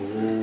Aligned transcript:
Ooh. 0.00 0.39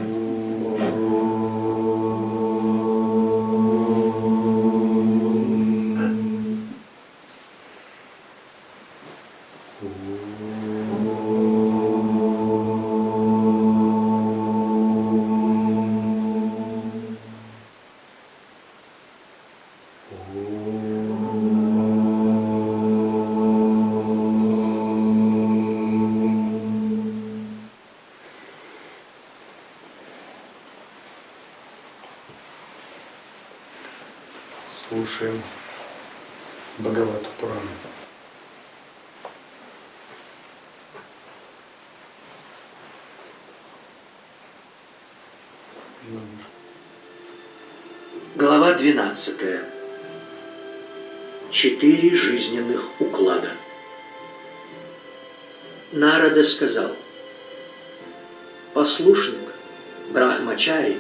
12. 48.94 49.36
Четыре 51.52 52.16
жизненных 52.16 52.86
уклада. 53.02 53.52
Нарада 55.92 56.42
сказал, 56.42 56.96
послушник, 58.74 59.52
брахмачари, 60.12 61.00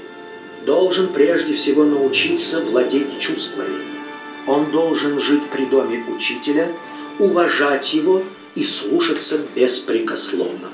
должен 0.65 1.13
прежде 1.13 1.53
всего 1.53 1.85
научиться 1.85 2.59
владеть 2.59 3.19
чувствами. 3.19 3.85
Он 4.47 4.69
должен 4.71 5.21
жить 5.21 5.49
при 5.49 5.65
доме 5.65 6.03
учителя, 6.09 6.69
уважать 7.19 7.93
его 7.93 8.21
и 8.55 8.65
слушаться 8.65 9.39
беспрекословно. 9.55 10.71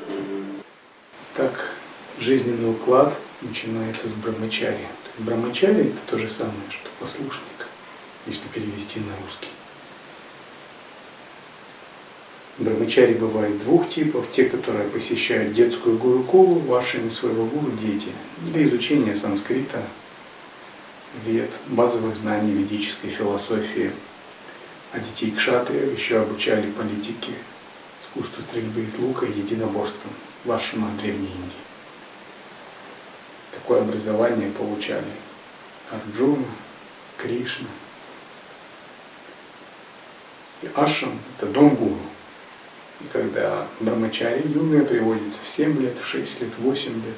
Так, 1.36 1.74
жизненный 2.20 2.72
уклад 2.72 3.14
начинается 3.44 4.08
с 4.08 4.14
брамачари. 4.14 4.88
Брамачари 5.20 5.90
это 5.90 5.98
то 6.10 6.18
же 6.18 6.28
самое, 6.28 6.56
что 6.72 6.90
послушник, 7.04 7.68
если 8.26 8.48
перевести 8.54 9.02
на 9.02 9.14
русский. 9.22 9.50
Брамачари 12.58 13.14
бывает 13.16 13.62
двух 13.64 13.90
типов. 13.90 14.26
Те, 14.32 14.46
которые 14.46 14.88
посещают 14.88 15.54
детскую 15.54 15.98
гурукулу, 15.98 16.60
вашими 16.60 17.10
своего 17.10 17.46
гуру 17.46 17.72
дети, 17.72 18.10
для 18.42 18.64
изучения 18.64 19.16
санскрита, 19.16 19.82
вед, 21.26 21.50
базовых 21.68 22.16
знаний 22.16 22.54
ведической 22.54 23.10
философии. 23.10 23.92
А 24.94 25.00
детей 25.00 25.32
кшатрия 25.32 25.88
еще 25.88 26.22
обучали 26.22 26.72
политике, 26.72 27.34
искусству 28.04 28.44
стрельбы 28.44 28.82
из 28.82 28.98
лука 29.00 29.26
и 29.26 29.32
единоборству 29.32 30.12
в 30.46 30.52
ашрамах 30.52 30.96
Древней 30.98 31.28
Индии. 31.28 31.64
Такое 33.52 33.82
образование 33.82 34.52
получали 34.52 35.12
Арджуна, 35.90 36.46
Кришна. 37.24 37.68
И 40.62 40.70
ашрам– 40.76 41.18
это 41.40 41.48
дом 41.48 41.76
гуру 41.76 41.98
когда 43.12 43.68
брамачари 43.80 44.48
юные 44.48 44.84
приводятся 44.84 45.40
в 45.44 45.50
7 45.50 45.82
лет, 45.82 45.98
в 46.02 46.08
6 46.08 46.42
лет, 46.42 46.50
в 46.58 46.62
8 46.62 46.94
лет. 46.94 47.16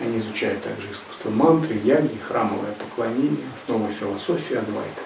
Они 0.00 0.18
изучают 0.18 0.62
также 0.62 0.90
искусство 0.90 1.30
мантры, 1.30 1.74
яги, 1.76 2.18
храмовое 2.26 2.72
поклонение, 2.72 3.44
основы 3.54 3.92
философии 3.92 4.56
Адвайта. 4.56 5.00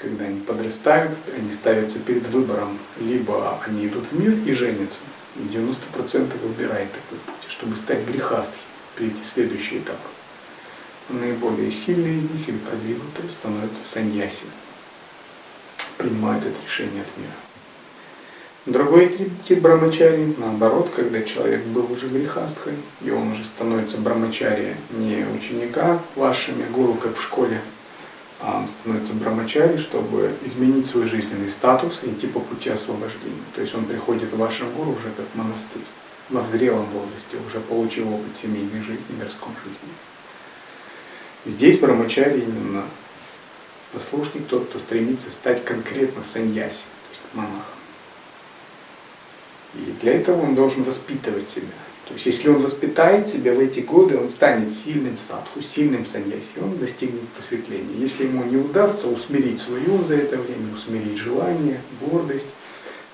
Когда 0.00 0.24
они 0.24 0.40
подрастают, 0.40 1.16
они 1.36 1.52
ставятся 1.52 1.98
перед 2.00 2.26
выбором, 2.28 2.78
либо 2.98 3.60
они 3.66 3.86
идут 3.86 4.06
в 4.10 4.18
мир 4.18 4.32
и 4.46 4.52
женятся, 4.54 5.00
и 5.36 5.40
90% 5.40 6.38
выбирает 6.42 6.90
такой 6.92 7.18
путь, 7.18 7.50
чтобы 7.50 7.76
стать 7.76 8.04
грехастхи, 8.06 8.58
перейти 8.96 9.22
следующий 9.22 9.78
этап. 9.78 9.98
Наиболее 11.08 11.72
сильные 11.72 12.18
из 12.18 12.30
них 12.30 12.48
или 12.48 12.58
продвинутые 12.58 13.28
становятся 13.28 13.82
саньяси, 13.84 14.44
принимают 15.98 16.44
это 16.44 16.56
решение 16.64 17.02
от 17.02 17.18
мира. 17.18 17.32
Другой 18.64 19.28
тип 19.48 19.60
брамачари, 19.60 20.36
наоборот, 20.38 20.92
когда 20.94 21.20
человек 21.22 21.64
был 21.64 21.90
уже 21.90 22.06
грехастхой, 22.06 22.74
и 23.00 23.10
он 23.10 23.32
уже 23.32 23.44
становится 23.44 23.98
брамачари 23.98 24.76
не 24.90 25.26
ученика 25.36 25.98
вашими 26.14 26.64
гуру, 26.70 26.94
как 26.94 27.16
в 27.16 27.22
школе, 27.22 27.60
а 28.38 28.58
он 28.58 28.68
становится 28.68 29.14
брамачари, 29.14 29.78
чтобы 29.78 30.36
изменить 30.44 30.86
свой 30.86 31.08
жизненный 31.08 31.48
статус 31.48 32.00
и 32.04 32.10
идти 32.10 32.28
по 32.28 32.38
пути 32.38 32.70
освобождения. 32.70 33.42
То 33.56 33.62
есть 33.62 33.74
он 33.74 33.84
приходит 33.84 34.32
в 34.32 34.38
вашем 34.38 34.72
гуру 34.74 34.92
уже 34.92 35.10
как 35.16 35.26
монастырь, 35.34 35.82
во 36.30 36.42
взрелом 36.42 36.86
возрасте, 36.86 37.38
уже 37.44 37.58
получил 37.58 38.14
опыт 38.14 38.36
семейной 38.36 38.80
жизни, 38.82 39.16
мирской 39.18 39.52
жизни. 39.64 39.90
Здесь 41.44 41.78
брамачари 41.78 42.40
именно 42.40 42.84
послушник, 43.92 44.46
тот, 44.46 44.68
кто 44.68 44.78
стремится 44.78 45.30
стать 45.30 45.64
конкретно 45.64 46.22
саньяси, 46.22 46.84
то 46.84 47.10
есть 47.10 47.34
монахом. 47.34 47.62
И 49.74 49.94
для 50.00 50.14
этого 50.14 50.42
он 50.42 50.54
должен 50.54 50.82
воспитывать 50.84 51.48
себя. 51.48 51.66
То 52.06 52.14
есть 52.14 52.26
если 52.26 52.48
он 52.48 52.60
воспитает 52.60 53.28
себя 53.28 53.54
в 53.54 53.60
эти 53.60 53.80
годы, 53.80 54.18
он 54.18 54.28
станет 54.28 54.72
сильным 54.72 55.16
садху, 55.16 55.62
сильным 55.62 56.04
саньяси, 56.04 56.58
он 56.60 56.78
достигнет 56.78 57.26
просветления. 57.28 57.96
Если 57.96 58.24
ему 58.24 58.44
не 58.44 58.56
удастся 58.56 59.08
усмирить 59.08 59.60
свой 59.60 59.84
ум 59.86 60.06
за 60.06 60.16
это 60.16 60.36
время, 60.36 60.74
усмирить 60.74 61.18
желание, 61.18 61.80
гордость, 62.00 62.46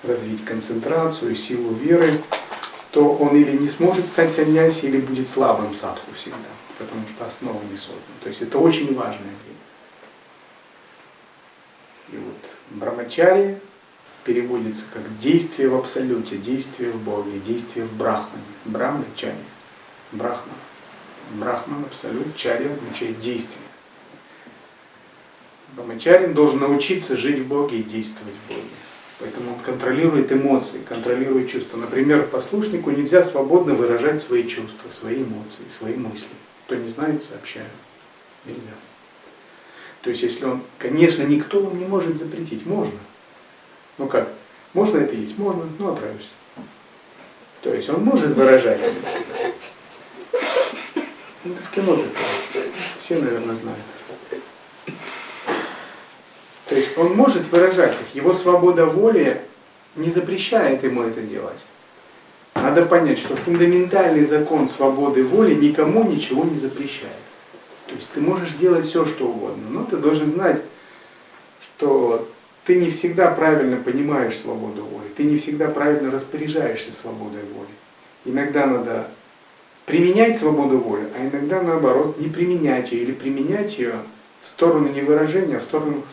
развить 0.03 0.43
концентрацию, 0.43 1.35
силу 1.35 1.73
веры, 1.73 2.13
то 2.91 3.13
он 3.13 3.35
или 3.35 3.55
не 3.55 3.67
сможет 3.67 4.05
стать 4.05 4.33
саньяси, 4.33 4.85
или 4.85 4.97
будет 4.97 5.27
слабым 5.27 5.73
садху 5.73 6.11
всегда, 6.15 6.37
потому 6.79 7.01
что 7.13 7.25
основа 7.25 7.61
не 7.69 7.77
создана. 7.77 7.99
То 8.23 8.29
есть 8.29 8.41
это 8.41 8.57
очень 8.57 8.95
важное 8.95 9.19
время. 9.21 9.59
И 12.11 12.17
вот 12.17 12.37
брамачари 12.71 13.59
переводится 14.23 14.83
как 14.93 15.19
действие 15.19 15.69
в 15.69 15.75
абсолюте, 15.75 16.37
действие 16.37 16.91
в 16.91 17.01
Боге, 17.03 17.39
действие 17.39 17.85
в 17.85 17.93
Брахмане. 17.95 18.43
Брахма– 18.65 19.05
чари. 19.15 19.35
Брахма. 20.11 20.53
Брахман, 21.31 21.85
абсолют, 21.85 22.35
чари 22.35 22.69
означает 22.69 23.19
действие. 23.19 23.61
Брамачарин 25.73 26.33
должен 26.33 26.59
научиться 26.59 27.15
жить 27.15 27.39
в 27.39 27.47
Боге 27.47 27.79
и 27.79 27.83
действовать 27.83 28.33
в 28.45 28.49
Боге. 28.49 28.69
Поэтому 29.19 29.53
он 29.53 29.59
контролирует 29.59 30.31
эмоции, 30.31 30.79
контролирует 30.87 31.51
чувства. 31.51 31.77
Например, 31.77 32.25
послушнику 32.25 32.89
нельзя 32.89 33.23
свободно 33.23 33.73
выражать 33.75 34.23
свои 34.23 34.47
чувства, 34.47 34.89
свои 34.91 35.23
эмоции, 35.23 35.67
свои 35.69 35.93
мысли. 35.95 36.29
Кто 36.69 36.75
не 36.75 36.89
знает, 36.89 37.23
сообщаю. 37.23 37.65
Нельзя. 38.45 38.61
То 40.03 40.11
есть, 40.11 40.21
если 40.21 40.45
он, 40.45 40.61
конечно, 40.77 41.23
никто 41.23 41.61
вам 41.61 41.79
не 41.79 41.85
может 41.85 42.19
запретить, 42.19 42.63
можно. 42.67 42.99
Ну 43.97 44.05
как? 44.05 44.31
Можно 44.73 44.99
это 44.99 45.15
есть? 45.15 45.35
Можно, 45.39 45.63
но 45.79 45.93
отравишься. 45.93 46.29
То 47.63 47.73
есть 47.73 47.89
он 47.89 48.03
может 48.03 48.33
выражать. 48.35 48.79
Это 51.43 51.63
в 51.63 51.71
кино. 51.71 52.03
Все, 52.99 53.17
наверное, 53.17 53.55
знают. 53.55 53.81
То 56.67 56.75
есть 56.75 56.95
он 56.99 57.15
может 57.15 57.47
выражать 57.47 57.95
их. 57.99 58.13
Его 58.13 58.35
свобода 58.35 58.85
воли 58.85 59.41
не 59.95 60.11
запрещает 60.11 60.83
ему 60.83 61.01
это 61.01 61.21
делать. 61.21 61.57
Надо 62.55 62.85
понять, 62.85 63.19
что 63.19 63.35
фундаментальный 63.35 64.25
закон 64.25 64.67
свободы 64.67 65.23
воли 65.23 65.53
никому 65.53 66.03
ничего 66.03 66.43
не 66.43 66.57
запрещает. 66.57 67.13
То 67.87 67.95
есть 67.95 68.09
ты 68.11 68.21
можешь 68.21 68.53
делать 68.53 68.85
все, 68.85 69.05
что 69.05 69.27
угодно, 69.27 69.69
но 69.69 69.83
ты 69.83 69.97
должен 69.97 70.29
знать, 70.29 70.61
что 71.61 72.27
ты 72.65 72.75
не 72.75 72.91
всегда 72.91 73.31
правильно 73.31 73.77
понимаешь 73.77 74.37
свободу 74.37 74.83
воли, 74.83 75.07
ты 75.17 75.23
не 75.23 75.37
всегда 75.37 75.69
правильно 75.69 76.11
распоряжаешься 76.11 76.93
свободой 76.93 77.41
воли. 77.55 77.69
Иногда 78.25 78.67
надо 78.67 79.07
применять 79.85 80.37
свободу 80.37 80.77
воли, 80.77 81.07
а 81.17 81.27
иногда 81.27 81.63
наоборот 81.63 82.19
не 82.19 82.27
применять 82.27 82.91
ее 82.91 83.03
или 83.03 83.11
применять 83.11 83.79
ее 83.79 83.95
в 84.43 84.47
сторону 84.47 84.89
не 84.89 85.01
выражения, 85.01 85.57
а 85.57 85.59
в 85.59 85.63
сторону 85.63 86.03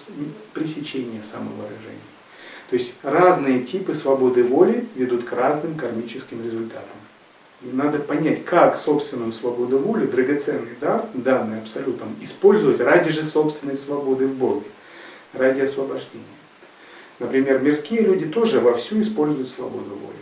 пресечения 0.55 1.23
самовыражения. 1.23 2.01
То 2.71 2.75
есть 2.75 2.95
разные 3.03 3.63
типы 3.63 3.95
свободы 3.95 4.43
воли 4.43 4.87
ведут 4.97 5.25
к 5.25 5.33
разным 5.33 5.77
кармическим 5.77 6.45
результатам. 6.45 6.97
И 7.63 7.69
надо 7.73 7.99
понять, 7.99 8.45
как 8.45 8.77
собственную 8.77 9.33
свободу 9.33 9.79
воли, 9.79 10.07
драгоценный 10.07 10.77
дар, 10.81 11.07
данный 11.15 11.59
абсолютом, 11.59 12.15
использовать 12.21 12.81
ради 12.81 13.11
же 13.11 13.25
собственной 13.25 13.77
свободы 13.77 14.27
в 14.27 14.35
Боге, 14.35 14.67
ради 15.33 15.61
освобождения. 15.61 16.25
Например, 17.19 17.61
мирские 17.61 18.03
люди 18.03 18.27
тоже 18.27 18.61
вовсю 18.61 19.01
используют 19.01 19.49
свободу 19.49 19.91
воли. 19.91 20.17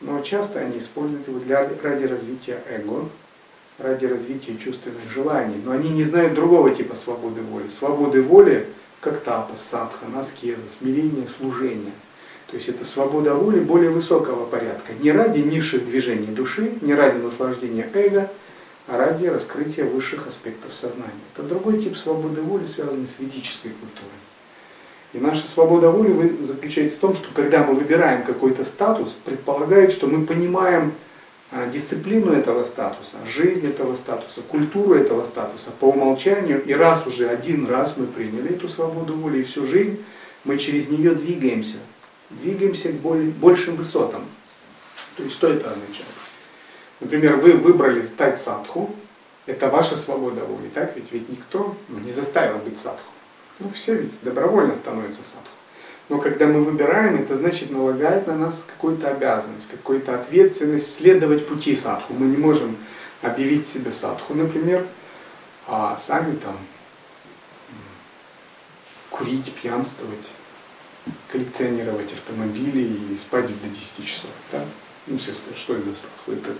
но 0.00 0.20
часто 0.22 0.60
они 0.60 0.78
используют 0.78 1.28
его 1.28 1.40
для, 1.40 1.68
ради 1.82 2.04
развития 2.04 2.62
эго, 2.70 3.08
ради 3.78 4.06
развития 4.06 4.56
чувственных 4.56 5.10
желаний. 5.12 5.56
Но 5.64 5.72
они 5.72 5.90
не 5.90 6.04
знают 6.04 6.34
другого 6.34 6.74
типа 6.74 6.94
свободы 6.94 7.42
воли. 7.42 7.68
Свободы 7.68 8.22
воли, 8.22 8.66
как 9.04 9.20
тапа, 9.20 9.54
садха, 9.56 10.06
аскеза, 10.18 10.62
смирение, 10.78 11.28
служение. 11.28 11.92
То 12.46 12.56
есть 12.56 12.70
это 12.70 12.86
свобода 12.86 13.34
воли 13.34 13.60
более 13.60 13.90
высокого 13.90 14.46
порядка. 14.46 14.94
Не 14.94 15.12
ради 15.12 15.40
низших 15.40 15.84
движений 15.84 16.34
души, 16.34 16.72
не 16.80 16.94
ради 16.94 17.18
наслаждения 17.18 17.88
эго, 17.92 18.30
а 18.86 18.96
ради 18.96 19.26
раскрытия 19.26 19.84
высших 19.84 20.26
аспектов 20.26 20.74
сознания. 20.74 21.12
Это 21.34 21.46
другой 21.46 21.82
тип 21.82 21.96
свободы 21.96 22.40
воли, 22.40 22.66
связанный 22.66 23.06
с 23.06 23.18
ведической 23.18 23.72
культурой. 23.72 24.10
И 25.12 25.18
наша 25.18 25.46
свобода 25.48 25.90
воли 25.90 26.36
заключается 26.42 26.96
в 26.96 27.00
том, 27.00 27.14
что 27.14 27.28
когда 27.34 27.62
мы 27.62 27.74
выбираем 27.74 28.24
какой-то 28.24 28.64
статус, 28.64 29.14
предполагает, 29.24 29.92
что 29.92 30.06
мы 30.06 30.26
понимаем 30.26 30.94
дисциплину 31.72 32.32
этого 32.32 32.64
статуса, 32.64 33.16
жизнь 33.26 33.66
этого 33.66 33.96
статуса, 33.96 34.42
культуру 34.42 34.94
этого 34.94 35.24
статуса 35.24 35.70
по 35.70 35.86
умолчанию. 35.86 36.62
И 36.64 36.72
раз 36.72 37.06
уже 37.06 37.28
один 37.28 37.66
раз 37.66 37.96
мы 37.96 38.06
приняли 38.06 38.54
эту 38.54 38.68
свободу 38.68 39.14
воли, 39.14 39.38
и 39.38 39.44
всю 39.44 39.66
жизнь 39.66 40.04
мы 40.44 40.58
через 40.58 40.88
нее 40.88 41.14
двигаемся. 41.14 41.76
Двигаемся 42.30 42.90
к 42.92 42.96
большим 42.96 43.76
высотам. 43.76 44.24
То 45.16 45.22
есть 45.22 45.34
что 45.34 45.48
это 45.48 45.70
означает? 45.70 46.08
Например, 47.00 47.36
вы 47.36 47.52
выбрали 47.52 48.04
стать 48.04 48.40
садху, 48.40 48.94
это 49.46 49.68
ваша 49.68 49.96
свобода 49.96 50.44
воли, 50.44 50.68
так 50.72 50.96
ведь? 50.96 51.12
Ведь 51.12 51.28
никто 51.28 51.76
не 51.88 52.10
заставил 52.10 52.58
быть 52.58 52.80
садху. 52.80 53.12
Ну, 53.60 53.70
все 53.70 53.94
ведь 53.94 54.20
добровольно 54.22 54.74
становятся 54.74 55.22
садху. 55.22 55.48
Но 56.08 56.18
когда 56.18 56.46
мы 56.46 56.62
выбираем, 56.62 57.16
это 57.16 57.36
значит 57.36 57.70
налагает 57.70 58.26
на 58.26 58.36
нас 58.36 58.62
какую-то 58.66 59.08
обязанность, 59.08 59.70
какую-то 59.70 60.14
ответственность 60.14 60.94
следовать 60.94 61.48
пути 61.48 61.74
садху. 61.74 62.12
Мы 62.12 62.26
не 62.26 62.36
можем 62.36 62.76
объявить 63.22 63.66
себя 63.66 63.90
садху, 63.90 64.34
например, 64.34 64.86
а 65.66 65.96
сами 65.96 66.36
там 66.36 66.56
курить, 69.08 69.50
пьянствовать, 69.52 70.26
коллекционировать 71.28 72.12
автомобили 72.12 72.98
и 73.12 73.16
спать 73.16 73.46
до 73.46 73.68
10 73.68 74.06
часов. 74.06 74.30
Да? 74.52 74.64
Ну, 75.06 75.16
все 75.16 75.32
скажут, 75.32 75.58
что 75.58 75.74
это 75.74 75.84
за 75.84 75.96
садху? 75.96 76.32
Это 76.32 76.50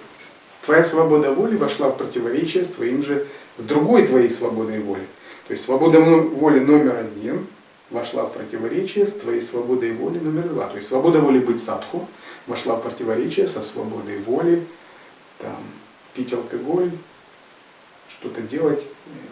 твоя 0.64 0.84
свобода 0.84 1.32
воли 1.32 1.56
вошла 1.56 1.90
в 1.90 1.98
противоречие 1.98 2.64
с 2.64 2.68
твоим 2.68 3.02
же, 3.02 3.26
с 3.58 3.62
другой 3.62 4.06
твоей 4.06 4.30
свободой 4.30 4.80
воли. 4.80 5.06
То 5.48 5.52
есть 5.52 5.64
свобода 5.64 6.00
воли 6.00 6.60
номер 6.60 6.96
один 6.96 7.46
вошла 7.90 8.24
в 8.24 8.32
противоречие 8.32 9.06
с 9.06 9.12
твоей 9.12 9.40
свободой 9.40 9.92
воли 9.92 10.18
номер 10.18 10.48
два. 10.48 10.68
То 10.68 10.76
есть 10.76 10.88
свобода 10.88 11.20
воли 11.20 11.38
быть 11.38 11.62
садху 11.62 12.08
вошла 12.46 12.76
в 12.76 12.82
противоречие 12.82 13.48
со 13.48 13.62
свободой 13.62 14.18
воли 14.18 14.66
там, 15.38 15.56
пить 16.14 16.32
алкоголь, 16.32 16.90
что-то 18.08 18.40
делать 18.42 18.84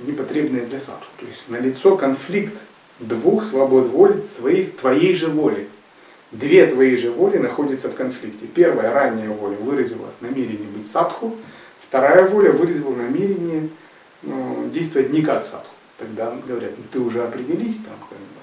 непотребное 0.06 0.66
для 0.66 0.80
садху. 0.80 1.06
То 1.18 1.26
есть 1.26 1.48
налицо 1.48 1.96
конфликт 1.96 2.54
двух 2.98 3.44
свобод 3.44 3.88
воли, 3.88 4.24
своих, 4.24 4.76
твоей 4.76 5.14
же 5.14 5.28
воли. 5.28 5.68
Две 6.30 6.66
твои 6.66 6.96
же 6.96 7.10
воли 7.10 7.36
находятся 7.36 7.90
в 7.90 7.94
конфликте. 7.94 8.46
Первая, 8.46 8.92
ранняя 8.92 9.28
воля, 9.28 9.56
выразила 9.56 10.08
намерение 10.20 10.66
быть 10.66 10.90
садху. 10.90 11.36
Вторая 11.86 12.26
воля 12.26 12.52
выразила 12.52 12.94
намерение 12.94 13.68
ну, 14.22 14.70
действовать 14.72 15.10
не 15.10 15.20
как 15.20 15.44
садху 15.44 15.74
тогда 16.02 16.34
говорят, 16.46 16.72
ну 16.76 16.84
ты 16.90 17.00
уже 17.00 17.22
определись 17.22 17.76
там, 17.76 17.94
как 18.08 18.18
бы, 18.18 18.41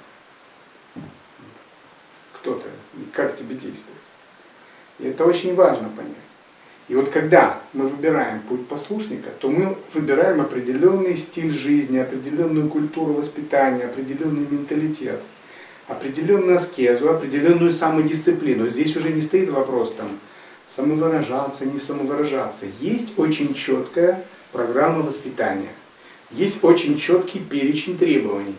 кто 2.39 2.56
ты, 2.56 2.68
как 3.13 3.36
тебе 3.36 3.56
действовать. 3.56 4.00
И 5.00 5.07
это 5.07 5.25
очень 5.25 5.56
важно 5.56 5.89
понять. 5.89 6.15
И 6.88 6.95
вот 6.95 7.09
когда 7.09 7.62
мы 7.74 7.88
выбираем 7.88 8.41
путь 8.41 8.68
послушника, 8.68 9.30
то 9.39 9.50
мы 9.50 9.77
выбираем 9.94 10.41
определенный 10.41 11.15
стиль 11.15 11.51
жизни, 11.51 12.00
определенную 12.00 12.68
культуру 12.68 13.13
воспитания, 13.13 13.86
определенный 13.86 14.47
менталитет, 14.50 15.19
определенную 15.88 16.57
аскезу, 16.57 17.09
определенную 17.09 17.71
самодисциплину. 17.71 18.69
Здесь 18.69 18.95
уже 18.97 19.12
не 19.12 19.21
стоит 19.21 19.50
вопрос 19.50 19.94
там 19.95 20.19
самовыражаться, 20.68 21.65
не 21.65 21.77
самовыражаться. 21.77 22.65
Есть 22.80 23.18
очень 23.18 23.53
четкая 23.53 24.24
программа 24.51 25.03
воспитания 25.03 25.69
есть 26.31 26.63
очень 26.63 27.00
четкий 27.00 27.39
перечень 27.39 27.97
требований, 27.97 28.56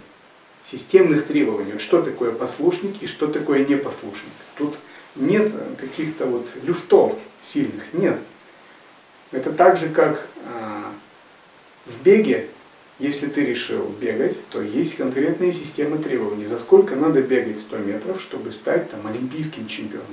системных 0.65 1.27
требований. 1.27 1.79
Что 1.79 2.03
такое 2.03 2.33
послушник 2.33 3.03
и 3.03 3.07
что 3.07 3.27
такое 3.27 3.65
непослушник. 3.65 4.33
Тут 4.57 4.77
нет 5.17 5.53
каких-то 5.79 6.27
вот 6.27 6.47
люфтов 6.63 7.15
сильных, 7.43 7.93
нет. 7.93 8.19
Это 9.33 9.53
так 9.53 9.77
же, 9.77 9.89
как 9.89 10.27
а, 10.45 10.93
в 11.87 12.03
беге, 12.03 12.49
если 12.99 13.27
ты 13.27 13.45
решил 13.45 13.87
бегать, 14.01 14.37
то 14.49 14.61
есть 14.61 14.97
конкретные 14.97 15.53
системы 15.53 15.99
требований. 15.99 16.45
За 16.45 16.59
сколько 16.59 16.97
надо 16.97 17.23
бегать 17.23 17.61
100 17.61 17.79
метров, 17.79 18.21
чтобы 18.21 18.53
стать 18.53 18.91
там, 18.91 19.07
олимпийским 19.07 19.67
чемпионом, 19.69 20.07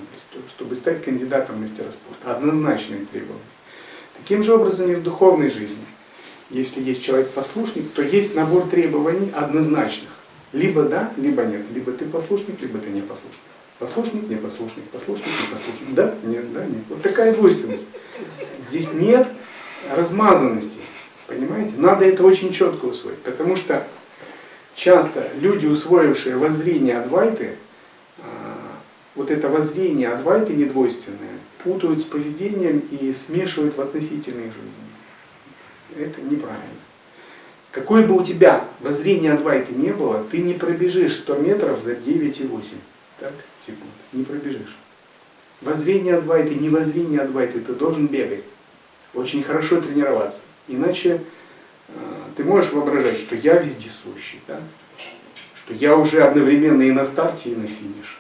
чтобы 0.50 0.76
стать 0.76 1.04
кандидатом 1.04 1.62
мастера 1.62 1.92
спорта. 1.92 2.36
Однозначные 2.36 3.06
требования. 3.06 3.42
Таким 4.18 4.44
же 4.44 4.54
образом 4.54 4.92
и 4.92 4.96
в 4.96 5.04
духовной 5.04 5.50
жизни 5.50 5.78
если 6.50 6.82
есть 6.82 7.04
человек-послушник, 7.04 7.92
то 7.92 8.02
есть 8.02 8.36
набор 8.36 8.68
требований 8.68 9.32
однозначных. 9.34 10.10
Либо 10.54 10.84
да, 10.84 11.12
либо 11.18 11.44
нет. 11.44 11.64
Либо 11.74 11.92
ты 11.92 12.06
послушник, 12.06 12.62
либо 12.62 12.80
ты 12.80 12.90
не 12.90 13.02
послушник. 13.02 13.40
Послушник, 13.80 14.30
не 14.30 14.36
послушник, 14.36 14.84
послушник, 14.86 15.28
не 15.28 15.54
послушник. 15.54 15.94
Да, 15.94 16.16
нет, 16.24 16.52
да, 16.54 16.66
нет. 16.66 16.84
Вот 16.90 17.02
такая 17.02 17.34
двойственность. 17.34 17.86
Здесь 18.70 18.94
нет 18.94 19.28
размазанности. 19.96 20.80
Понимаете? 21.28 21.74
Надо 21.78 22.06
это 22.06 22.24
очень 22.24 22.52
четко 22.52 22.86
усвоить. 22.86 23.20
Потому 23.20 23.56
что 23.56 23.86
часто 24.76 25.30
люди, 25.40 25.66
усвоившие 25.66 26.38
воззрение 26.38 26.98
Адвайты, 26.98 27.58
а, 28.20 28.58
вот 29.16 29.30
это 29.30 29.50
воззрение 29.50 30.10
Адвайты 30.10 30.54
недвойственное, 30.54 31.38
путают 31.64 32.00
с 32.00 32.04
поведением 32.04 32.80
и 32.80 33.14
смешивают 33.14 33.76
в 33.76 33.82
относительной 33.82 34.46
жизни 34.46 34.88
это 35.96 36.22
неправильно. 36.22 36.82
Какое 37.78 38.08
бы 38.08 38.16
у 38.16 38.24
тебя 38.24 38.66
воззрение 38.80 39.34
Адвайты 39.34 39.72
не 39.72 39.92
было, 39.92 40.24
ты 40.32 40.40
не 40.40 40.56
пробежишь 40.56 41.18
100 41.18 41.36
метров 41.36 41.84
за 41.84 41.92
9,8 41.92 42.64
так, 43.20 43.34
секунд. 43.64 43.92
Не 44.14 44.24
пробежишь. 44.24 44.76
Воззрение 45.62 46.16
Адвайты, 46.16 46.56
не 46.56 46.70
воззрение 46.70 47.22
Адвайты, 47.22 47.60
ты 47.60 47.74
должен 47.74 48.08
бегать. 48.08 48.44
Очень 49.14 49.44
хорошо 49.44 49.80
тренироваться. 49.80 50.42
Иначе 50.68 51.22
э, 51.90 51.94
ты 52.36 52.44
можешь 52.44 52.72
воображать, 52.72 53.20
что 53.20 53.36
я 53.36 53.58
вездесущий, 53.58 54.42
да? 54.48 54.60
что 55.56 55.76
я 55.76 55.96
уже 55.96 56.24
одновременно 56.24 56.82
и 56.82 56.92
на 56.92 57.06
старте, 57.06 57.52
и 57.52 57.56
на 57.56 57.68
финише. 57.68 58.18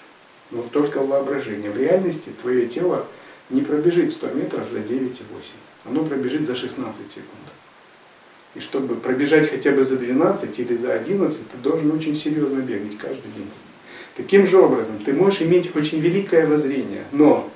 Но 0.51 0.61
только 0.61 0.99
в 0.99 1.07
воображении. 1.07 1.69
В 1.69 1.77
реальности 1.77 2.29
твое 2.43 2.67
тело 2.67 3.07
не 3.49 3.61
пробежит 3.61 4.13
100 4.13 4.27
метров 4.33 4.69
за 4.69 4.77
9,8. 4.77 5.15
Оно 5.85 6.05
пробежит 6.05 6.45
за 6.45 6.55
16 6.55 7.11
секунд. 7.11 7.46
И 8.57 8.59
чтобы 8.59 8.95
пробежать 8.95 9.51
хотя 9.51 9.71
бы 9.71 9.83
за 9.83 9.97
12 9.97 10.59
или 10.59 10.75
за 10.75 10.93
11, 10.93 11.51
ты 11.51 11.57
должен 11.61 11.91
очень 11.91 12.15
серьезно 12.15 12.59
бегать 12.59 12.97
каждый 12.97 13.31
день. 13.35 13.49
Таким 14.15 14.47
же 14.47 14.57
образом, 14.57 14.97
ты 15.05 15.13
можешь 15.13 15.43
иметь 15.43 15.75
очень 15.75 15.99
великое 15.99 16.47
воззрение, 16.47 17.03
но 17.11 17.47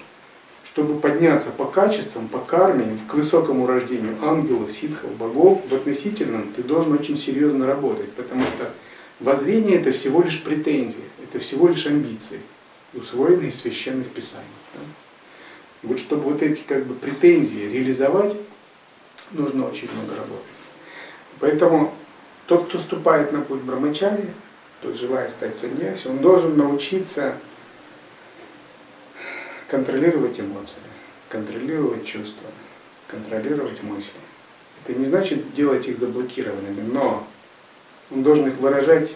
чтобы 0.65 1.00
подняться 1.00 1.50
по 1.50 1.65
качествам, 1.65 2.27
по 2.27 2.38
карме, 2.38 3.00
к 3.10 3.15
высокому 3.15 3.65
рождению 3.65 4.15
ангелов, 4.22 4.72
ситхов, 4.72 5.12
богов, 5.15 5.63
в 5.67 5.74
относительном 5.74 6.53
ты 6.55 6.62
должен 6.62 6.93
очень 6.93 7.17
серьезно 7.17 7.65
работать, 7.65 8.12
потому 8.12 8.43
что 8.43 8.72
воззрение 9.20 9.79
это 9.79 9.91
всего 9.91 10.22
лишь 10.22 10.43
претензии, 10.43 11.03
это 11.24 11.39
всего 11.39 11.67
лишь 11.67 11.88
амбиции, 11.88 12.41
усвоенные 12.93 13.50
из 13.50 13.60
священных 13.60 14.10
писаний. 14.10 14.46
Вот 15.81 15.98
чтобы 15.98 16.24
вот 16.25 16.43
эти 16.43 16.62
как 16.62 16.86
бы 16.86 16.93
претензии 16.93 17.67
реализовать, 17.72 18.36
нужно 19.31 19.67
очень 19.67 19.89
много 19.96 20.15
работать. 20.15 20.61
Поэтому 21.41 21.93
тот, 22.45 22.67
кто 22.67 22.79
ступает 22.79 23.33
на 23.33 23.41
путь 23.41 23.62
Брамачари, 23.62 24.29
тот 24.81 24.95
желая 24.95 25.29
стать 25.29 25.57
саньяси, 25.57 26.07
он 26.07 26.19
должен 26.19 26.55
научиться 26.55 27.36
контролировать 29.67 30.39
эмоции, 30.39 30.81
контролировать 31.29 32.05
чувства, 32.05 32.48
контролировать 33.07 33.81
мысли. 33.83 34.19
Это 34.86 34.98
не 34.98 35.05
значит 35.05 35.53
делать 35.53 35.88
их 35.88 35.98
заблокированными, 35.98 36.81
но 36.81 37.27
он 38.12 38.21
должен 38.21 38.48
их 38.48 38.57
выражать 38.57 39.12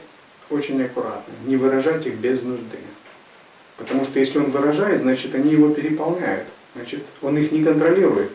очень 0.50 0.82
аккуратно, 0.84 1.34
не 1.46 1.58
выражать 1.58 2.08
их 2.08 2.16
без 2.16 2.42
нужды. 2.42 2.78
Потому 3.78 4.04
что 4.04 4.20
если 4.20 4.40
он 4.40 4.50
выражает, 4.52 5.02
значит 5.02 5.36
они 5.36 5.52
его 5.52 5.70
переполняют, 5.70 6.48
значит 6.76 7.04
он 7.22 7.38
их 7.38 7.52
не 7.52 7.64
контролирует, 7.64 8.32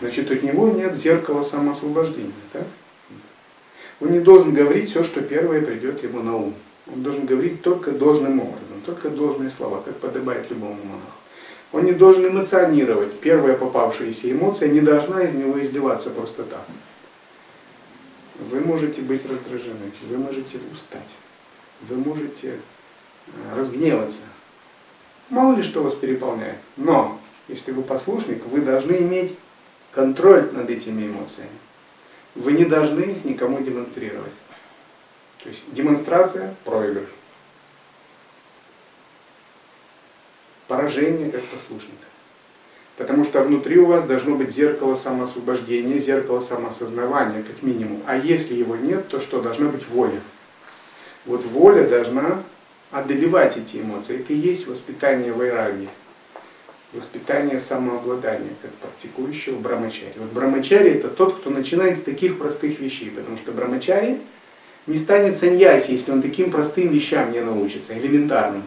значит 0.00 0.30
у 0.30 0.34
него 0.34 0.68
нет 0.70 0.96
зеркала 0.96 1.42
самоосвобождения. 1.42 2.32
Да? 2.54 2.64
Он 4.00 4.10
не 4.10 4.20
должен 4.20 4.54
говорить 4.54 4.90
все, 4.90 5.02
что 5.04 5.20
первое 5.20 5.60
придет 5.60 6.02
ему 6.02 6.22
на 6.22 6.36
ум. 6.36 6.54
Он 6.92 7.02
должен 7.02 7.26
говорить 7.26 7.62
только 7.62 7.92
должным 7.92 8.40
образом, 8.40 8.80
только 8.84 9.10
должные 9.10 9.50
слова, 9.50 9.82
как 9.82 9.96
подобает 9.96 10.50
любому 10.50 10.78
монаху. 10.82 11.20
Он 11.72 11.84
не 11.84 11.92
должен 11.92 12.26
эмоционировать. 12.26 13.20
Первая 13.20 13.56
попавшаяся 13.56 14.32
эмоция 14.32 14.70
не 14.70 14.80
должна 14.80 15.22
из 15.22 15.34
него 15.34 15.62
изливаться 15.62 16.10
просто 16.10 16.44
так. 16.44 16.64
Вы 18.50 18.60
можете 18.60 19.02
быть 19.02 19.22
раздражены, 19.30 19.92
вы 20.08 20.16
можете 20.16 20.58
устать, 20.72 21.02
вы 21.88 21.96
можете 21.96 22.54
э, 23.26 23.30
разгневаться. 23.54 24.20
Мало 25.28 25.54
ли 25.56 25.62
что 25.62 25.82
вас 25.82 25.94
переполняет. 25.94 26.56
Но, 26.78 27.20
если 27.48 27.70
вы 27.70 27.82
послушник, 27.82 28.44
вы 28.46 28.62
должны 28.62 28.94
иметь 28.94 29.36
контроль 29.92 30.50
над 30.52 30.70
этими 30.70 31.06
эмоциями. 31.06 31.50
Вы 32.34 32.52
не 32.52 32.64
должны 32.64 33.00
их 33.00 33.24
никому 33.24 33.60
демонстрировать. 33.60 34.32
То 35.42 35.48
есть 35.48 35.64
демонстрация– 35.72 36.54
проигрыш. 36.64 37.08
Поражение 40.68 41.30
как 41.30 41.42
послушника. 41.44 42.06
Потому 42.96 43.24
что 43.24 43.42
внутри 43.42 43.78
у 43.78 43.86
вас 43.86 44.04
должно 44.04 44.36
быть 44.36 44.50
зеркало 44.50 44.94
самоосвобождения, 44.94 45.98
зеркало 45.98 46.40
самоосознавания, 46.40 47.42
как 47.42 47.62
минимум. 47.62 48.02
А 48.06 48.16
если 48.16 48.54
его 48.54 48.76
нет, 48.76 49.08
то 49.08 49.20
что? 49.20 49.40
Должна 49.40 49.68
быть 49.68 49.88
воля. 49.88 50.20
Вот 51.24 51.44
воля 51.44 51.88
должна 51.88 52.42
одолевать 52.90 53.56
эти 53.56 53.78
эмоции. 53.78 54.20
Это 54.20 54.32
и 54.32 54.36
есть 54.36 54.66
воспитание 54.66 55.32
вайраги 55.32 55.88
воспитание 56.92 57.60
самообладания, 57.60 58.50
как 58.62 58.72
практикующего 58.72 59.58
брамачари. 59.58 60.14
Вот 60.16 60.32
брамачари 60.32 60.92
это 60.92 61.08
тот, 61.08 61.38
кто 61.38 61.50
начинает 61.50 61.98
с 61.98 62.02
таких 62.02 62.38
простых 62.38 62.80
вещей, 62.80 63.10
потому 63.10 63.36
что 63.36 63.52
брамачари 63.52 64.20
не 64.86 64.96
станет 64.96 65.36
саньяси, 65.36 65.92
если 65.92 66.10
он 66.10 66.22
таким 66.22 66.50
простым 66.50 66.88
вещам 66.88 67.32
не 67.32 67.40
научится, 67.40 67.96
элементарным. 67.96 68.64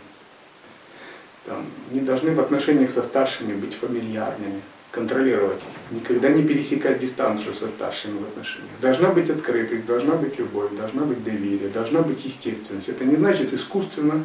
Там, 1.46 1.66
не 1.92 2.00
должны 2.00 2.34
в 2.34 2.40
отношениях 2.40 2.90
со 2.90 3.04
старшими 3.04 3.54
быть 3.54 3.74
фамильярными, 3.74 4.62
контролировать 4.92 5.60
никогда 5.92 6.30
не 6.30 6.44
пересекать 6.44 7.00
дистанцию 7.00 7.54
со 7.56 7.68
старшими 7.68 8.20
в 8.20 8.24
отношениях. 8.24 8.72
Должна 8.80 9.10
быть 9.10 9.30
открытость, 9.30 9.86
должна 9.86 10.16
быть 10.16 10.40
любовь, 10.40 10.72
должна 10.78 11.04
быть 11.04 11.24
доверие, 11.24 11.70
должна 11.70 12.02
быть 12.02 12.24
естественность. 12.24 12.88
Это 12.88 13.04
не 13.04 13.18
значит 13.18 13.54
искусственно 13.54 14.24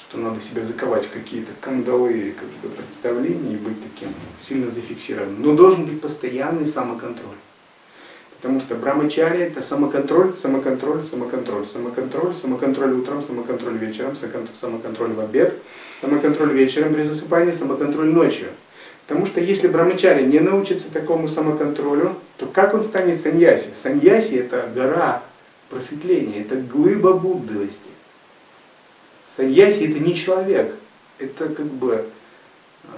что 0.00 0.18
надо 0.18 0.40
себя 0.40 0.64
заковать 0.64 1.06
в 1.06 1.10
какие-то 1.10 1.52
кандалы, 1.60 2.34
какие-то 2.38 2.68
представления 2.76 3.54
и 3.54 3.58
быть 3.58 3.82
таким 3.82 4.14
сильно 4.38 4.70
зафиксированным. 4.70 5.42
Но 5.42 5.54
должен 5.54 5.86
быть 5.86 6.00
постоянный 6.00 6.66
самоконтроль. 6.66 7.36
Потому 8.36 8.60
что 8.60 8.74
брамачари 8.74 9.40
это 9.40 9.62
самоконтроль, 9.62 10.36
самоконтроль, 10.36 11.04
самоконтроль, 11.04 11.66
самоконтроль, 11.66 12.34
самоконтроль 12.34 12.92
утром, 12.92 13.22
самоконтроль 13.22 13.78
вечером, 13.78 14.14
самоконтроль 14.60 15.12
в 15.12 15.20
обед, 15.20 15.54
самоконтроль 16.00 16.52
вечером 16.52 16.94
при 16.94 17.02
засыпании, 17.02 17.52
самоконтроль 17.52 18.08
ночью. 18.08 18.48
Потому 19.06 19.24
что 19.24 19.40
если 19.40 19.68
брамачари 19.68 20.24
не 20.24 20.40
научится 20.40 20.90
такому 20.92 21.28
самоконтролю, 21.28 22.14
то 22.36 22.46
как 22.46 22.74
он 22.74 22.84
станет 22.84 23.20
саньяси? 23.20 23.68
Саньяси 23.80 24.34
это 24.34 24.68
гора 24.74 25.22
просветления, 25.70 26.42
это 26.42 26.56
глыба 26.56 27.12
буддовости. 27.14 27.95
Саньяси 29.36 29.90
это 29.90 29.98
не 29.98 30.14
человек, 30.14 30.74
это 31.18 31.48
как 31.50 31.66
бы 31.66 32.06
а, 32.84 32.88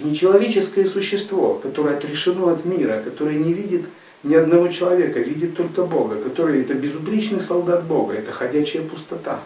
нечеловеческое 0.00 0.86
существо, 0.86 1.54
которое 1.62 1.96
отрешено 1.96 2.48
от 2.48 2.64
мира, 2.64 3.02
которое 3.04 3.36
не 3.36 3.52
видит 3.52 3.82
ни 4.22 4.34
одного 4.34 4.68
человека, 4.68 5.20
видит 5.20 5.56
только 5.56 5.84
Бога, 5.84 6.16
который 6.16 6.62
это 6.62 6.72
безупречный 6.72 7.42
солдат 7.42 7.84
Бога, 7.84 8.14
это 8.14 8.32
ходячая 8.32 8.82
пустота. 8.82 9.40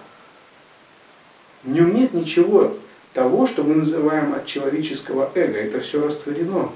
В 1.64 1.70
нем 1.70 1.92
нет 1.92 2.14
ничего 2.14 2.74
того, 3.14 3.48
что 3.48 3.64
мы 3.64 3.74
называем 3.74 4.32
от 4.32 4.46
человеческого 4.46 5.32
эго, 5.34 5.58
это 5.58 5.80
все 5.80 6.04
растворено. 6.04 6.70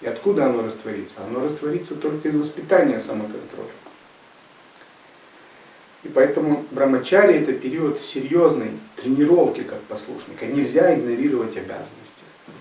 И 0.00 0.06
откуда 0.06 0.46
оно 0.46 0.62
растворится? 0.64 1.14
Оно 1.24 1.44
растворится 1.44 1.94
только 1.94 2.28
из 2.28 2.34
воспитания 2.34 2.98
самоконтроля. 2.98 3.70
И 6.04 6.08
поэтому 6.08 6.64
брамачари 6.70 7.34
это 7.34 7.54
период 7.54 8.00
серьезной 8.00 8.72
тренировки 8.96 9.62
как 9.62 9.80
послушника. 9.82 10.46
Нельзя 10.46 10.94
игнорировать 10.94 11.56
обязанности. 11.56 11.90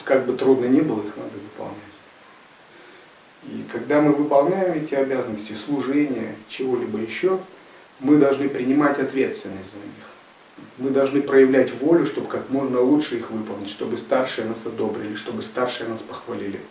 Как 0.06 0.26
бы 0.26 0.34
трудно 0.34 0.66
ни 0.66 0.80
было, 0.80 1.02
их 1.02 1.16
надо 1.18 1.34
выполнять. 1.34 1.78
И 3.44 3.66
когда 3.70 4.00
мы 4.00 4.14
выполняем 4.14 4.74
эти 4.74 4.96
обязанности, 4.96 5.54
служение, 5.54 6.36
чего-либо 6.48 7.00
еще, 7.00 7.40
мы 8.00 8.18
должны 8.18 8.48
принимать 8.48 9.00
ответственность 9.00 9.72
за 9.72 9.78
них. 9.78 10.68
Мы 10.78 10.92
должны 10.92 11.22
проявлять 11.22 11.74
волю, 11.82 12.06
чтобы 12.06 12.28
как 12.28 12.50
можно 12.50 12.80
лучше 12.80 13.18
их 13.18 13.30
выполнить, 13.30 13.70
чтобы 13.70 13.98
старшие 13.98 14.48
нас 14.48 14.66
одобрили, 14.66 15.16
чтобы 15.16 15.44
старшие 15.44 15.90
нас 15.90 16.02
похвалили. 16.02 16.62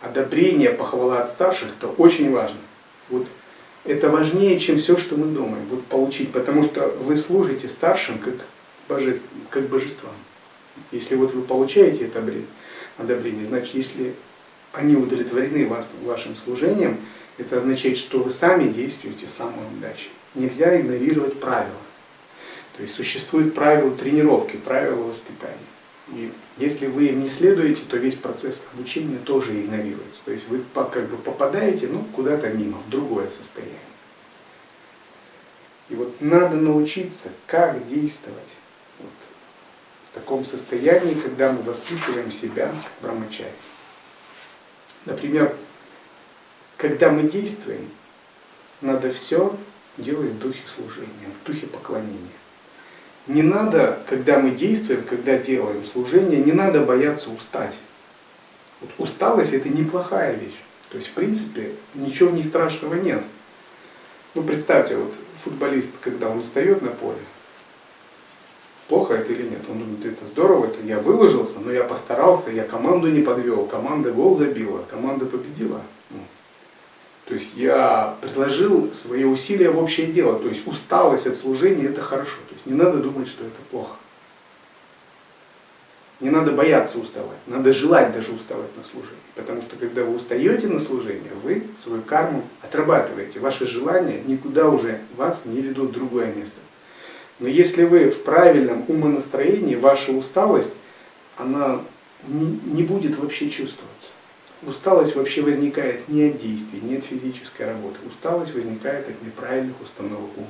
Одобрение, 0.00 0.70
похвала 0.70 1.22
от 1.22 1.28
старших– 1.30 1.70
это 1.78 1.88
очень 1.88 2.30
важно. 2.30 2.58
Вот 3.08 3.26
это 3.84 4.10
важнее, 4.10 4.60
чем 4.60 4.78
все, 4.78 4.96
что 4.96 5.16
мы 5.16 5.26
думаем, 5.26 5.64
вот 5.70 5.84
получить, 5.84 6.32
потому 6.32 6.62
что 6.62 6.88
вы 6.88 7.16
служите 7.16 7.68
старшим 7.68 8.18
как, 8.18 8.34
божеств, 8.88 9.24
как 9.48 9.68
божествам. 9.68 10.12
Если 10.92 11.16
вот 11.16 11.32
вы 11.34 11.42
получаете 11.42 12.04
это 12.04 12.22
одобрение, 12.98 13.46
значит, 13.46 13.74
если 13.74 14.14
они 14.72 14.96
удовлетворены 14.96 15.66
вас, 15.66 15.88
вашим 16.04 16.36
служением, 16.36 16.98
это 17.38 17.56
означает, 17.56 17.96
что 17.96 18.22
вы 18.22 18.30
сами 18.30 18.70
действуете 18.72 19.26
самой 19.28 19.64
удачей. 19.76 20.10
Нельзя 20.34 20.78
игнорировать 20.78 21.40
правила. 21.40 21.72
То 22.76 22.82
есть 22.82 22.94
существуют 22.94 23.54
правила 23.54 23.90
тренировки, 23.96 24.56
правила 24.56 25.02
воспитания. 25.02 25.56
И 26.12 26.32
если 26.58 26.86
вы 26.86 27.06
им 27.06 27.22
не 27.22 27.28
следуете, 27.28 27.82
то 27.88 27.96
весь 27.96 28.16
процесс 28.16 28.64
обучения 28.72 29.18
тоже 29.18 29.60
игнорируется. 29.60 30.20
То 30.24 30.32
есть 30.32 30.48
вы 30.48 30.62
как 30.74 31.08
бы 31.08 31.16
попадаете 31.16 31.86
ну, 31.86 32.04
куда-то 32.14 32.50
мимо, 32.50 32.78
в 32.78 32.90
другое 32.90 33.30
состояние. 33.30 33.78
И 35.88 35.94
вот 35.94 36.20
надо 36.20 36.56
научиться, 36.56 37.30
как 37.46 37.86
действовать 37.88 38.38
вот, 38.98 39.10
в 40.10 40.14
таком 40.14 40.44
состоянии, 40.44 41.14
когда 41.14 41.52
мы 41.52 41.62
воспитываем 41.62 42.30
себя 42.30 42.66
как 42.66 42.92
брамачари. 43.02 43.52
Например, 45.04 45.56
когда 46.76 47.10
мы 47.10 47.28
действуем, 47.28 47.88
надо 48.80 49.12
все 49.12 49.56
делать 49.96 50.30
в 50.30 50.38
духе 50.38 50.62
служения, 50.74 51.28
в 51.40 51.46
духе 51.46 51.66
поклонения 51.66 52.39
не 53.30 53.42
надо, 53.42 54.00
когда 54.08 54.38
мы 54.38 54.50
действуем, 54.50 55.04
когда 55.04 55.38
делаем 55.38 55.84
служение, 55.84 56.40
не 56.40 56.52
надо 56.52 56.80
бояться 56.80 57.30
устать. 57.30 57.74
Вот 58.80 58.90
усталость 58.98 59.52
это 59.52 59.68
неплохая 59.68 60.34
вещь. 60.34 60.58
То 60.90 60.96
есть, 60.96 61.10
в 61.10 61.12
принципе, 61.12 61.72
ничего 61.94 62.30
не 62.30 62.42
страшного 62.42 62.94
нет. 62.94 63.22
Ну, 64.34 64.42
представьте, 64.42 64.96
вот 64.96 65.12
футболист, 65.44 65.92
когда 66.00 66.28
он 66.28 66.40
устает 66.40 66.82
на 66.82 66.90
поле, 66.90 67.18
плохо 68.88 69.14
это 69.14 69.32
или 69.32 69.44
нет? 69.44 69.60
Он 69.68 69.78
думает, 69.78 70.04
это 70.04 70.26
здорово, 70.26 70.66
это 70.66 70.82
я 70.82 70.98
выложился, 70.98 71.60
но 71.60 71.70
я 71.70 71.84
постарался, 71.84 72.50
я 72.50 72.64
команду 72.64 73.08
не 73.08 73.22
подвел, 73.22 73.66
команда 73.66 74.10
гол 74.10 74.36
забила, 74.36 74.82
команда 74.90 75.26
победила. 75.26 75.82
То 77.30 77.36
есть 77.36 77.50
я 77.54 78.16
предложил 78.20 78.92
свои 78.92 79.22
усилия 79.22 79.70
в 79.70 79.78
общее 79.78 80.08
дело. 80.08 80.36
То 80.40 80.48
есть 80.48 80.66
усталость 80.66 81.28
от 81.28 81.36
служения 81.36 81.84
это 81.84 82.00
хорошо. 82.00 82.34
То 82.48 82.54
есть 82.54 82.66
не 82.66 82.74
надо 82.74 82.98
думать, 82.98 83.28
что 83.28 83.44
это 83.44 83.54
плохо. 83.70 83.94
Не 86.18 86.28
надо 86.28 86.50
бояться 86.50 86.98
уставать, 86.98 87.38
надо 87.46 87.72
желать 87.72 88.12
даже 88.12 88.32
уставать 88.32 88.76
на 88.76 88.82
служении. 88.82 89.14
Потому 89.36 89.62
что 89.62 89.76
когда 89.76 90.02
вы 90.02 90.16
устаете 90.16 90.66
на 90.66 90.80
служение, 90.80 91.30
вы 91.44 91.62
свою 91.78 92.02
карму 92.02 92.42
отрабатываете. 92.62 93.38
Ваши 93.38 93.64
желания 93.64 94.20
никуда 94.26 94.68
уже 94.68 94.98
вас 95.16 95.42
не 95.44 95.60
ведут 95.60 95.90
в 95.90 95.92
другое 95.92 96.34
место. 96.34 96.58
Но 97.38 97.46
если 97.46 97.84
вы 97.84 98.10
в 98.10 98.24
правильном 98.24 98.84
умонастроении, 98.88 99.76
ваша 99.76 100.10
усталость, 100.10 100.72
она 101.36 101.80
не 102.26 102.82
будет 102.82 103.16
вообще 103.16 103.48
чувствоваться. 103.48 104.10
Усталость 104.62 105.16
вообще 105.16 105.40
возникает 105.40 106.06
не 106.08 106.24
от 106.24 106.38
действий, 106.38 106.80
не 106.82 106.96
от 106.96 107.04
физической 107.04 107.62
работы. 107.62 107.98
Усталость 108.06 108.54
возникает 108.54 109.08
от 109.08 109.22
неправильных 109.22 109.80
установок 109.80 110.36
ума. 110.36 110.46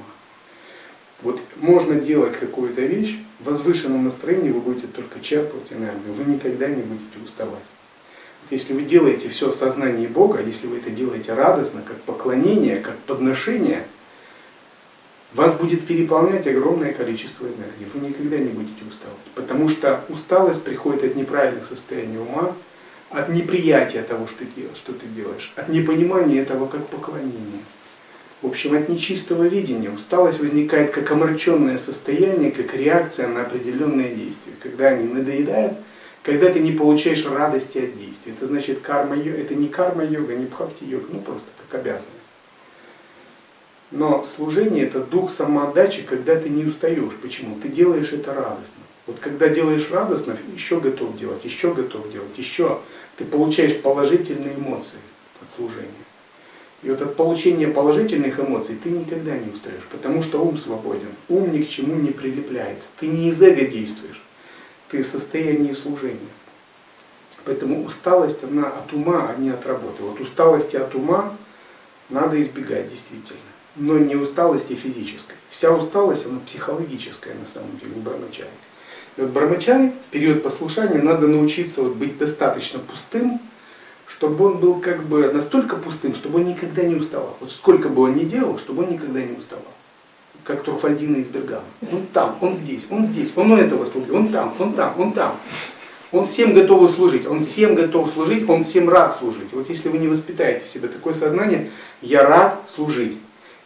Вот 1.22 1.40
можно 1.56 1.94
делать 1.94 2.36
какую-то 2.38 2.80
вещь, 2.80 3.18
в 3.38 3.44
возвышенном 3.44 4.04
настроении 4.04 4.50
вы 4.50 4.60
будете 4.60 4.86
только 4.86 5.20
черпать 5.20 5.70
энергию, 5.70 6.14
вы 6.14 6.24
никогда 6.24 6.66
не 6.66 6.82
будете 6.82 7.18
уставать. 7.22 7.62
Вот 8.42 8.52
если 8.52 8.72
вы 8.72 8.82
делаете 8.82 9.28
все 9.28 9.50
в 9.50 9.54
сознании 9.54 10.06
Бога, 10.06 10.42
если 10.42 10.66
вы 10.66 10.78
это 10.78 10.90
делаете 10.90 11.34
радостно, 11.34 11.82
как 11.82 12.00
поклонение, 12.00 12.78
как 12.78 12.96
подношение, 13.00 13.84
вас 15.34 15.54
будет 15.54 15.86
переполнять 15.86 16.46
огромное 16.48 16.92
количество 16.92 17.44
энергии. 17.44 17.86
Вы 17.94 18.08
никогда 18.08 18.38
не 18.38 18.48
будете 18.48 18.82
уставать. 18.88 19.18
Потому 19.34 19.68
что 19.68 20.04
усталость 20.08 20.62
приходит 20.62 21.04
от 21.04 21.14
неправильных 21.14 21.66
состояний 21.66 22.18
ума, 22.18 22.54
от 23.10 23.28
неприятия 23.28 24.02
того, 24.02 24.26
что, 24.26 24.44
что 24.74 24.92
ты 24.92 25.06
делаешь, 25.06 25.52
от 25.56 25.68
непонимания 25.68 26.40
этого 26.40 26.66
как 26.66 26.86
поклонения. 26.86 27.62
В 28.40 28.46
общем, 28.46 28.74
от 28.74 28.88
нечистого 28.88 29.42
видения 29.42 29.90
усталость 29.90 30.40
возникает 30.40 30.92
как 30.92 31.10
омраченное 31.10 31.76
состояние, 31.76 32.52
как 32.52 32.74
реакция 32.74 33.28
на 33.28 33.42
определенные 33.42 34.14
действия. 34.14 34.54
Когда 34.62 34.88
они 34.88 35.06
надоедают, 35.12 35.74
Когда 36.22 36.52
ты 36.52 36.60
не 36.60 36.72
получаешь 36.72 37.24
радости 37.24 37.78
от 37.78 37.96
действий. 37.96 38.32
Это 38.32 38.46
значит 38.46 38.80
карма 38.80 39.16
йога, 39.16 39.38
это 39.38 39.54
не 39.54 39.68
карма 39.68 40.04
йога, 40.04 40.34
не 40.34 40.44
бхакти 40.44 40.84
йога, 40.84 41.06
ну 41.10 41.20
просто 41.20 41.46
как 41.70 41.80
обязанность. 41.80 42.10
Но 43.90 44.22
служение 44.24 44.84
это 44.84 45.00
дух 45.00 45.32
самоотдачи, 45.32 46.02
когда 46.02 46.36
ты 46.36 46.50
не 46.50 46.64
устаешь. 46.64 47.14
Почему? 47.22 47.58
Ты 47.58 47.68
делаешь 47.68 48.12
это 48.12 48.34
радостно. 48.34 48.82
Вот 49.10 49.18
когда 49.18 49.48
делаешь 49.48 49.90
радостно, 49.90 50.36
еще 50.54 50.78
готов 50.78 51.16
делать, 51.16 51.44
еще 51.44 51.74
готов 51.74 52.12
делать, 52.12 52.38
еще. 52.38 52.78
Ты 53.16 53.24
получаешь 53.24 53.82
положительные 53.82 54.54
эмоции 54.54 55.00
от 55.42 55.50
служения. 55.50 55.90
И 56.84 56.90
вот 56.90 57.02
от 57.02 57.16
получения 57.16 57.66
положительных 57.66 58.38
эмоций 58.38 58.78
ты 58.80 58.88
никогда 58.88 59.36
не 59.36 59.50
устаешь, 59.50 59.82
потому 59.90 60.22
что 60.22 60.40
ум 60.40 60.56
свободен. 60.56 61.08
Ум 61.28 61.50
ни 61.50 61.60
к 61.60 61.68
чему 61.68 61.96
не 61.96 62.12
прилепляется. 62.12 62.86
Ты 63.00 63.08
не 63.08 63.30
из 63.30 63.42
эго 63.42 63.66
действуешь, 63.66 64.22
ты 64.92 65.02
в 65.02 65.08
состоянии 65.08 65.72
служения. 65.72 66.20
Поэтому 67.44 67.84
усталость, 67.84 68.44
она 68.44 68.68
от 68.68 68.92
ума, 68.92 69.28
а 69.28 69.40
не 69.40 69.50
от 69.50 69.66
работы. 69.66 70.04
Вот 70.04 70.20
усталости 70.20 70.76
от 70.76 70.94
ума 70.94 71.36
надо 72.10 72.40
избегать 72.40 72.88
действительно. 72.88 73.40
Но 73.74 73.98
не 73.98 74.14
усталости 74.14 74.74
физической. 74.74 75.34
Вся 75.50 75.72
усталость, 75.72 76.26
она 76.26 76.38
психологическая 76.46 77.34
на 77.34 77.46
самом 77.46 77.76
деле 77.78 77.94
у 77.96 78.00
брамачари. 78.00 78.50
Вот 79.16 79.30
брамачари 79.30 79.92
в 80.08 80.12
период 80.12 80.42
послушания 80.42 81.02
надо 81.02 81.26
научиться 81.26 81.82
вот 81.82 81.94
быть 81.94 82.16
достаточно 82.18 82.78
пустым, 82.78 83.40
чтобы 84.06 84.46
он 84.46 84.58
был 84.58 84.80
как 84.80 85.04
бы 85.04 85.32
настолько 85.32 85.76
пустым, 85.76 86.14
чтобы 86.14 86.40
он 86.40 86.46
никогда 86.46 86.82
не 86.84 86.94
уставал. 86.94 87.36
Вот 87.40 87.50
сколько 87.50 87.88
бы 87.88 88.02
он 88.02 88.16
ни 88.16 88.24
делал, 88.24 88.58
чтобы 88.58 88.84
он 88.84 88.92
никогда 88.92 89.20
не 89.20 89.36
уставал. 89.36 89.64
Как 90.44 90.62
Турфальдина 90.62 91.16
из 91.16 91.26
Бергама. 91.26 91.64
Он 91.92 92.06
там, 92.12 92.38
он 92.40 92.54
здесь, 92.54 92.86
он 92.90 93.04
здесь, 93.04 93.32
он 93.36 93.52
у 93.52 93.56
этого 93.56 93.84
служит, 93.84 94.10
он 94.10 94.28
там, 94.28 94.54
он 94.58 94.72
там, 94.72 94.94
он 94.98 95.12
там. 95.12 95.36
Он 96.12 96.24
всем 96.24 96.54
готов 96.54 96.90
служить, 96.90 97.26
он 97.26 97.38
всем 97.38 97.76
готов 97.76 98.10
служить, 98.10 98.48
он 98.48 98.62
всем 98.62 98.88
рад 98.88 99.12
служить. 99.14 99.52
Вот 99.52 99.68
если 99.68 99.88
вы 99.88 99.98
не 99.98 100.08
воспитаете 100.08 100.64
в 100.64 100.68
себе 100.68 100.88
такое 100.88 101.14
сознание, 101.14 101.70
я 102.02 102.26
рад 102.26 102.68
служить. 102.68 103.18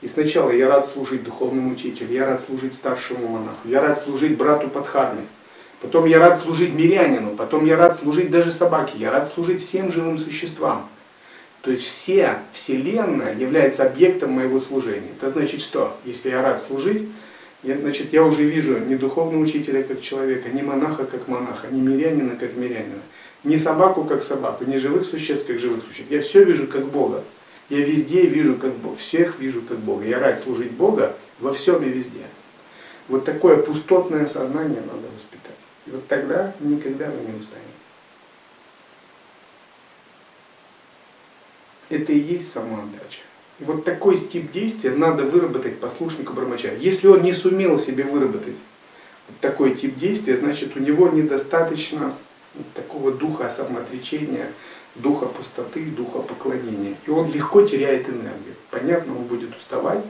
И 0.02 0.08
сначала 0.08 0.50
я 0.50 0.68
рад 0.68 0.86
служить 0.86 1.24
духовному 1.24 1.72
учителю, 1.72 2.12
я 2.12 2.26
рад 2.26 2.42
служить 2.42 2.74
старшему 2.74 3.26
монаху, 3.28 3.66
я 3.66 3.80
рад 3.80 3.98
служить 3.98 4.36
брату 4.36 4.68
Падхарме, 4.68 5.22
потом 5.80 6.04
я 6.04 6.18
рад 6.18 6.38
служить 6.38 6.74
мирянину, 6.74 7.36
потом 7.36 7.64
я 7.64 7.76
рад 7.76 7.98
служить 7.98 8.30
даже 8.30 8.52
собаке, 8.52 8.98
я 8.98 9.10
рад 9.10 9.32
служить 9.32 9.62
всем 9.62 9.92
живым 9.92 10.18
существам. 10.18 10.88
То 11.62 11.70
есть 11.70 11.84
вся 11.84 12.42
Вселенная 12.52 13.34
является 13.34 13.84
объектом 13.84 14.32
моего 14.32 14.60
служения. 14.60 15.08
Это 15.18 15.30
значит 15.30 15.62
что? 15.62 15.96
Если 16.04 16.28
я 16.28 16.42
рад 16.42 16.60
служить, 16.60 17.08
я, 17.62 17.78
значит, 17.78 18.12
я 18.12 18.22
уже 18.22 18.44
вижу 18.44 18.78
не 18.78 18.96
духовного 18.96 19.42
учителя 19.42 19.82
как 19.82 20.02
человека, 20.02 20.50
не 20.50 20.60
монаха 20.60 21.06
как 21.06 21.26
монаха, 21.26 21.68
не 21.70 21.80
мирянина 21.80 22.36
как 22.36 22.54
мирянина, 22.56 23.00
не 23.42 23.56
собаку 23.56 24.04
как 24.04 24.22
собаку, 24.22 24.64
не 24.64 24.76
живых 24.76 25.06
существ 25.06 25.46
как 25.46 25.58
живых 25.58 25.82
существ. 25.88 26.10
Я 26.10 26.20
все 26.20 26.44
вижу 26.44 26.66
как 26.66 26.84
Бога. 26.84 27.24
Я 27.70 27.80
везде 27.84 28.26
вижу 28.26 28.56
как 28.56 28.74
Бога, 28.74 28.96
всех 28.96 29.38
вижу 29.38 29.62
как 29.62 29.78
Бога. 29.78 30.04
Я 30.04 30.18
рад 30.18 30.40
служить 30.40 30.72
Бога 30.72 31.16
во 31.40 31.52
всем 31.52 31.82
и 31.82 31.88
везде. 31.88 32.26
Вот 33.08 33.24
такое 33.24 33.56
пустотное 33.56 34.26
сознание 34.26 34.80
надо 34.80 35.08
воспитать. 35.14 35.56
И 35.86 35.90
вот 35.90 36.06
тогда 36.08 36.54
никогда 36.60 37.06
вы 37.06 37.20
не 37.20 37.38
устанете. 37.38 37.70
Это 41.90 42.12
и 42.12 42.18
есть 42.18 42.52
самоотдача. 42.52 43.20
И 43.60 43.64
вот 43.64 43.84
такой 43.84 44.16
тип 44.16 44.50
действия 44.50 44.90
надо 44.90 45.24
выработать 45.24 45.78
послушнику 45.78 46.32
Брамачари. 46.32 46.78
Если 46.80 47.06
он 47.06 47.22
не 47.22 47.32
сумел 47.32 47.78
себе 47.78 48.04
выработать 48.04 48.56
вот 49.28 49.38
такой 49.40 49.74
тип 49.74 49.96
действия, 49.96 50.36
значит 50.36 50.76
у 50.76 50.80
него 50.80 51.08
недостаточно 51.08 52.14
вот 52.54 52.72
такого 52.72 53.12
духа 53.12 53.50
самоотречения, 53.50 54.50
духа 54.94 55.26
пустоты, 55.26 55.84
духа 55.86 56.20
поклонения. 56.20 56.96
И 57.06 57.10
он 57.10 57.30
легко 57.32 57.62
теряет 57.62 58.08
энергию. 58.08 58.54
Понятно, 58.70 59.16
он 59.16 59.24
будет 59.24 59.56
уставать, 59.56 60.04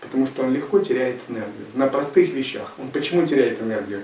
потому 0.00 0.26
что 0.26 0.42
он 0.42 0.52
легко 0.52 0.78
теряет 0.80 1.16
энергию. 1.28 1.66
На 1.74 1.86
простых 1.86 2.30
вещах. 2.30 2.72
Он 2.78 2.90
почему 2.90 3.26
теряет 3.26 3.60
энергию? 3.60 4.02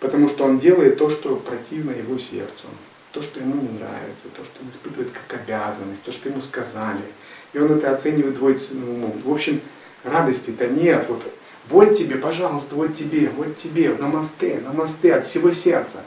Потому 0.00 0.28
что 0.28 0.44
он 0.44 0.58
делает 0.58 0.98
то, 0.98 1.10
что 1.10 1.36
противно 1.36 1.90
его 1.90 2.18
сердцу. 2.18 2.66
То, 3.12 3.22
что 3.22 3.38
ему 3.38 3.54
не 3.54 3.78
нравится, 3.78 4.26
то, 4.36 4.44
что 4.44 4.60
он 4.62 4.70
испытывает 4.70 5.10
как 5.12 5.40
обязанность, 5.40 6.02
то, 6.02 6.10
что 6.10 6.28
ему 6.28 6.40
сказали. 6.40 7.04
И 7.52 7.58
он 7.58 7.70
это 7.72 7.92
оценивает 7.94 8.34
двойственным 8.34 8.88
умом. 8.88 9.22
В 9.24 9.32
общем, 9.32 9.60
радости-то 10.02 10.66
нет. 10.66 11.06
Вот, 11.08 11.22
вот 11.68 11.96
тебе, 11.96 12.16
пожалуйста, 12.16 12.74
вот 12.74 12.96
тебе, 12.96 13.28
вот 13.28 13.56
тебе, 13.56 13.94
намасте, 13.94 14.60
намасте 14.64 15.14
от 15.14 15.24
всего 15.24 15.52
сердца. 15.52 16.00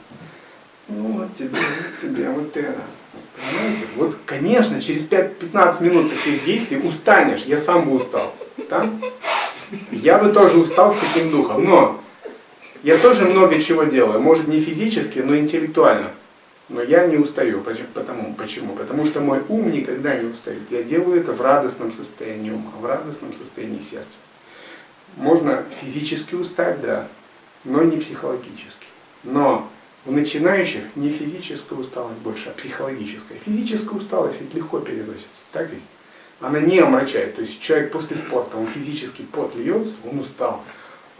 Ну, 0.88 1.20
вот 1.20 1.36
тебе, 1.36 1.58
вот 1.58 2.00
тебе, 2.00 2.28
вот 2.28 2.56
это. 2.56 2.82
Понимаете? 3.38 3.86
Вот, 3.96 4.16
конечно, 4.26 4.80
через 4.80 5.06
5-15 5.06 5.82
минут 5.82 6.10
таких 6.10 6.44
действий 6.44 6.78
устанешь. 6.78 7.42
Я 7.42 7.58
сам 7.58 7.88
бы 7.88 7.96
устал. 7.96 8.34
Да? 8.68 8.90
Я 9.90 10.18
бы 10.18 10.32
тоже 10.32 10.58
устал 10.58 10.92
с 10.92 10.96
таким 10.96 11.30
духом. 11.30 11.64
Но 11.64 12.00
я 12.82 12.96
тоже 12.98 13.24
много 13.24 13.60
чего 13.60 13.84
делаю. 13.84 14.20
Может 14.20 14.48
не 14.48 14.60
физически, 14.60 15.20
но 15.20 15.36
интеллектуально. 15.36 16.10
Но 16.68 16.82
я 16.82 17.06
не 17.06 17.16
устаю. 17.16 17.62
Потому, 17.94 18.34
почему? 18.34 18.74
Потому 18.74 19.06
что 19.06 19.20
мой 19.20 19.42
ум 19.48 19.70
никогда 19.70 20.16
не 20.16 20.28
устает. 20.28 20.62
Я 20.70 20.82
делаю 20.82 21.20
это 21.20 21.32
в 21.32 21.40
радостном 21.40 21.92
состоянии 21.92 22.50
ума, 22.50 22.72
в 22.80 22.84
радостном 22.84 23.32
состоянии 23.34 23.80
сердца. 23.80 24.18
Можно 25.16 25.64
физически 25.80 26.34
устать, 26.34 26.80
да, 26.80 27.08
но 27.64 27.82
не 27.82 27.96
психологически. 27.96 28.86
Но 29.24 29.68
у 30.06 30.12
начинающих 30.12 30.84
не 30.96 31.10
физическая 31.10 31.78
усталость 31.78 32.20
больше, 32.20 32.48
а 32.48 32.52
психологическая. 32.52 33.38
Физическая 33.44 33.98
усталость 33.98 34.40
ведь 34.40 34.54
легко 34.54 34.80
переносится, 34.80 35.42
так 35.52 35.70
ведь? 35.70 35.82
Она 36.40 36.60
не 36.60 36.78
омрачает. 36.78 37.34
То 37.34 37.42
есть 37.42 37.60
человек 37.60 37.92
после 37.92 38.16
спорта, 38.16 38.56
он 38.56 38.66
физически 38.66 39.22
пот 39.22 39.54
льется, 39.56 39.96
он 40.04 40.20
устал, 40.20 40.62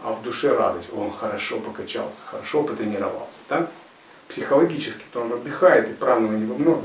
а 0.01 0.13
в 0.13 0.23
душе 0.23 0.55
радость, 0.55 0.87
он 0.93 1.11
хорошо 1.11 1.59
покачался, 1.59 2.19
хорошо 2.25 2.63
потренировался. 2.63 3.37
Так? 3.47 3.69
Психологически-то 4.29 5.21
он 5.21 5.33
отдыхает, 5.33 5.89
и 5.89 5.93
праны 5.93 6.27
у 6.29 6.37
него 6.37 6.55
много. 6.55 6.83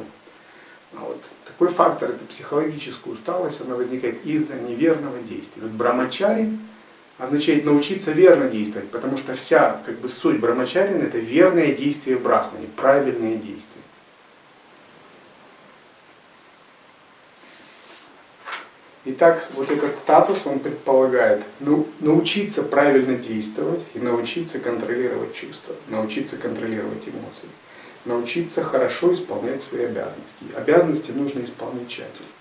А 0.94 1.00
вот 1.00 1.22
такой 1.44 1.68
фактор, 1.68 2.10
это 2.10 2.24
психологическая 2.24 3.12
усталость, 3.12 3.60
она 3.60 3.76
возникает 3.76 4.24
из-за 4.24 4.54
неверного 4.54 5.18
действия. 5.20 5.62
Вот 5.62 5.70
брамачари 5.72 6.58
означает 7.18 7.64
научиться 7.64 8.12
верно 8.12 8.48
действовать, 8.48 8.90
потому 8.90 9.16
что 9.16 9.34
вся 9.34 9.80
как 9.86 9.98
бы, 9.98 10.08
суть 10.08 10.40
брамачарина 10.40 11.04
это 11.04 11.18
верное 11.18 11.72
действие 11.72 12.16
брахмани, 12.16 12.66
правильное 12.76 13.36
действие. 13.36 13.84
Итак, 19.06 19.46
вот 19.54 19.70
этот 19.70 19.96
статус, 19.96 20.38
он 20.46 20.60
предполагает 20.60 21.42
ну, 21.60 21.86
научиться 22.00 22.62
правильно 22.62 23.16
действовать 23.16 23.82
и 23.92 23.98
научиться 23.98 24.58
контролировать 24.58 25.34
чувства, 25.34 25.74
научиться 25.88 26.38
контролировать 26.38 27.06
эмоции, 27.06 27.48
научиться 28.06 28.64
хорошо 28.64 29.12
исполнять 29.12 29.62
свои 29.62 29.84
обязанности. 29.84 30.46
Обязанности 30.56 31.10
нужно 31.10 31.44
исполнять 31.44 31.88
тщательно. 31.88 32.33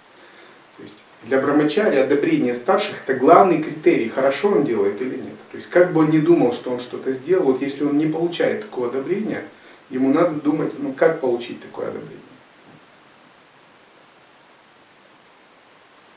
Для 1.26 1.40
брамачари 1.40 1.96
одобрение 1.98 2.54
старших 2.54 3.04
это 3.06 3.18
главный 3.18 3.64
критерий, 3.64 4.10
хорошо 4.10 4.50
он 4.50 4.66
делает 4.66 5.02
или 5.02 5.16
нет. 5.16 5.38
То 5.52 5.58
есть 5.58 5.70
как 5.70 5.94
бы 5.94 6.02
он 6.02 6.10
ни 6.10 6.18
думал, 6.18 6.52
что 6.52 6.72
он 6.72 6.80
что-то 6.80 7.14
сделал, 7.14 7.46
вот 7.46 7.62
если 7.62 7.86
он 7.86 7.98
не 7.98 8.08
получает 8.08 8.64
такого 8.64 8.90
одобрения, 8.90 9.46
ему 9.90 10.14
надо 10.14 10.36
думать, 10.42 10.74
ну 10.78 10.92
как 10.92 11.22
получить 11.22 11.62
такое 11.62 11.88
одобрение. 11.88 12.18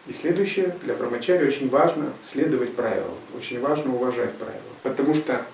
И 0.09 0.13
следующее, 0.13 0.77
для 0.83 0.95
брамачари 0.95 1.47
очень 1.47 1.69
важно 1.69 2.13
следовать 2.23 2.75
правилам, 2.75 3.15
очень 3.37 3.61
важно 3.61 3.95
уважать 3.95 4.33
правила. 4.35 4.63
Потому 4.83 5.15
что 5.15 5.45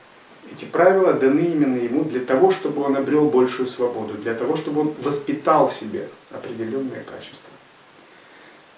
эти 0.51 0.65
правила 0.67 1.15
даны 1.15 1.41
именно 1.41 1.77
ему 1.77 2.05
для 2.05 2.21
того, 2.21 2.51
чтобы 2.51 2.83
он 2.83 2.97
обрел 2.97 3.29
большую 3.29 3.69
свободу, 3.69 4.15
для 4.15 4.35
того, 4.35 4.57
чтобы 4.57 4.83
он 4.83 4.95
воспитал 5.03 5.69
в 5.69 5.75
себе 5.75 6.09
определенные 6.31 7.03
качества. 7.03 7.52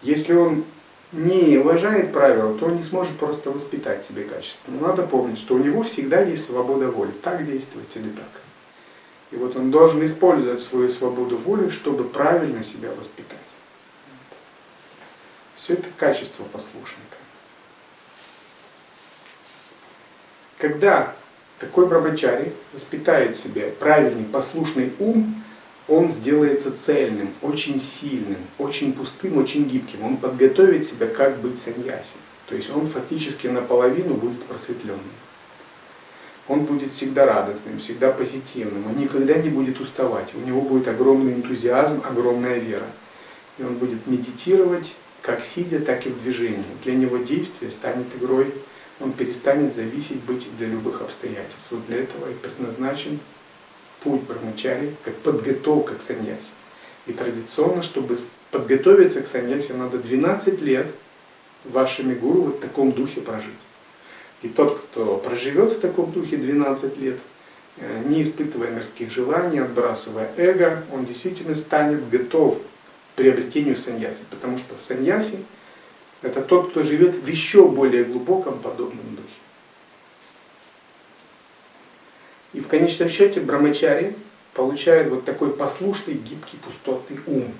Если 0.04 0.34
он 0.34 0.64
не 1.12 1.56
уважает 1.56 2.12
правила, 2.12 2.56
то 2.58 2.66
он 2.66 2.76
не 2.76 2.84
сможет 2.84 3.16
просто 3.18 3.50
воспитать 3.50 4.04
себе 4.04 4.24
качество. 4.24 4.70
Но 4.70 4.88
надо 4.88 5.02
помнить, 5.02 5.38
что 5.38 5.54
у 5.54 5.58
него 5.58 5.82
всегда 5.82 6.20
есть 6.20 6.44
свобода 6.44 6.90
воли, 6.90 7.10
так 7.22 7.46
действовать 7.46 7.96
или 7.96 8.10
так. 8.10 8.28
И 9.30 9.36
вот 9.36 9.56
он 9.56 9.70
должен 9.70 10.04
использовать 10.04 10.60
свою 10.60 10.90
свободу 10.90 11.38
воли, 11.38 11.70
чтобы 11.70 12.04
правильно 12.04 12.62
себя 12.62 12.90
воспитать. 12.90 13.38
Все 15.56 15.72
это 15.72 15.88
качество 15.96 16.44
послушника. 16.44 17.16
Когда 20.58 21.14
такой 21.58 21.86
брамачари 21.86 22.52
воспитает 22.74 23.36
себе 23.36 23.70
правильный 23.70 24.24
послушный 24.24 24.92
ум, 24.98 25.43
он 25.88 26.10
сделается 26.10 26.72
цельным, 26.72 27.34
очень 27.42 27.78
сильным, 27.78 28.38
очень 28.58 28.92
пустым, 28.92 29.38
очень 29.38 29.64
гибким. 29.64 30.02
Он 30.02 30.16
подготовит 30.16 30.86
себя, 30.86 31.06
как 31.06 31.38
быть 31.38 31.58
саньяси. 31.58 32.16
То 32.46 32.54
есть 32.54 32.70
он 32.70 32.86
фактически 32.88 33.46
наполовину 33.46 34.14
будет 34.14 34.42
просветленным. 34.44 35.00
он 36.46 36.64
будет 36.64 36.92
всегда 36.92 37.24
радостным, 37.24 37.78
всегда 37.78 38.12
позитивным, 38.12 38.86
он 38.86 38.96
никогда 38.98 39.34
не 39.34 39.48
будет 39.48 39.80
уставать, 39.80 40.34
у 40.34 40.40
него 40.40 40.60
будет 40.60 40.88
огромный 40.88 41.32
энтузиазм, 41.32 42.02
огромная 42.04 42.58
вера. 42.58 42.86
И 43.58 43.62
он 43.62 43.76
будет 43.76 44.06
медитировать 44.06 44.92
как 45.22 45.42
сидя, 45.42 45.80
так 45.80 46.06
и 46.06 46.10
в 46.10 46.22
движении. 46.22 46.64
Для 46.84 46.94
него 46.94 47.16
действие 47.16 47.70
станет 47.70 48.06
игрой, 48.14 48.52
он 49.00 49.12
перестанет 49.12 49.74
зависеть 49.74 50.20
быть 50.20 50.46
для 50.58 50.66
любых 50.66 51.00
обстоятельств. 51.00 51.68
Вот 51.70 51.86
для 51.86 52.00
этого 52.00 52.30
и 52.30 52.34
предназначен 52.34 53.20
путь 54.04 54.22
Брахмачари, 54.22 54.94
как 55.04 55.14
подготовка 55.16 55.94
к 55.94 56.02
саньясе. 56.02 56.52
И 57.06 57.12
традиционно, 57.12 57.82
чтобы 57.82 58.18
подготовиться 58.50 59.22
к 59.22 59.26
саньясе, 59.26 59.74
надо 59.74 59.98
12 59.98 60.60
лет 60.60 60.86
вашими 61.64 62.14
гуру 62.14 62.42
в 62.44 62.60
таком 62.60 62.92
духе 62.92 63.20
прожить. 63.20 63.50
И 64.42 64.48
тот, 64.48 64.78
кто 64.80 65.16
проживет 65.16 65.72
в 65.72 65.80
таком 65.80 66.12
духе 66.12 66.36
12 66.36 66.98
лет, 66.98 67.18
э, 67.78 68.02
не 68.06 68.22
испытывая 68.22 68.70
мирских 68.70 69.10
желаний, 69.10 69.58
отбрасывая 69.58 70.30
эго, 70.36 70.84
он 70.92 71.06
действительно 71.06 71.54
станет 71.54 72.08
готов 72.10 72.58
к 72.58 73.16
приобретению 73.16 73.76
саньяси. 73.76 74.22
Потому 74.30 74.58
что 74.58 74.76
саньяси– 74.78 75.38
это 76.22 76.42
тот, 76.42 76.70
кто 76.70 76.82
живет 76.82 77.14
в 77.14 77.26
еще 77.26 77.66
более 77.66 78.04
глубоком 78.04 78.58
подобном 78.58 79.16
духе. 79.16 79.23
И 82.54 82.60
в 82.60 82.68
конечном 82.68 83.08
счете 83.08 83.40
брамачари 83.40 84.16
получает 84.54 85.10
вот 85.10 85.24
такой 85.24 85.50
послушный, 85.50 86.14
гибкий, 86.14 86.56
пустотный 86.64 87.18
ум. 87.26 87.52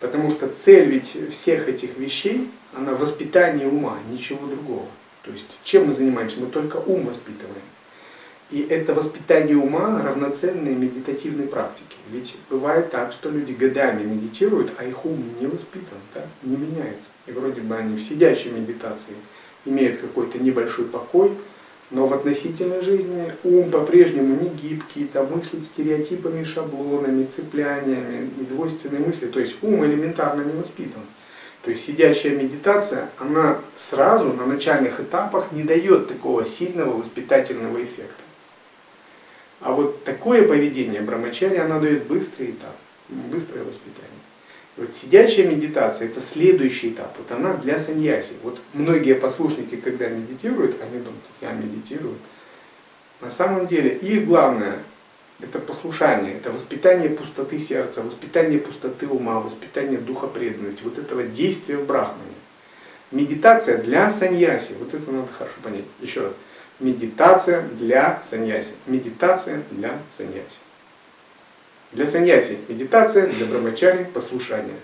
Потому 0.00 0.30
что 0.30 0.46
цель 0.48 0.88
ведь 0.88 1.16
всех 1.32 1.68
этих 1.68 1.96
вещей, 1.96 2.48
она 2.76 2.92
воспитание 2.92 3.66
ума, 3.66 3.98
ничего 4.12 4.46
другого. 4.46 4.86
То 5.24 5.32
есть 5.32 5.58
чем 5.64 5.86
мы 5.86 5.92
занимаемся? 5.92 6.38
Мы 6.38 6.46
только 6.46 6.76
ум 6.76 7.06
воспитываем. 7.06 7.62
И 8.50 8.62
это 8.62 8.94
воспитание 8.94 9.56
ума 9.56 10.02
равноценные 10.02 10.74
медитативной 10.74 11.46
практике. 11.46 11.96
Ведь 12.10 12.36
бывает 12.48 12.90
так, 12.90 13.12
что 13.12 13.30
люди 13.30 13.52
годами 13.52 14.04
медитируют, 14.04 14.72
а 14.78 14.84
их 14.84 15.04
ум 15.04 15.22
не 15.38 15.46
воспитан, 15.46 15.98
да? 16.14 16.24
не 16.42 16.56
меняется. 16.56 17.08
И 17.26 17.32
вроде 17.32 17.60
бы 17.60 17.76
они 17.76 17.96
в 17.96 18.02
сидячей 18.02 18.50
медитации 18.50 19.14
имеют 19.66 20.00
какой-то 20.00 20.38
небольшой 20.38 20.86
покой, 20.86 21.32
но 21.90 22.06
в 22.06 22.12
относительной 22.12 22.82
жизни 22.82 23.32
ум 23.44 23.70
по-прежнему 23.70 24.38
не 24.40 24.50
гибкий, 24.50 25.06
там 25.06 25.30
мыслит 25.34 25.64
стереотипами, 25.64 26.44
шаблонами, 26.44 27.24
цепляниями, 27.24 28.30
недвойственные 28.38 29.00
мысли. 29.00 29.26
То 29.26 29.40
есть 29.40 29.56
ум 29.62 29.84
элементарно 29.84 30.42
не 30.42 30.52
воспитан. 30.52 31.02
То 31.62 31.70
есть 31.70 31.84
сидящая 31.84 32.32
медитация, 32.32 33.10
она 33.18 33.58
сразу 33.76 34.32
на 34.32 34.46
начальных 34.46 35.00
этапах 35.00 35.52
не 35.52 35.62
дает 35.62 36.08
такого 36.08 36.44
сильного 36.44 36.98
воспитательного 36.98 37.82
эффекта. 37.82 38.22
А 39.60 39.72
вот 39.72 40.04
такое 40.04 40.46
поведение 40.46 41.00
брамачари, 41.00 41.56
она 41.56 41.80
дает 41.80 42.06
быстрый 42.06 42.50
этап, 42.50 42.76
быстрое 43.08 43.64
воспитание. 43.64 44.17
Вот 44.78 44.94
сидячая 44.94 45.46
медитация 45.46 46.08
это 46.08 46.22
следующий 46.22 46.90
этап. 46.90 47.16
Вот 47.18 47.30
она 47.32 47.54
для 47.54 47.80
саньяси. 47.80 48.34
Вот 48.44 48.60
многие 48.72 49.14
послушники, 49.14 49.74
когда 49.74 50.08
медитируют, 50.08 50.80
они 50.80 51.00
думают, 51.00 51.24
я 51.40 51.50
медитирую. 51.50 52.14
На 53.20 53.32
самом 53.32 53.66
деле 53.66 53.96
их 53.96 54.26
главное 54.26 54.78
это 55.40 55.58
послушание, 55.58 56.36
это 56.36 56.52
воспитание 56.52 57.10
пустоты 57.10 57.58
сердца, 57.58 58.02
воспитание 58.02 58.60
пустоты 58.60 59.08
ума, 59.08 59.40
воспитание 59.40 59.98
духа 59.98 60.28
преданности, 60.28 60.82
вот 60.84 60.98
этого 60.98 61.24
действия 61.24 61.76
в 61.76 61.86
брахмане. 61.86 62.32
Медитация 63.10 63.78
для 63.78 64.10
саньяси, 64.10 64.74
вот 64.78 64.94
это 64.94 65.10
надо 65.10 65.28
хорошо 65.32 65.56
понять. 65.62 65.84
Еще 66.00 66.22
раз. 66.22 66.32
Медитация 66.78 67.62
для 67.62 68.22
саньяси. 68.28 68.72
Медитация 68.86 69.62
для 69.72 69.98
саньяси. 70.10 70.58
Для 71.92 72.06
саньяси 72.06 72.58
медитация, 72.68 73.28
для 73.28 73.46
брамачари 73.46 74.04
послушание. 74.04 74.76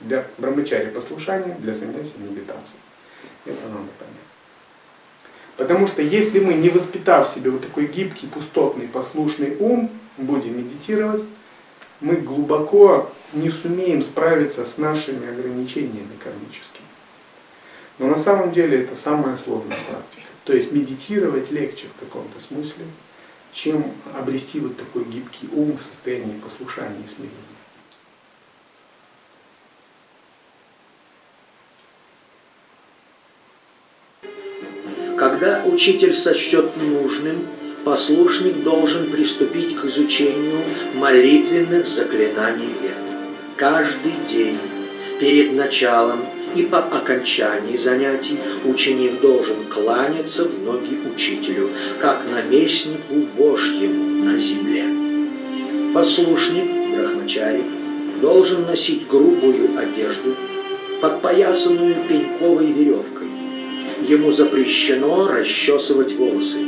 Для 0.00 0.26
брамачари 0.38 0.90
послушание, 0.90 1.56
для 1.60 1.74
саньяси 1.74 2.14
медитация. 2.18 2.78
Это 3.44 3.68
надо 3.68 3.88
понять. 3.98 4.22
Потому 5.56 5.86
что 5.86 6.02
если 6.02 6.40
мы, 6.40 6.54
не 6.54 6.70
воспитав 6.70 7.28
себе 7.28 7.50
вот 7.50 7.62
такой 7.62 7.86
гибкий, 7.86 8.26
пустотный, 8.26 8.88
послушный 8.88 9.56
ум, 9.58 9.90
будем 10.16 10.58
медитировать, 10.58 11.22
мы 12.00 12.16
глубоко 12.16 13.12
не 13.32 13.50
сумеем 13.50 14.02
справиться 14.02 14.64
с 14.64 14.78
нашими 14.78 15.28
ограничениями 15.28 16.16
кармическими. 16.22 16.86
Но 17.98 18.08
на 18.08 18.18
самом 18.18 18.52
деле 18.52 18.82
это 18.82 18.96
самая 18.96 19.36
сложная 19.36 19.78
практика. 19.88 20.26
То 20.44 20.52
есть 20.52 20.72
медитировать 20.72 21.52
легче 21.52 21.86
в 21.96 22.00
каком-то 22.00 22.40
смысле, 22.40 22.84
чем 23.52 23.92
обрести 24.14 24.60
вот 24.60 24.76
такой 24.76 25.04
гибкий 25.04 25.48
ум 25.52 25.76
в 25.76 25.82
состоянии 25.82 26.38
послушания 26.38 27.04
и 27.04 27.08
смирения. 27.08 27.52
Когда 35.18 35.62
учитель 35.64 36.16
сочтет 36.16 36.76
нужным, 36.76 37.46
послушник 37.84 38.62
должен 38.62 39.10
приступить 39.10 39.76
к 39.76 39.84
изучению 39.84 40.64
молитвенных 40.94 41.86
заклинаний 41.86 42.74
вет. 42.82 42.98
Каждый 43.56 44.14
день 44.28 44.58
перед 45.22 45.52
началом 45.52 46.24
и 46.56 46.64
по 46.64 46.78
окончании 46.78 47.76
занятий 47.76 48.40
ученик 48.64 49.20
должен 49.20 49.66
кланяться 49.66 50.48
в 50.48 50.60
ноги 50.64 50.98
учителю, 51.14 51.70
как 52.00 52.24
наместнику 52.28 53.14
Божьему 53.36 54.24
на 54.24 54.36
земле. 54.36 54.84
Послушник, 55.94 56.64
брахмачари, 56.92 57.62
должен 58.20 58.62
носить 58.62 59.06
грубую 59.06 59.78
одежду, 59.78 60.34
подпоясанную 61.00 62.08
пеньковой 62.08 62.72
веревкой, 62.72 63.28
ему 64.08 64.32
запрещено 64.32 65.28
расчесывать 65.28 66.14
волосы. 66.14 66.58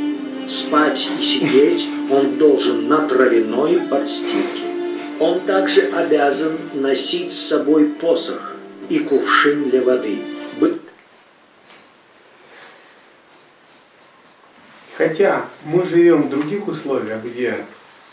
Спать 0.47 1.09
и 1.19 1.23
сидеть 1.23 1.85
он 2.09 2.37
должен 2.37 2.87
на 2.87 3.05
травяной 3.05 3.81
подстилке. 3.89 4.64
Он 5.19 5.45
также 5.45 5.81
обязан 5.81 6.57
носить 6.73 7.33
с 7.33 7.47
собой 7.47 7.85
посох 7.87 8.55
и 8.89 8.99
кувшин 8.99 9.69
для 9.69 9.81
воды. 9.81 10.19
Хотя 14.97 15.45
мы 15.65 15.85
живем 15.85 16.23
в 16.23 16.29
других 16.29 16.67
условиях, 16.67 17.21
где 17.23 17.65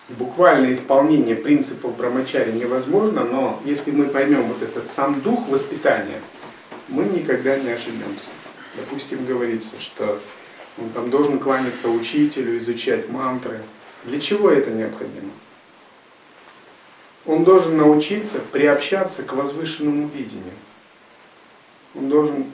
буквальное 0.09 0.73
исполнение 0.73 1.37
принципов 1.37 1.97
брамачари 1.97 2.51
невозможно, 2.51 3.25
но 3.25 3.62
если 3.65 3.93
мы 3.93 4.07
поймем 4.07 4.45
вот 4.45 4.62
этот 4.62 4.91
сам 4.91 5.21
дух 5.21 5.49
воспитания, 5.49 6.21
мы 6.88 7.05
никогда 7.05 7.57
не 7.57 7.71
ошибемся 7.71 8.29
допустим, 8.77 9.25
говорится, 9.25 9.81
что 9.81 10.21
он 10.79 10.91
там 10.91 11.11
должен 11.11 11.38
кланяться 11.38 11.88
учителю, 11.88 12.59
изучать 12.59 13.09
мантры. 13.09 13.61
Для 14.05 14.21
чего 14.21 14.51
это 14.51 14.71
необходимо? 14.71 15.31
Он 17.27 17.45
должен 17.45 17.77
научиться 17.77 18.41
приобщаться 18.41 19.23
к 19.23 19.33
возвышенному 19.33 20.09
видению. 20.09 20.55
Он 21.95 22.09
должен 22.09 22.47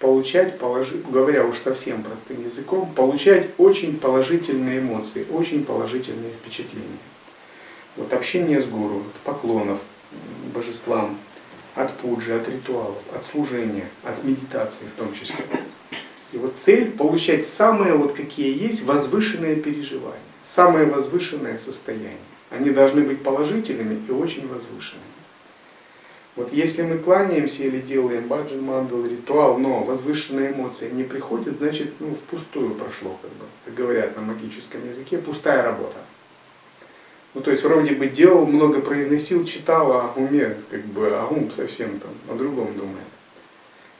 получать, 0.00 0.58
положи, 0.58 1.00
говоря 1.08 1.44
уж 1.44 1.58
совсем 1.58 2.02
простым 2.02 2.44
языком, 2.44 2.92
получать 2.92 3.50
очень 3.56 3.98
положительные 3.98 4.80
эмоции, 4.80 5.26
очень 5.30 5.64
положительные 5.64 6.32
впечатления. 6.32 6.98
Вот 7.96 8.12
общение 8.12 8.60
с 8.60 8.66
гуру, 8.66 8.98
от 8.98 9.20
поклонов 9.22 9.78
божествам, 10.52 11.18
от 11.74 11.96
пуджи, 11.98 12.34
от 12.34 12.48
ритуалов, 12.48 12.98
от 13.14 13.24
служения, 13.24 13.88
от 14.02 14.22
медитации 14.24 14.84
в 14.84 14.98
том 14.98 15.14
числе. 15.14 15.44
И 16.32 16.38
вот 16.38 16.56
цель 16.56 16.90
получать 16.90 17.46
самые 17.46 17.94
вот 17.94 18.12
какие 18.12 18.60
есть 18.60 18.82
возвышенные 18.82 19.56
переживания, 19.56 20.18
самое 20.42 20.86
возвышенное 20.86 21.58
состояние. 21.58 22.18
Они 22.50 22.70
должны 22.70 23.02
быть 23.02 23.22
положительными 23.22 24.00
и 24.08 24.12
очень 24.12 24.46
возвышенными. 24.48 25.16
Вот 26.36 26.52
если 26.52 26.82
мы 26.82 26.98
кланяемся 26.98 27.62
или 27.64 27.80
делаем 27.80 28.28
баджан 28.28 28.62
мандал, 28.62 29.06
ритуал, 29.06 29.56
но 29.56 29.82
возвышенные 29.82 30.52
эмоции 30.52 30.90
не 30.90 31.02
приходят, 31.02 31.56
значит, 31.58 31.94
ну, 31.98 32.14
впустую 32.14 32.74
прошло, 32.74 33.18
как 33.22 33.30
бы, 33.30 33.46
как 33.64 33.74
говорят 33.74 34.16
на 34.16 34.22
магическом 34.22 34.86
языке, 34.86 35.16
пустая 35.16 35.62
работа. 35.62 35.96
Ну, 37.32 37.40
то 37.40 37.50
есть 37.50 37.64
вроде 37.64 37.94
бы 37.94 38.06
делал, 38.06 38.46
много 38.46 38.82
произносил, 38.82 39.44
читал, 39.46 39.92
а 39.92 40.12
в 40.14 40.18
уме, 40.18 40.56
как 40.70 40.84
бы, 40.84 41.08
а 41.10 41.26
ум 41.26 41.50
совсем 41.50 42.00
там 42.00 42.10
о 42.28 42.36
другом 42.36 42.74
думает. 42.74 43.06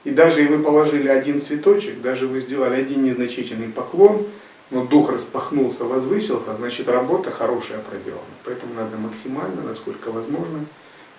И 0.03 0.11
даже 0.11 0.43
и 0.43 0.47
вы 0.47 0.63
положили 0.63 1.07
один 1.07 1.41
цветочек, 1.41 2.01
даже 2.01 2.27
вы 2.27 2.39
сделали 2.39 2.79
один 2.79 3.03
незначительный 3.03 3.67
поклон, 3.67 4.27
но 4.69 4.85
дух 4.85 5.09
распахнулся, 5.09 5.85
возвысился, 5.85 6.55
значит 6.57 6.89
работа 6.89 7.31
хорошая 7.31 7.79
проделана. 7.79 8.23
Поэтому 8.43 8.73
надо 8.73 8.97
максимально, 8.97 9.61
насколько 9.61 10.11
возможно, 10.11 10.65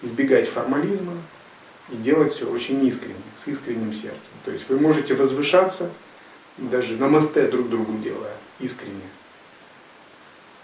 избегать 0.02 0.48
формализма 0.48 1.14
и 1.90 1.96
делать 1.96 2.32
все 2.32 2.46
очень 2.46 2.84
искренне, 2.86 3.16
с 3.36 3.46
искренним 3.46 3.94
сердцем. 3.94 4.32
То 4.44 4.50
есть 4.50 4.68
вы 4.68 4.78
можете 4.78 5.14
возвышаться, 5.14 5.90
даже 6.58 6.96
на 6.96 7.08
мосте 7.08 7.46
друг 7.48 7.70
другу 7.70 7.96
делая, 7.98 8.34
искренне. 8.58 9.08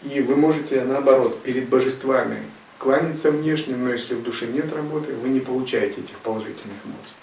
И 0.02 0.20
вы 0.20 0.36
можете, 0.36 0.82
наоборот, 0.82 1.42
перед 1.42 1.68
божествами 1.68 2.42
кланяться 2.78 3.30
внешне, 3.30 3.76
но 3.76 3.90
если 3.90 4.14
в 4.14 4.22
душе 4.22 4.46
нет 4.46 4.70
работы, 4.72 5.14
вы 5.14 5.30
не 5.30 5.40
получаете 5.40 6.02
этих 6.02 6.18
положительных 6.18 6.76
эмоций. 6.84 7.16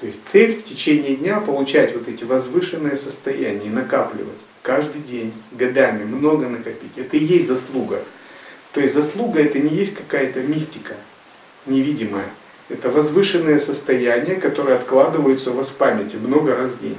То 0.00 0.06
есть 0.06 0.24
цель 0.24 0.60
в 0.60 0.64
течение 0.64 1.16
дня 1.16 1.40
получать 1.40 1.94
вот 1.94 2.08
эти 2.08 2.24
возвышенные 2.24 2.96
состояния 2.96 3.66
и 3.66 3.70
накапливать 3.70 4.38
каждый 4.62 5.02
день, 5.02 5.32
годами, 5.52 6.04
много 6.04 6.48
накопить. 6.48 6.96
Это 6.96 7.16
и 7.16 7.24
есть 7.24 7.48
заслуга. 7.48 8.02
То 8.72 8.80
есть 8.80 8.94
заслуга 8.94 9.40
это 9.40 9.58
не 9.58 9.74
есть 9.74 9.94
какая-то 9.94 10.40
мистика 10.40 10.94
невидимая. 11.66 12.28
Это 12.68 12.90
возвышенное 12.90 13.58
состояние, 13.58 14.36
которое 14.36 14.76
откладывается 14.76 15.50
у 15.50 15.54
вас 15.54 15.68
в 15.68 15.76
памяти 15.76 16.16
много 16.16 16.54
раз 16.54 16.72
в 16.72 16.82
день. 16.82 16.98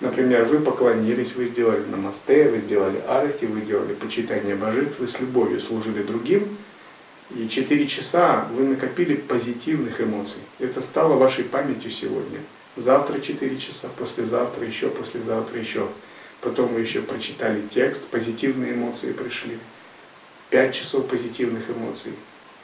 Например, 0.00 0.44
вы 0.44 0.58
поклонились, 0.58 1.34
вы 1.34 1.46
сделали 1.46 1.84
намасте, 1.88 2.48
вы 2.48 2.58
сделали 2.58 3.00
арати, 3.06 3.46
вы 3.46 3.60
делали 3.60 3.94
почитание 3.94 4.56
божеств, 4.56 4.98
вы 4.98 5.06
с 5.06 5.20
любовью 5.20 5.60
служили 5.60 6.02
другим, 6.02 6.56
и 7.30 7.48
4 7.48 7.86
часа 7.86 8.46
вы 8.54 8.64
накопили 8.64 9.14
позитивных 9.14 10.00
эмоций. 10.00 10.40
Это 10.58 10.82
стало 10.82 11.14
вашей 11.14 11.44
памятью 11.44 11.90
сегодня. 11.90 12.40
Завтра 12.76 13.20
4 13.20 13.56
часа, 13.58 13.88
послезавтра 13.96 14.66
еще, 14.66 14.88
послезавтра 14.88 15.58
еще. 15.58 15.88
Потом 16.42 16.74
вы 16.74 16.80
еще 16.80 17.02
прочитали 17.02 17.62
текст, 17.68 18.04
позитивные 18.06 18.74
эмоции 18.74 19.12
пришли. 19.12 19.58
5 20.50 20.74
часов 20.74 21.06
позитивных 21.06 21.70
эмоций. 21.70 22.12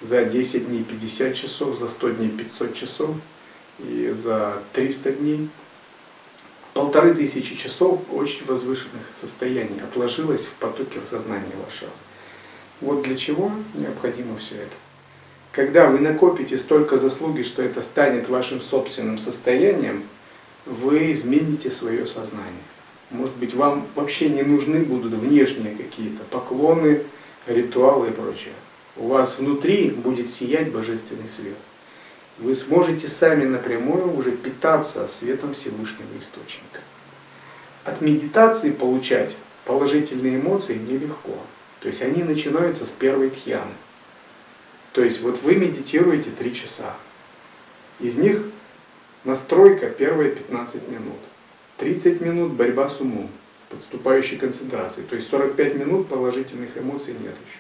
За 0.01 0.25
10 0.25 0.69
дней 0.69 0.83
50 0.83 1.35
часов, 1.35 1.79
за 1.79 1.89
100 1.89 2.11
дней 2.11 2.29
500 2.29 2.75
часов. 2.75 3.11
И 3.79 4.13
за 4.17 4.63
300 4.73 5.13
дней 5.13 5.49
полторы 6.75 7.15
тысячи 7.15 7.55
часов 7.55 8.01
очень 8.13 8.45
возвышенных 8.47 9.03
состояний 9.13 9.81
отложилось 9.81 10.47
в 10.47 10.53
потоке 10.55 10.99
в 10.99 11.07
сознании 11.07 11.55
вашего. 11.65 11.91
Вот 12.81 13.03
для 13.03 13.17
чего 13.17 13.53
необходимо 13.75 14.39
все 14.39 14.57
это. 14.57 14.75
Когда 15.53 15.87
вы 15.87 16.01
накопите 16.01 16.59
столько 16.59 16.99
заслуги, 16.99 17.43
что 17.43 17.63
это 17.63 17.83
станет 17.83 18.29
вашим 18.29 18.61
собственным 18.61 19.19
состоянием, 19.19 20.03
вы 20.67 21.13
измените 21.13 21.71
свое 21.71 22.07
сознание. 22.09 22.65
Может 23.11 23.37
быть, 23.37 23.55
вам 23.55 23.87
вообще 23.95 24.29
не 24.29 24.43
нужны 24.43 24.81
будут 24.81 25.15
внешние 25.15 25.75
какие-то 25.75 26.25
поклоны, 26.25 27.03
ритуалы 27.47 28.09
и 28.09 28.13
прочее. 28.13 28.53
У 28.97 29.09
вас 29.09 29.39
внутри 29.39 29.91
будет 29.91 30.29
сиять 30.29 30.71
божественный 30.71 31.29
свет. 31.29 31.57
Вы 32.39 32.55
сможете 32.55 33.09
сами 33.09 33.45
напрямую 33.45 34.17
уже 34.17 34.33
питаться 34.33 35.09
светом 35.09 35.55
Всевышнего 35.55 36.19
Источника. 36.21 36.81
От 37.85 38.01
медитации 38.01 38.71
получать 38.71 39.37
положительные 39.65 40.37
эмоции 40.37 40.75
нелегко. 40.75 41.37
То 41.81 41.89
есть 41.89 42.03
они 42.03 42.23
начинаются 42.23 42.87
с 42.87 42.91
первой 42.91 43.31
тхьяны. 43.31 43.73
То 44.93 45.03
есть 45.03 45.21
вот 45.23 45.41
вы 45.43 45.55
медитируете 45.57 46.31
3 46.31 46.55
часа. 46.55 46.95
Из 48.01 48.17
них 48.17 48.43
настройка 49.25 49.89
первые 49.89 50.33
15 50.33 50.89
минут. 50.89 51.19
30 51.79 52.21
минут 52.21 52.53
борьба 52.53 52.89
с 52.89 53.01
умом, 53.01 53.31
подступающей 53.71 54.37
концентрации. 54.37 55.03
То 55.03 55.17
есть 55.17 55.29
45 55.29 55.75
минут 55.77 56.09
положительных 56.09 56.77
эмоций 56.77 57.15
нет 57.15 57.35
еще. 57.35 57.59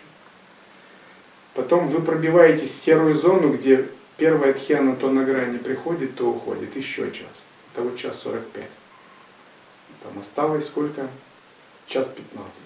Потом 1.54 1.88
вы 1.88 2.02
пробиваетесь 2.02 2.70
в 2.70 2.82
серую 2.82 3.16
зону, 3.16 3.54
где 3.54 3.88
первая 4.16 4.52
тхьяна 4.52 4.96
то 4.96 5.10
на 5.10 5.24
грани 5.24 5.58
приходит, 5.58 6.16
то 6.16 6.30
уходит. 6.30 6.76
Еще 6.76 7.10
час. 7.10 7.30
Это 7.72 7.82
вот 7.82 7.96
час 7.96 8.20
45. 8.20 8.64
Там 10.02 10.18
осталось 10.18 10.66
сколько? 10.66 11.08
Час 11.86 12.08
15. 12.08 12.60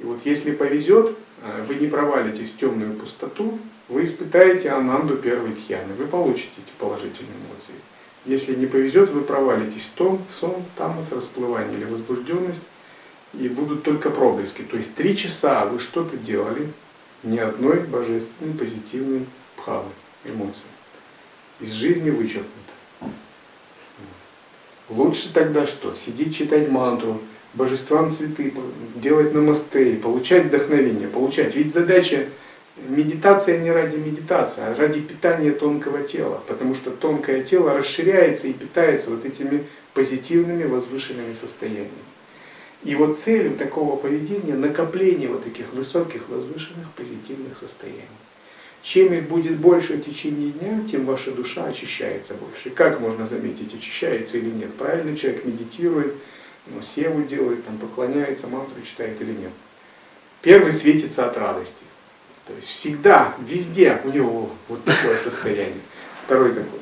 И 0.00 0.04
вот 0.04 0.24
если 0.24 0.52
повезет, 0.52 1.16
э, 1.42 1.64
вы 1.68 1.76
не 1.76 1.86
провалитесь 1.86 2.50
в 2.50 2.58
темную 2.58 2.94
пустоту, 2.94 3.58
вы 3.88 4.04
испытаете 4.04 4.70
ананду 4.70 5.16
первой 5.16 5.52
тхьяны, 5.52 5.94
вы 5.94 6.06
получите 6.06 6.50
эти 6.56 6.72
положительные 6.78 7.32
эмоции. 7.36 7.74
Если 8.24 8.54
не 8.54 8.66
повезет, 8.66 9.10
вы 9.10 9.20
провалитесь 9.20 9.82
в 9.82 9.92
том, 9.92 10.24
в 10.30 10.34
сон, 10.34 10.64
тамас, 10.76 11.12
расплывание 11.12 11.76
или 11.76 11.84
возбужденность, 11.84 12.62
и 13.34 13.48
будут 13.48 13.82
только 13.82 14.10
проблески. 14.10 14.62
То 14.62 14.76
есть 14.76 14.94
три 14.94 15.16
часа 15.16 15.66
вы 15.66 15.78
что-то 15.78 16.16
делали, 16.16 16.72
ни 17.22 17.38
одной 17.38 17.80
божественной, 17.80 18.54
позитивной 18.54 19.26
пхавы, 19.56 19.90
эмоции. 20.24 20.62
Из 21.60 21.72
жизни 21.72 22.10
вычеркнуто. 22.10 22.50
Лучше 24.88 25.32
тогда 25.32 25.66
что? 25.66 25.94
Сидеть 25.94 26.36
читать 26.36 26.70
мантру, 26.70 27.20
божествам 27.54 28.10
цветы, 28.10 28.52
делать 28.96 29.32
намасте, 29.32 29.96
получать 29.96 30.46
вдохновение, 30.46 31.08
получать. 31.08 31.54
Ведь 31.54 31.72
задача 31.72 32.28
медитация 32.76 33.58
не 33.58 33.70
ради 33.70 33.96
медитации, 33.96 34.62
а 34.62 34.74
ради 34.74 35.00
питания 35.00 35.52
тонкого 35.52 36.02
тела, 36.02 36.42
потому 36.46 36.74
что 36.74 36.90
тонкое 36.90 37.42
тело 37.42 37.74
расширяется 37.74 38.48
и 38.48 38.52
питается 38.52 39.10
вот 39.10 39.24
этими 39.24 39.66
позитивными 39.94 40.64
возвышенными 40.64 41.34
состояниями. 41.34 41.90
И 42.82 42.94
вот 42.96 43.16
целью 43.18 43.56
такого 43.56 43.96
поведения 43.96 44.54
накопление 44.54 45.28
вот 45.28 45.44
таких 45.44 45.72
высоких 45.72 46.28
возвышенных 46.28 46.90
позитивных 46.92 47.56
состояний. 47.56 48.02
Чем 48.82 49.14
их 49.14 49.28
будет 49.28 49.56
больше 49.56 49.94
в 49.94 50.04
течение 50.04 50.50
дня, 50.50 50.82
тем 50.90 51.06
ваша 51.06 51.30
душа 51.30 51.64
очищается 51.64 52.34
больше. 52.34 52.68
как 52.68 53.00
можно 53.00 53.26
заметить, 53.26 53.72
очищается 53.72 54.36
или 54.36 54.50
нет? 54.50 54.74
Правильный 54.74 55.16
человек 55.16 55.46
медитирует, 55.46 56.14
ну, 56.66 56.82
севу 56.82 57.22
делает, 57.22 57.64
там, 57.64 57.78
поклоняется, 57.78 58.46
мантру 58.46 58.82
читает 58.82 59.18
или 59.22 59.32
нет. 59.32 59.52
Первый 60.42 60.74
светится 60.74 61.26
от 61.26 61.38
радости. 61.38 61.72
То 62.46 62.52
есть 62.54 62.68
всегда, 62.68 63.34
везде 63.40 64.00
у 64.04 64.10
него 64.10 64.50
вот 64.68 64.84
такое 64.84 65.16
состояние. 65.16 65.80
Второй 66.24 66.50
такой, 66.50 66.80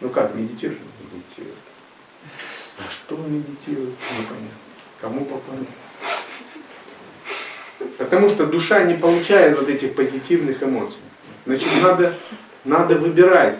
ну 0.00 0.08
как, 0.10 0.34
медитирует? 0.34 0.80
Медитирует. 1.12 1.56
А 2.78 2.90
что 2.90 3.16
медитирует? 3.16 3.94
Непонятно. 4.18 4.48
Кому 5.00 5.24
поклоняется? 5.24 5.72
Потому 7.98 8.28
что 8.28 8.46
душа 8.46 8.82
не 8.84 8.94
получает 8.94 9.58
вот 9.58 9.68
этих 9.68 9.94
позитивных 9.94 10.62
эмоций. 10.62 11.00
Значит, 11.44 11.68
надо, 11.82 12.14
надо 12.64 12.96
выбирать. 12.96 13.56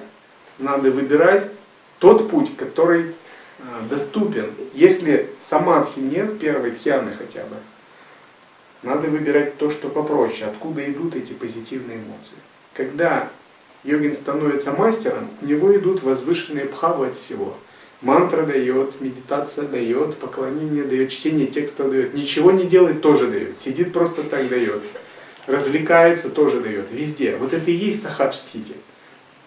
Надо 0.58 0.90
выбирать 0.90 1.50
тот 1.98 2.30
путь, 2.30 2.56
который 2.56 3.14
а, 3.58 3.86
доступен. 3.88 4.52
Если 4.74 5.30
самадхи 5.40 5.98
нет, 5.98 6.38
первой 6.38 6.72
тхьяны 6.72 7.12
хотя 7.16 7.44
бы, 7.44 7.56
надо 8.86 9.08
выбирать 9.08 9.58
то, 9.58 9.68
что 9.68 9.88
попроще, 9.88 10.48
откуда 10.48 10.84
идут 10.90 11.16
эти 11.16 11.32
позитивные 11.32 11.96
эмоции. 11.98 12.36
Когда 12.72 13.30
йогин 13.82 14.14
становится 14.14 14.70
мастером, 14.72 15.28
у 15.42 15.46
него 15.46 15.76
идут 15.76 16.04
возвышенные 16.04 16.66
пхавы 16.66 17.08
от 17.08 17.16
всего. 17.16 17.56
Мантра 18.00 18.44
дает, 18.44 19.00
медитация 19.00 19.66
дает, 19.66 20.16
поклонение 20.18 20.84
дает, 20.84 21.10
чтение 21.10 21.48
текста 21.48 21.84
дает. 21.90 22.14
Ничего 22.14 22.52
не 22.52 22.64
делает, 22.64 23.00
тоже 23.00 23.26
дает. 23.26 23.58
Сидит 23.58 23.92
просто 23.92 24.22
так 24.22 24.48
дает. 24.48 24.82
Развлекается, 25.48 26.30
тоже 26.30 26.60
дает. 26.60 26.86
Везде. 26.92 27.36
Вот 27.36 27.52
это 27.54 27.68
и 27.68 27.74
есть 27.74 28.02
сахадж 28.02 28.36
схити. 28.36 28.74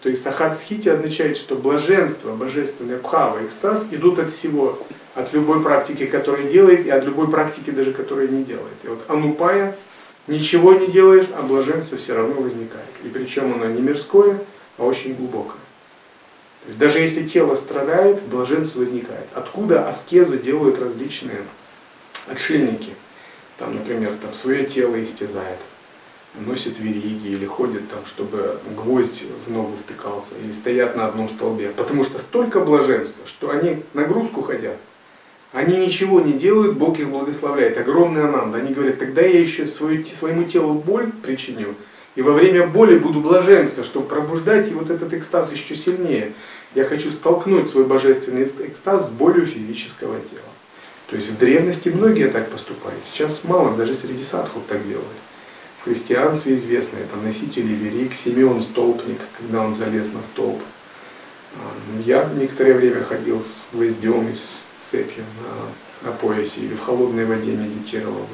То 0.02 0.10
есть 0.10 0.22
сахат 0.22 0.56
схити 0.56 0.88
означает, 0.88 1.36
что 1.36 1.54
блаженство, 1.54 2.34
божественная 2.34 2.98
пхава, 2.98 3.44
экстаз 3.44 3.86
идут 3.90 4.18
от 4.18 4.30
всего, 4.30 4.78
от 5.14 5.32
любой 5.32 5.62
практики, 5.62 6.06
которая 6.06 6.44
делает, 6.44 6.86
и 6.86 6.90
от 6.90 7.04
любой 7.04 7.28
практики 7.28 7.70
даже, 7.70 7.92
которая 7.92 8.28
не 8.28 8.44
делает. 8.44 8.74
И 8.84 8.88
вот 8.88 9.04
анупая, 9.08 9.76
ничего 10.26 10.74
не 10.74 10.88
делаешь, 10.88 11.26
а 11.36 11.42
блаженство 11.42 11.98
все 11.98 12.14
равно 12.14 12.40
возникает. 12.40 12.88
И 13.04 13.08
причем 13.08 13.54
оно 13.54 13.66
не 13.66 13.80
мирское, 13.80 14.38
а 14.78 14.84
очень 14.84 15.14
глубокое. 15.14 15.60
Даже 16.66 17.00
если 17.00 17.26
тело 17.26 17.54
страдает, 17.54 18.22
блаженство 18.22 18.80
возникает. 18.80 19.26
Откуда 19.34 19.88
аскезу 19.88 20.36
делают 20.36 20.78
различные 20.78 21.42
отшельники? 22.26 22.94
Там, 23.58 23.74
например, 23.74 24.14
там 24.22 24.34
свое 24.34 24.64
тело 24.64 25.02
истязает 25.02 25.58
носят 26.34 26.78
вериги 26.78 27.28
или 27.28 27.44
ходят 27.44 27.88
там, 27.90 28.06
чтобы 28.06 28.58
гвоздь 28.76 29.24
в 29.46 29.50
ногу 29.50 29.76
втыкался, 29.76 30.34
или 30.42 30.52
стоят 30.52 30.96
на 30.96 31.06
одном 31.06 31.28
столбе. 31.28 31.70
Потому 31.70 32.04
что 32.04 32.18
столько 32.18 32.60
блаженства, 32.60 33.26
что 33.26 33.50
они 33.50 33.82
нагрузку 33.94 34.42
хотят. 34.42 34.76
Они 35.52 35.76
ничего 35.78 36.20
не 36.20 36.32
делают, 36.32 36.76
Бог 36.76 36.98
их 36.98 37.08
благословляет. 37.08 37.76
Огромный 37.76 38.22
ананда. 38.22 38.58
Они 38.58 38.72
говорят, 38.72 38.98
тогда 38.98 39.22
я 39.22 39.40
еще 39.40 39.66
свою, 39.66 40.04
своему 40.04 40.44
телу 40.44 40.74
боль 40.74 41.10
причиню, 41.22 41.74
и 42.14 42.22
во 42.22 42.32
время 42.32 42.66
боли 42.66 42.98
буду 42.98 43.20
блаженство, 43.20 43.84
чтобы 43.84 44.06
пробуждать 44.06 44.70
и 44.70 44.74
вот 44.74 44.90
этот 44.90 45.12
экстаз 45.12 45.52
еще 45.52 45.74
сильнее. 45.74 46.32
Я 46.74 46.84
хочу 46.84 47.10
столкнуть 47.10 47.70
свой 47.70 47.84
божественный 47.84 48.44
экстаз 48.44 49.06
с 49.06 49.10
болью 49.10 49.46
физического 49.46 50.16
тела. 50.20 50.42
То 51.08 51.16
есть 51.16 51.30
в 51.30 51.38
древности 51.38 51.88
многие 51.88 52.28
так 52.28 52.48
поступали. 52.50 52.94
Сейчас 53.04 53.42
мало, 53.42 53.76
даже 53.76 53.96
среди 53.96 54.22
садхов 54.22 54.62
так 54.68 54.86
делают 54.86 55.08
в 55.80 55.84
христианстве 55.84 56.56
известные, 56.56 57.04
это 57.04 57.16
носители 57.16 57.72
верик, 57.72 58.14
Симеон 58.14 58.62
Столпник, 58.62 59.18
когда 59.38 59.62
он 59.62 59.74
залез 59.74 60.12
на 60.12 60.22
столб. 60.22 60.60
А, 61.56 62.00
я 62.04 62.28
некоторое 62.36 62.74
время 62.74 63.02
ходил 63.02 63.42
с 63.42 63.66
гвоздем 63.72 64.28
и 64.28 64.34
с 64.34 64.62
цепью 64.90 65.24
на, 66.02 66.10
на 66.10 66.16
поясе 66.16 66.62
или 66.62 66.74
в 66.74 66.80
холодной 66.80 67.24
воде 67.24 67.52
медитировал. 67.52 68.26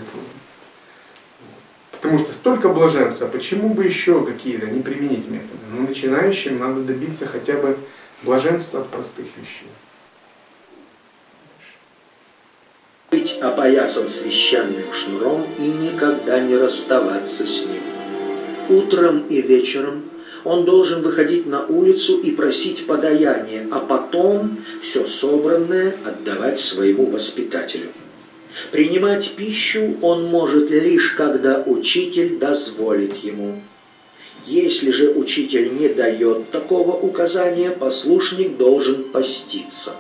Потому 1.91 2.19
что 2.19 2.33
столько 2.33 2.69
блаженства, 2.69 3.27
почему 3.27 3.71
бы 3.71 3.85
еще 3.85 4.25
какие-то 4.25 4.67
не 4.67 4.83
применить 4.83 5.29
методы? 5.29 5.59
Но 5.71 5.87
начинающим 5.87 6.59
надо 6.59 6.83
добиться 6.83 7.27
хотя 7.27 7.55
бы 7.55 7.77
блаженства 8.23 8.81
от 8.81 8.89
простых 8.89 9.27
вещей. 9.37 9.71
Быть 13.11 13.39
опоясан 13.41 14.09
священным 14.09 14.93
шнуром 14.93 15.47
и 15.59 15.63
никогда 15.63 16.41
не 16.41 16.57
расставаться 16.57 17.47
с 17.47 17.65
ним. 17.65 17.83
Утром 18.69 19.27
и 19.29 19.41
вечером 19.41 20.06
он 20.47 20.65
должен 20.65 21.03
выходить 21.03 21.47
на 21.47 21.67
улицу 21.67 22.21
и 22.21 22.31
просить 22.31 22.87
подаяние, 22.87 23.67
а 23.73 23.81
потом 23.81 24.59
все 24.81 25.05
собранное 25.05 25.97
отдавать 26.05 26.61
своему 26.61 27.07
воспитателю. 27.07 27.89
Принимать 28.71 29.33
пищу 29.33 29.97
он 30.03 30.27
может 30.27 30.71
лишь, 30.71 31.11
когда 31.11 31.65
учитель 31.67 32.39
дозволит 32.39 33.17
ему. 33.25 33.61
Если 34.47 34.93
же 34.93 35.11
учитель 35.11 35.77
не 35.81 35.89
дает 35.89 36.53
такого 36.53 36.93
указания, 36.93 37.73
послушник 37.73 38.57
должен 38.57 39.11
поститься. 39.11 39.97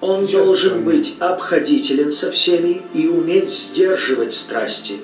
Он 0.00 0.28
Сейчас 0.28 0.46
должен 0.46 0.84
быть 0.84 1.14
обходителен 1.18 2.12
со 2.12 2.30
всеми 2.30 2.82
и 2.94 3.08
уметь 3.08 3.50
сдерживать 3.50 4.32
страсти. 4.32 4.98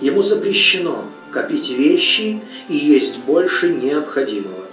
Ему 0.00 0.22
запрещено 0.22 1.04
копить 1.32 1.70
вещи 1.70 2.40
и 2.68 2.76
есть 2.76 3.18
больше 3.20 3.70
необходимого. 3.70 4.66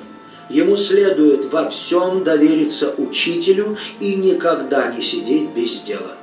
Ему 0.50 0.76
следует 0.76 1.52
во 1.52 1.70
всем 1.70 2.24
довериться 2.24 2.94
учителю 2.98 3.78
и 4.00 4.16
никогда 4.16 4.92
не 4.92 5.02
сидеть 5.02 5.50
без 5.50 5.82
дела 5.82 6.18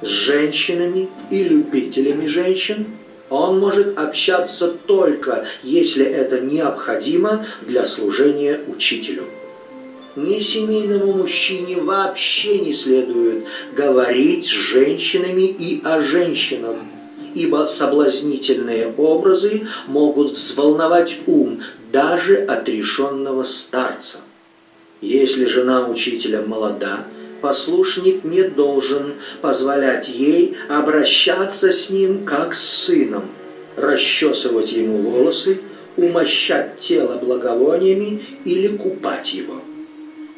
с 0.00 0.06
женщинами 0.06 1.08
и 1.30 1.42
любителями 1.42 2.26
женщин, 2.26 2.86
он 3.30 3.58
может 3.58 3.98
общаться 3.98 4.68
только, 4.68 5.46
если 5.62 6.04
это 6.04 6.40
необходимо 6.40 7.44
для 7.62 7.84
служения 7.84 8.60
учителю. 8.66 9.24
Ни 10.16 10.40
семейному 10.40 11.12
мужчине 11.12 11.76
вообще 11.76 12.58
не 12.58 12.72
следует 12.72 13.44
говорить 13.76 14.46
с 14.46 14.50
женщинами 14.50 15.42
и 15.42 15.82
о 15.84 16.00
женщинах, 16.00 16.76
ибо 17.34 17.66
соблазнительные 17.66 18.92
образы 18.96 19.66
могут 19.86 20.30
взволновать 20.30 21.18
ум 21.26 21.60
даже 21.92 22.36
отрешенного 22.36 23.42
старца. 23.44 24.18
Если 25.00 25.46
жена 25.46 25.88
учителя 25.88 26.42
молода, 26.42 27.04
послушник 27.40 28.24
не 28.24 28.42
должен 28.42 29.14
позволять 29.40 30.08
ей 30.08 30.56
обращаться 30.68 31.70
с 31.72 31.90
ним 31.90 32.24
как 32.24 32.54
с 32.54 32.62
сыном, 32.62 33.24
расчесывать 33.76 34.72
ему 34.72 34.98
волосы, 34.98 35.60
умощать 35.96 36.78
тело 36.78 37.16
благовониями 37.18 38.22
или 38.44 38.68
купать 38.68 39.34
его. 39.34 39.60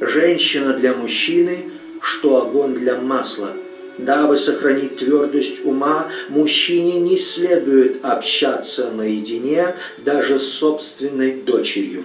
Женщина 0.00 0.72
для 0.72 0.94
мужчины, 0.94 1.70
что 2.00 2.42
огонь 2.42 2.74
для 2.74 2.96
масла. 2.96 3.52
Дабы 4.00 4.38
сохранить 4.38 4.96
твердость 4.96 5.62
ума, 5.64 6.08
мужчине 6.30 6.98
не 7.00 7.18
следует 7.18 8.02
общаться 8.02 8.90
наедине 8.90 9.74
даже 9.98 10.38
с 10.38 10.48
собственной 10.48 11.32
дочерью. 11.32 12.04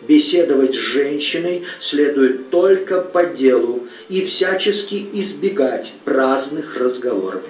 Беседовать 0.00 0.74
с 0.74 0.78
женщиной 0.78 1.64
следует 1.80 2.48
только 2.48 2.98
по 2.98 3.24
делу 3.26 3.82
и 4.08 4.24
всячески 4.24 5.06
избегать 5.12 5.92
праздных 6.04 6.76
разговоров. 6.76 7.42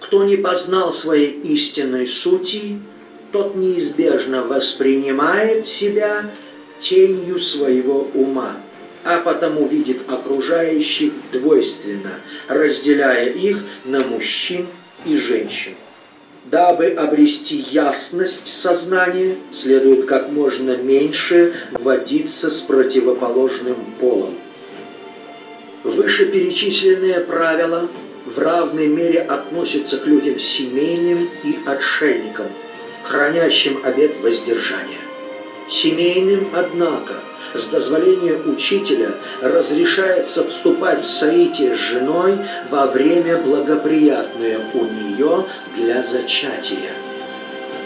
Кто 0.00 0.24
не 0.24 0.36
познал 0.36 0.90
своей 0.90 1.38
истинной 1.42 2.06
сути, 2.06 2.78
тот 3.30 3.56
неизбежно 3.56 4.42
воспринимает 4.42 5.66
себя 5.66 6.30
тенью 6.78 7.38
своего 7.38 8.08
ума, 8.14 8.56
а 9.04 9.18
потому 9.18 9.66
видит 9.66 10.08
окружающих 10.08 11.12
двойственно, 11.32 12.20
разделяя 12.48 13.26
их 13.26 13.58
на 13.84 14.00
мужчин 14.00 14.66
и 15.04 15.16
женщин. 15.16 15.74
Дабы 16.44 16.86
обрести 16.88 17.56
ясность 17.56 18.46
сознания, 18.46 19.36
следует 19.52 20.06
как 20.06 20.30
можно 20.30 20.76
меньше 20.76 21.54
водиться 21.70 22.50
с 22.50 22.60
противоположным 22.60 23.76
полом. 24.00 24.34
Вышеперечисленные 25.84 27.20
правила 27.20 27.88
в 28.26 28.38
равной 28.38 28.88
мере 28.88 29.20
относятся 29.20 29.98
к 29.98 30.06
людям 30.06 30.38
семейным 30.38 31.28
и 31.44 31.58
отшельникам, 31.66 32.48
хранящим 33.04 33.80
обет 33.84 34.20
воздержания. 34.20 35.00
Семейным, 35.68 36.48
однако, 36.54 37.14
с 37.54 37.66
дозволения 37.68 38.34
учителя 38.34 39.14
разрешается 39.40 40.44
вступать 40.46 41.04
в 41.04 41.08
соитие 41.08 41.74
с 41.74 41.78
женой 41.78 42.38
во 42.70 42.86
время 42.86 43.38
благоприятное 43.38 44.70
у 44.74 44.84
нее 44.84 45.46
для 45.76 46.02
зачатия. 46.02 46.92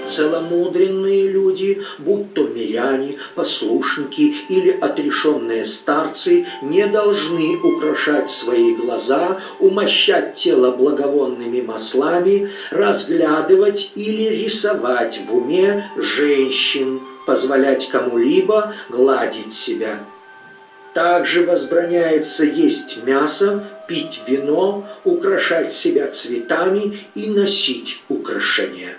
Целомудренные 0.06 1.28
люди, 1.28 1.82
будь 1.98 2.32
то 2.32 2.44
миряне, 2.44 3.16
послушники 3.34 4.34
или 4.48 4.70
отрешенные 4.70 5.64
старцы, 5.64 6.46
не 6.62 6.86
должны 6.86 7.56
украшать 7.56 8.30
свои 8.30 8.72
глаза, 8.74 9.40
умощать 9.58 10.36
тело 10.36 10.70
благовонными 10.70 11.60
маслами, 11.60 12.50
разглядывать 12.70 13.90
или 13.96 14.44
рисовать 14.44 15.20
в 15.28 15.36
уме 15.36 15.90
женщин, 15.96 17.00
позволять 17.26 17.88
кому-либо 17.88 18.74
гладить 18.88 19.52
себя. 19.52 19.98
Также 20.94 21.44
возбраняется 21.44 22.44
есть 22.44 23.04
мясо, 23.04 23.62
пить 23.86 24.22
вино, 24.26 24.88
украшать 25.04 25.74
себя 25.74 26.08
цветами 26.08 27.00
и 27.14 27.26
носить 27.26 28.00
украшения. 28.08 28.96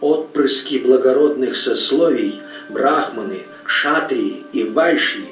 Отпрыски 0.00 0.76
благородных 0.76 1.56
сословий, 1.56 2.42
брахманы, 2.68 3.44
кшатрии 3.64 4.44
и 4.52 4.64
вайши 4.64 5.24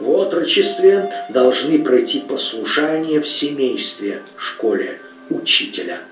в 0.00 0.10
отрочестве 0.10 1.10
должны 1.30 1.82
пройти 1.82 2.20
послушание 2.20 3.22
в 3.22 3.28
семействе, 3.28 4.22
школе, 4.36 5.00
учителя, 5.30 6.02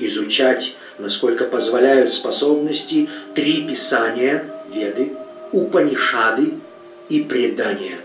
изучать 0.00 0.74
насколько 1.02 1.44
позволяют 1.44 2.12
способности 2.12 3.08
три 3.34 3.66
писания, 3.66 4.44
веды, 4.72 5.12
упанишады 5.50 6.54
и 7.08 7.20
предания. 7.22 7.98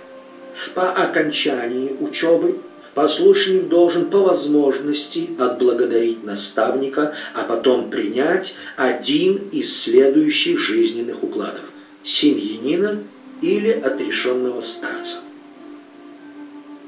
По 0.73 0.91
окончании 0.91 1.95
учебы 1.99 2.57
послушник 2.95 3.69
должен 3.69 4.09
по 4.09 4.17
возможности 4.17 5.29
отблагодарить 5.37 6.23
наставника, 6.23 7.13
а 7.35 7.43
потом 7.43 7.91
принять 7.91 8.55
один 8.75 9.49
из 9.51 9.79
следующих 9.79 10.57
жизненных 10.57 11.23
укладов– 11.23 11.65
семьянина 12.03 13.03
или 13.43 13.69
отрешенного 13.69 14.61
старца. 14.61 15.17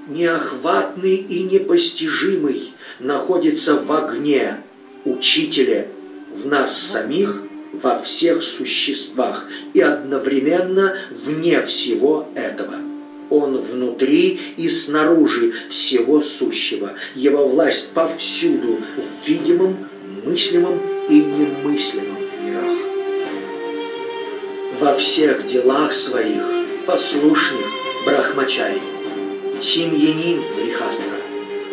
Неохватный 0.07 1.17
и 1.17 1.43
непостижимый 1.43 2.73
находится 2.99 3.75
в 3.75 3.91
огне 3.91 4.63
учителе 5.05 5.89
в 6.31 6.45
нас 6.45 6.77
самих, 6.77 7.43
во 7.71 7.99
всех 7.99 8.41
существах 8.41 9.47
и 9.73 9.81
одновременно 9.81 10.97
вне 11.11 11.61
всего 11.61 12.27
этого. 12.35 12.75
Он 13.29 13.57
внутри 13.57 14.39
и 14.57 14.69
снаружи 14.69 15.53
всего 15.69 16.21
сущего. 16.21 16.93
Его 17.13 17.47
власть 17.47 17.89
повсюду, 17.93 18.79
в 18.97 19.27
видимом, 19.27 19.87
мыслимом 20.25 20.79
и 21.07 21.21
немыслимом 21.21 22.17
мирах. 22.43 22.77
Во 24.79 24.95
всех 24.95 25.45
делах 25.45 25.93
своих 25.93 26.43
послушник 26.87 27.67
брахмачари, 28.05 28.81
семьянин 29.61 30.41
грехастха, 30.57 31.17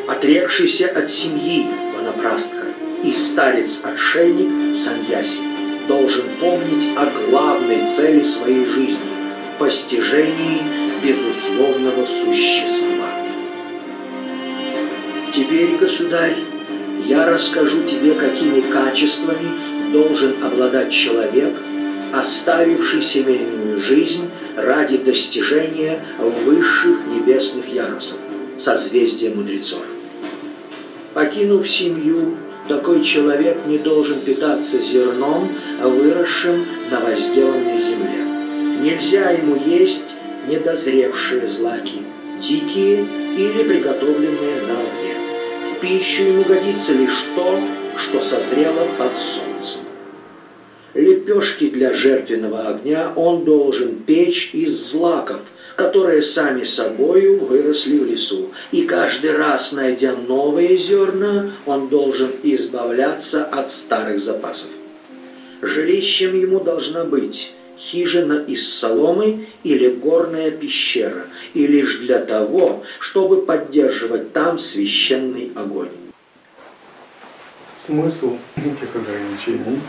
отрекшийся 0.09 0.89
от 0.89 1.11
семьи 1.11 1.67
ванапрастха, 1.95 2.66
и 3.03 3.13
старец-отшельник 3.13 4.75
Саньяси 4.77 5.39
должен 5.89 6.37
помнить 6.41 6.89
о 6.97 7.07
главной 7.07 7.87
цели 7.87 8.23
своей 8.23 8.65
жизни– 8.65 9.11
постижении 9.59 10.63
безусловного 11.03 12.05
существа. 12.05 13.11
Теперь, 15.35 15.77
государь, 15.77 16.37
я 17.05 17.27
расскажу 17.27 17.83
тебе, 17.85 18.15
какими 18.15 18.61
качествами 18.71 19.93
должен 19.93 20.43
обладать 20.43 20.91
человек, 20.91 21.55
оставивший 22.13 23.03
семейную 23.03 23.79
жизнь 23.81 24.31
ради 24.57 24.97
достижения 24.97 26.03
высших 26.19 27.07
небесных 27.07 27.73
ярусов, 27.73 28.19
созвездия 28.57 29.31
мудрецов. 29.31 29.83
Покинув 31.13 31.69
семью, 31.69 32.37
Такой 32.69 33.03
человек 33.03 33.59
не 33.67 33.79
должен 33.79 34.21
питаться 34.21 34.81
зерном, 34.81 35.57
выросшим 35.81 36.67
на 36.91 37.01
возделанной 37.01 37.81
земле. 37.81 38.25
Нельзя 38.83 39.31
ему 39.31 39.55
есть 39.55 40.05
недозревшие 40.49 41.47
злаки, 41.47 42.03
дикие 42.41 43.07
или 43.37 43.63
приготовленные 43.63 44.63
на 44.63 44.81
огне. 44.81 45.15
В 45.71 45.81
пищу 45.81 46.25
ему 46.25 46.43
годится 46.43 46.93
лишь 46.93 47.25
то, 47.37 47.61
что 47.97 48.21
созрело 48.21 48.89
под 48.99 49.17
солнцем. 49.17 49.83
Лепешки 50.95 51.69
для 51.69 51.93
жертвенного 51.93 52.69
огня 52.69 53.13
он 53.15 53.45
должен 53.45 53.97
печь 53.97 54.51
из 54.53 54.91
злаков, 54.91 55.43
которые 55.77 56.23
сами 56.23 56.65
собою 56.65 57.45
выросли 57.45 57.99
в 57.99 58.07
лесу. 58.07 58.51
И 58.73 58.83
каждый 58.87 59.37
раз, 59.37 59.73
найдя 59.73 60.15
новые 60.15 60.77
зерна, 60.79 61.53
он 61.67 61.89
должен 61.89 62.33
избавляться 62.43 63.45
от 63.45 63.71
старых 63.71 64.21
запасов. 64.21 64.71
Жилищем 65.61 66.35
ему 66.35 66.61
должна 66.61 67.05
быть 67.05 67.53
хижина 67.79 68.43
из 68.47 68.73
соломы 68.73 69.47
или 69.63 69.91
горная 69.91 70.51
пещера, 70.51 71.27
и 71.53 71.67
лишь 71.67 71.99
для 71.99 72.21
того, 72.21 72.83
чтобы 72.99 73.43
поддерживать 73.43 74.33
там 74.33 74.59
священный 74.59 75.53
огонь. 75.55 75.91
Смысл 77.75 78.39
этих 78.57 78.97
ограничений 78.97 79.81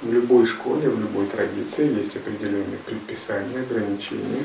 в 0.00 0.12
любой 0.12 0.46
школе, 0.46 0.88
в 0.88 1.00
любой 1.00 1.26
традиции 1.26 1.92
есть 1.98 2.16
определенные 2.16 2.78
предписания, 2.86 3.60
ограничения, 3.60 4.44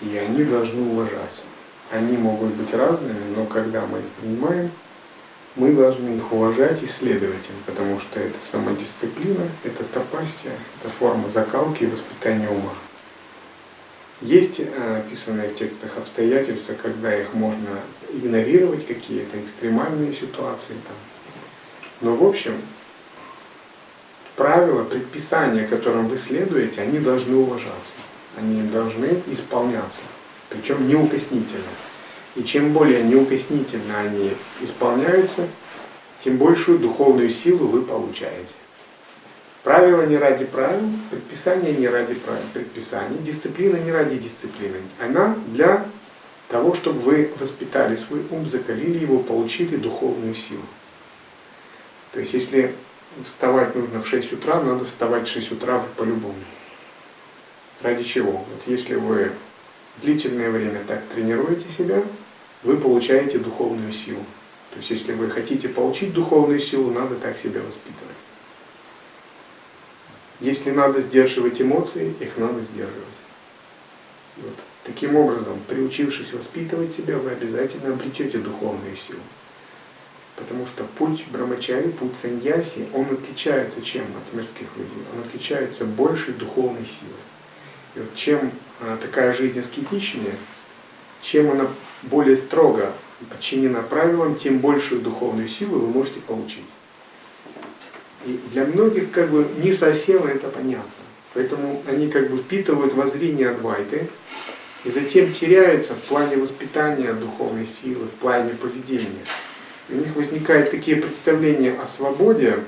и 0.00 0.16
они 0.16 0.44
должны 0.44 0.92
уважаться. 0.92 1.42
Они 1.90 2.16
могут 2.16 2.54
быть 2.54 2.72
разными, 2.74 3.34
но 3.34 3.46
когда 3.46 3.86
мы 3.86 3.98
их 3.98 4.04
принимаем, 4.20 4.70
мы 5.56 5.72
должны 5.72 6.16
их 6.16 6.32
уважать 6.32 6.82
и 6.82 6.86
следовать 6.86 7.48
им, 7.48 7.56
потому 7.66 7.98
что 7.98 8.20
это 8.20 8.36
самодисциплина, 8.42 9.48
это 9.64 9.82
топастия, 9.84 10.52
это 10.78 10.90
форма 10.90 11.30
закалки 11.30 11.84
и 11.84 11.86
воспитания 11.86 12.48
ума. 12.48 12.74
Есть 14.20 14.60
э, 14.60 14.98
описанные 14.98 15.50
в 15.50 15.54
текстах 15.56 15.96
обстоятельства, 15.96 16.74
когда 16.80 17.16
их 17.16 17.34
можно 17.34 17.80
игнорировать, 18.12 18.86
какие-то 18.86 19.40
экстремальные 19.40 20.12
ситуации. 20.12 20.74
Там. 20.86 20.96
Но 22.00 22.16
в 22.16 22.24
общем, 22.24 22.60
правила, 24.36 24.84
предписания, 24.84 25.66
которым 25.66 26.08
вы 26.08 26.18
следуете, 26.18 26.82
они 26.82 26.98
должны 26.98 27.36
уважаться, 27.36 27.94
они 28.38 28.62
должны 28.62 29.22
исполняться, 29.26 30.02
причем 30.48 30.86
неукоснительно. 30.86 31.70
И 32.36 32.44
чем 32.44 32.72
более 32.72 33.02
неукоснительно 33.02 34.00
они 34.00 34.32
исполняются, 34.60 35.48
тем 36.22 36.36
большую 36.36 36.78
духовную 36.78 37.30
силу 37.30 37.66
вы 37.68 37.82
получаете. 37.82 38.54
Правила 39.62 40.06
не 40.06 40.16
ради 40.16 40.44
правил, 40.44 40.88
предписания 41.10 41.72
не 41.72 41.88
ради 41.88 42.16
предписаний, 42.54 43.18
дисциплина 43.18 43.76
не 43.76 43.90
ради 43.90 44.16
дисциплины. 44.16 44.76
Она 44.98 45.36
для 45.48 45.84
того, 46.48 46.74
чтобы 46.74 47.00
вы 47.00 47.32
воспитали 47.38 47.96
свой 47.96 48.22
ум, 48.30 48.46
закалили 48.46 48.98
его, 48.98 49.18
получили 49.18 49.76
духовную 49.76 50.34
силу. 50.34 50.62
То 52.12 52.20
есть 52.20 52.32
если 52.32 52.74
вставать 53.24 53.74
нужно 53.74 54.00
в 54.00 54.08
6 54.08 54.32
утра, 54.32 54.62
надо 54.62 54.84
вставать 54.84 55.28
в 55.28 55.32
6 55.32 55.52
утра 55.52 55.84
по-любому. 55.96 56.34
Ради 57.80 58.02
чего? 58.04 58.32
Вот 58.32 58.62
если 58.66 58.96
вы 58.96 59.32
длительное 60.02 60.50
время 60.50 60.82
так 60.86 61.04
тренируете 61.06 61.68
себя, 61.70 62.02
вы 62.62 62.76
получаете 62.76 63.38
духовную 63.38 63.92
силу. 63.92 64.24
То 64.70 64.78
есть 64.78 64.90
если 64.90 65.12
вы 65.12 65.30
хотите 65.30 65.68
получить 65.68 66.12
духовную 66.12 66.60
силу, 66.60 66.90
надо 66.90 67.14
так 67.16 67.38
себя 67.38 67.60
воспитывать. 67.60 68.16
Если 70.40 70.70
надо 70.70 71.00
сдерживать 71.00 71.60
эмоции, 71.60 72.14
их 72.20 72.36
надо 72.36 72.62
сдерживать. 72.62 73.06
Вот. 74.36 74.54
Таким 74.84 75.16
образом, 75.16 75.60
приучившись 75.68 76.32
воспитывать 76.32 76.94
себя, 76.94 77.18
вы 77.18 77.30
обязательно 77.30 77.92
обретете 77.92 78.38
духовную 78.38 78.96
силу. 78.96 79.20
Потому 80.36 80.66
что 80.66 80.84
путь 80.84 81.24
брамачари, 81.32 81.90
путь 81.90 82.14
саньяси, 82.14 82.86
он 82.94 83.06
отличается 83.10 83.82
чем 83.82 84.04
от 84.04 84.32
мирских 84.32 84.68
людей? 84.76 85.02
Он 85.12 85.20
отличается 85.26 85.84
большей 85.84 86.34
духовной 86.34 86.86
силой. 86.86 87.20
И 87.98 88.00
вот 88.00 88.14
чем 88.14 88.52
а, 88.80 88.96
такая 88.96 89.34
жизнь 89.34 89.58
аскетичнее, 89.58 90.36
чем 91.20 91.50
она 91.50 91.66
более 92.02 92.36
строго 92.36 92.92
подчинена 93.28 93.82
правилам, 93.82 94.36
тем 94.36 94.58
большую 94.58 95.00
духовную 95.00 95.48
силу 95.48 95.80
вы 95.80 95.88
можете 95.88 96.20
получить. 96.20 96.64
И 98.24 98.40
для 98.52 98.66
многих 98.66 99.10
как 99.10 99.30
бы 99.30 99.48
не 99.58 99.72
совсем 99.72 100.26
это 100.26 100.48
понятно. 100.48 100.88
Поэтому 101.34 101.82
они 101.88 102.08
как 102.08 102.30
бы 102.30 102.38
впитывают 102.38 102.94
воззрение 102.94 103.50
Адвайты 103.50 104.08
и 104.84 104.90
затем 104.90 105.32
теряются 105.32 105.94
в 105.94 106.00
плане 106.02 106.36
воспитания 106.36 107.12
духовной 107.12 107.66
силы, 107.66 108.06
в 108.06 108.14
плане 108.14 108.54
поведения 108.54 109.24
у 109.90 109.94
них 109.94 110.14
возникают 110.14 110.70
такие 110.70 110.96
представления 110.98 111.72
о 111.72 111.86
свободе, 111.86 112.58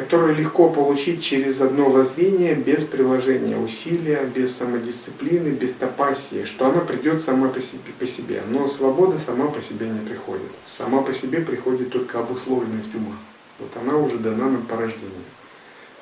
которые 0.00 0.34
легко 0.34 0.70
получить 0.70 1.22
через 1.22 1.60
одно 1.60 1.88
воззрение, 1.88 2.54
без 2.54 2.84
приложения 2.84 3.56
усилия, 3.56 4.24
без 4.24 4.56
самодисциплины, 4.56 5.48
без 5.48 5.72
топасии, 5.72 6.44
что 6.44 6.66
она 6.66 6.80
придет 6.80 7.22
сама 7.22 7.48
по 7.48 7.60
себе, 7.60 7.92
по 7.98 8.06
себе. 8.06 8.42
Но 8.48 8.68
свобода 8.68 9.18
сама 9.18 9.48
по 9.48 9.60
себе 9.62 9.88
не 9.88 10.00
приходит. 10.06 10.50
Сама 10.64 11.02
по 11.02 11.12
себе 11.14 11.40
приходит 11.40 11.90
только 11.90 12.20
обусловленность 12.20 12.94
ума. 12.94 13.16
Вот 13.58 13.70
она 13.76 13.96
уже 13.96 14.18
дана 14.18 14.48
нам 14.48 14.62
по 14.62 14.76
рождению. 14.76 15.24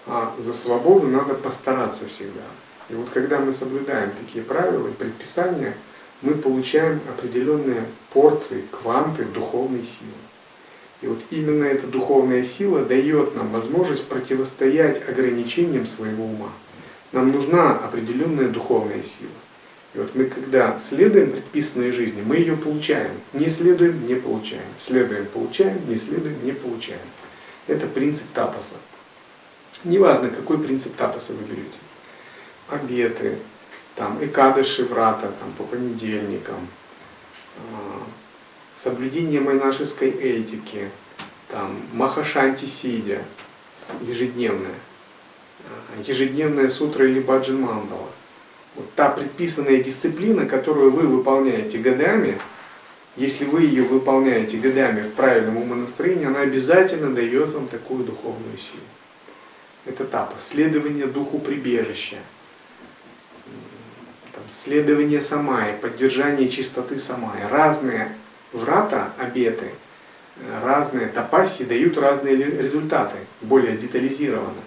А 0.06 0.34
за 0.38 0.54
свободу 0.54 1.08
надо 1.08 1.34
постараться 1.34 2.06
всегда. 2.08 2.44
И 2.88 2.94
вот 2.94 3.08
когда 3.10 3.40
мы 3.40 3.52
соблюдаем 3.52 4.10
такие 4.10 4.44
правила 4.44 4.88
и 4.88 4.92
предписания– 4.92 5.76
мы 6.22 6.34
получаем 6.34 7.00
определенные 7.08 7.84
порции, 8.12 8.64
кванты 8.70 9.24
духовной 9.24 9.84
силы. 9.84 10.12
И 11.02 11.06
вот 11.06 11.18
именно 11.30 11.64
эта 11.64 11.86
духовная 11.86 12.42
сила 12.42 12.84
дает 12.84 13.36
нам 13.36 13.50
возможность 13.50 14.06
противостоять 14.06 15.06
ограничениям 15.08 15.86
своего 15.86 16.24
ума. 16.24 16.50
Нам 17.12 17.32
нужна 17.32 17.78
определенная 17.78 18.48
духовная 18.48 19.02
сила. 19.02 19.30
И 19.94 19.98
вот 19.98 20.14
мы, 20.14 20.24
когда 20.24 20.78
следуем 20.78 21.32
предписанной 21.32 21.92
жизни, 21.92 22.22
мы 22.22 22.36
ее 22.36 22.56
получаем. 22.56 23.12
Не 23.32 23.48
следуем, 23.48 24.06
не 24.06 24.14
получаем. 24.14 24.66
Следуем, 24.78 25.26
получаем, 25.26 25.88
не 25.88 25.96
следуем, 25.96 26.36
не 26.44 26.52
получаем. 26.52 27.00
Это 27.66 27.86
принцип 27.86 28.26
тапаса. 28.34 28.74
Неважно, 29.84 30.30
какой 30.30 30.58
принцип 30.58 30.96
тапаса 30.96 31.32
вы 31.32 31.44
берете. 31.44 31.78
Обеты, 32.68 33.38
там 33.94 34.22
Экадыши 34.22 34.84
врата 34.84 35.28
там, 35.28 35.52
по 35.56 35.64
понедельникам, 35.64 36.68
а, 37.58 38.02
соблюдение 38.76 39.40
монашеской 39.40 40.10
этики, 40.10 40.90
там, 41.48 41.80
Махашанти 41.92 42.66
сидя, 42.66 43.22
ежедневная, 44.00 44.74
а, 45.64 46.02
ежедневная 46.02 46.68
сутра 46.68 47.06
или 47.08 47.20
баджин 47.20 47.60
мандала. 47.60 48.10
Вот 48.74 48.92
та 48.94 49.08
предписанная 49.08 49.82
дисциплина, 49.82 50.44
которую 50.46 50.90
вы 50.90 51.06
выполняете 51.06 51.78
годами, 51.78 52.38
если 53.16 53.46
вы 53.46 53.62
ее 53.62 53.84
выполняете 53.84 54.58
годами 54.58 55.02
в 55.02 55.12
правильном 55.14 55.56
умонастроении, 55.56 56.26
она 56.26 56.40
обязательно 56.40 57.14
дает 57.14 57.52
вам 57.52 57.68
такую 57.68 58.04
духовную 58.04 58.58
силу. 58.58 58.82
Это 59.86 60.04
тапа, 60.04 60.34
следование 60.38 61.06
духу 61.06 61.38
прибежища– 61.38 62.16
следование 64.50 65.20
самай, 65.20 65.72
поддержание 65.74 66.48
чистоты 66.48 66.98
самай. 66.98 67.46
Разные 67.50 68.12
врата, 68.52 69.12
обеты, 69.18 69.70
разные 70.62 71.08
тапаси 71.08 71.64
дают 71.64 71.96
разные 71.98 72.36
результаты, 72.36 73.16
более 73.40 73.76
детализированно. 73.76 74.62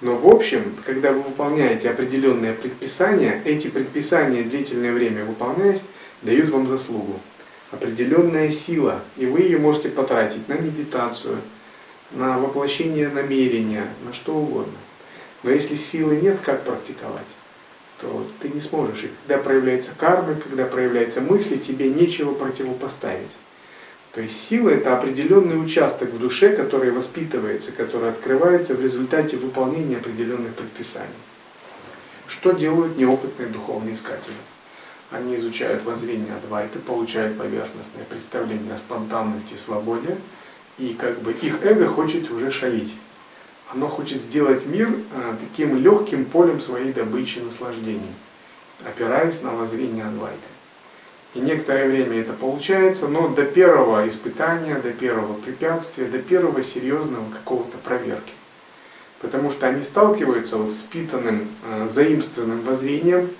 Но 0.00 0.16
в 0.16 0.26
общем, 0.28 0.76
когда 0.84 1.12
вы 1.12 1.22
выполняете 1.22 1.88
определенные 1.88 2.54
предписания, 2.54 3.40
эти 3.44 3.68
предписания 3.68 4.42
длительное 4.42 4.92
время 4.92 5.24
выполняясь, 5.24 5.84
дают 6.22 6.50
вам 6.50 6.66
заслугу. 6.66 7.20
Определенная 7.70 8.50
сила, 8.50 9.00
и 9.16 9.26
вы 9.26 9.40
ее 9.40 9.58
можете 9.58 9.88
потратить 9.88 10.46
на 10.48 10.54
медитацию, 10.54 11.38
на 12.10 12.38
воплощение 12.38 13.08
намерения, 13.08 13.86
на 14.04 14.12
что 14.12 14.34
угодно. 14.34 14.76
Но 15.42 15.50
если 15.50 15.76
силы 15.76 16.16
нет, 16.16 16.38
как 16.44 16.64
практиковать? 16.64 17.26
То 18.02 18.26
ты 18.40 18.48
не 18.48 18.60
сможешь. 18.60 19.04
И 19.04 19.10
когда 19.22 19.42
проявляется 19.42 19.92
карма, 19.96 20.34
когда 20.34 20.66
проявляется 20.66 21.20
мысли, 21.20 21.56
тебе 21.56 21.88
нечего 21.88 22.34
противопоставить. 22.34 23.30
То 24.12 24.20
есть 24.20 24.42
сила 24.42 24.70
это 24.70 24.94
определенный 24.94 25.64
участок 25.64 26.10
в 26.10 26.18
душе, 26.18 26.54
который 26.54 26.90
воспитывается, 26.90 27.70
который 27.72 28.10
открывается 28.10 28.74
в 28.74 28.82
результате 28.82 29.36
выполнения 29.36 29.96
определенных 29.96 30.52
предписаний. 30.54 31.08
Что 32.26 32.50
делают 32.50 32.98
неопытные 32.98 33.48
духовные 33.48 33.94
искатели? 33.94 34.34
Они 35.10 35.36
изучают 35.36 35.84
воззрение 35.84 36.34
Адвайты, 36.34 36.78
получают 36.80 37.38
поверхностное 37.38 38.04
представление 38.08 38.74
о 38.74 38.78
спонтанности 38.78 39.54
и 39.54 39.58
свободе, 39.58 40.18
И 40.78 40.94
как 40.94 41.20
бы 41.20 41.32
их 41.32 41.62
эго 41.64 41.86
хочет 41.86 42.30
уже 42.30 42.50
шалить. 42.50 42.94
Оно 43.74 43.88
хочет 43.88 44.20
сделать 44.20 44.66
мир 44.66 44.90
а, 45.14 45.36
таким 45.40 45.78
легким 45.78 46.26
полем 46.26 46.60
своей 46.60 46.92
добычи 46.92 47.38
наслаждений, 47.38 48.12
опираясь 48.84 49.40
на 49.40 49.52
воззрение 49.52 50.04
Адвайта. 50.04 50.36
И 51.34 51.40
некоторое 51.40 51.88
время 51.88 52.20
это 52.20 52.34
получается, 52.34 53.08
но 53.08 53.28
до 53.28 53.44
первого 53.44 54.06
испытания, 54.06 54.74
до 54.74 54.92
первого 54.92 55.32
препятствия, 55.32 56.04
до 56.04 56.18
первого 56.18 56.62
серьезного 56.62 57.24
какого-то 57.30 57.78
проверки. 57.78 58.32
Потому 59.22 59.50
что 59.50 59.66
они 59.66 59.82
сталкиваются 59.82 60.58
вот 60.58 60.74
с 60.74 60.82
питанным, 60.82 61.48
э, 61.64 61.88
заимствованным 61.90 62.60
воззрением, 62.62 63.30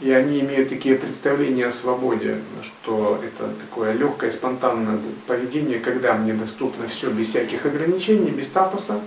и 0.00 0.10
они 0.10 0.40
имеют 0.40 0.68
такие 0.68 0.96
представления 0.96 1.68
о 1.68 1.72
свободе, 1.72 2.38
что 2.64 3.20
это 3.22 3.50
такое 3.60 3.92
легкое, 3.92 4.32
спонтанное 4.32 4.98
поведение, 5.28 5.78
когда 5.78 6.14
мне 6.14 6.34
доступно 6.34 6.88
все 6.88 7.08
без 7.10 7.28
всяких 7.28 7.64
ограничений, 7.64 8.30
без 8.30 8.48
тапоса. 8.48 9.00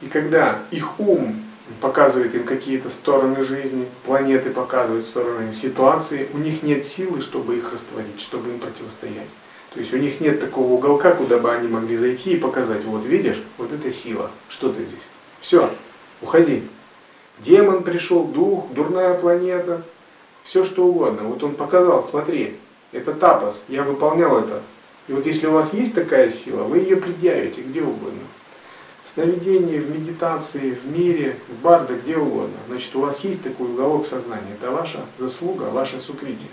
И 0.00 0.06
когда 0.06 0.60
их 0.70 0.98
ум 0.98 1.42
показывает 1.80 2.34
им 2.34 2.44
какие-то 2.44 2.90
стороны 2.90 3.44
жизни, 3.44 3.86
планеты 4.04 4.50
показывают 4.50 5.06
стороны 5.06 5.52
ситуации, 5.52 6.28
у 6.32 6.38
них 6.38 6.62
нет 6.62 6.84
силы, 6.84 7.20
чтобы 7.20 7.56
их 7.56 7.72
растворить, 7.72 8.20
чтобы 8.20 8.50
им 8.50 8.58
противостоять. 8.58 9.28
То 9.72 9.78
есть 9.78 9.92
у 9.92 9.98
них 9.98 10.20
нет 10.20 10.40
такого 10.40 10.72
уголка, 10.72 11.12
куда 11.12 11.38
бы 11.38 11.52
они 11.52 11.68
могли 11.68 11.96
зайти 11.96 12.32
и 12.32 12.38
показать, 12.38 12.84
вот 12.84 13.04
видишь, 13.04 13.40
вот 13.56 13.72
это 13.72 13.92
сила, 13.92 14.30
что 14.48 14.72
ты 14.72 14.84
здесь. 14.84 14.98
Все, 15.40 15.70
уходи. 16.20 16.64
Демон 17.38 17.84
пришел, 17.84 18.24
дух, 18.24 18.66
дурная 18.72 19.14
планета, 19.14 19.82
все 20.42 20.64
что 20.64 20.86
угодно. 20.86 21.28
Вот 21.28 21.42
он 21.42 21.54
показал, 21.54 22.04
смотри, 22.04 22.58
это 22.92 23.14
тапос, 23.14 23.56
я 23.68 23.84
выполнял 23.84 24.40
это. 24.40 24.62
И 25.06 25.12
вот 25.12 25.24
если 25.26 25.46
у 25.46 25.52
вас 25.52 25.72
есть 25.72 25.94
такая 25.94 26.30
сила, 26.30 26.64
вы 26.64 26.78
ее 26.78 26.96
предъявите 26.96 27.62
где 27.62 27.80
угодно. 27.82 28.20
В 29.04 29.10
сновидении, 29.10 29.78
в 29.78 29.90
медитации, 29.90 30.70
в 30.72 30.86
мире, 30.86 31.36
в 31.48 31.62
барде, 31.62 31.94
где 31.94 32.16
угодно. 32.16 32.56
Значит, 32.68 32.94
у 32.94 33.00
вас 33.00 33.24
есть 33.24 33.42
такой 33.42 33.70
уголок 33.70 34.06
сознания. 34.06 34.54
Это 34.60 34.70
ваша 34.70 35.04
заслуга, 35.18 35.64
ваше 35.64 36.00
сукритие. 36.00 36.50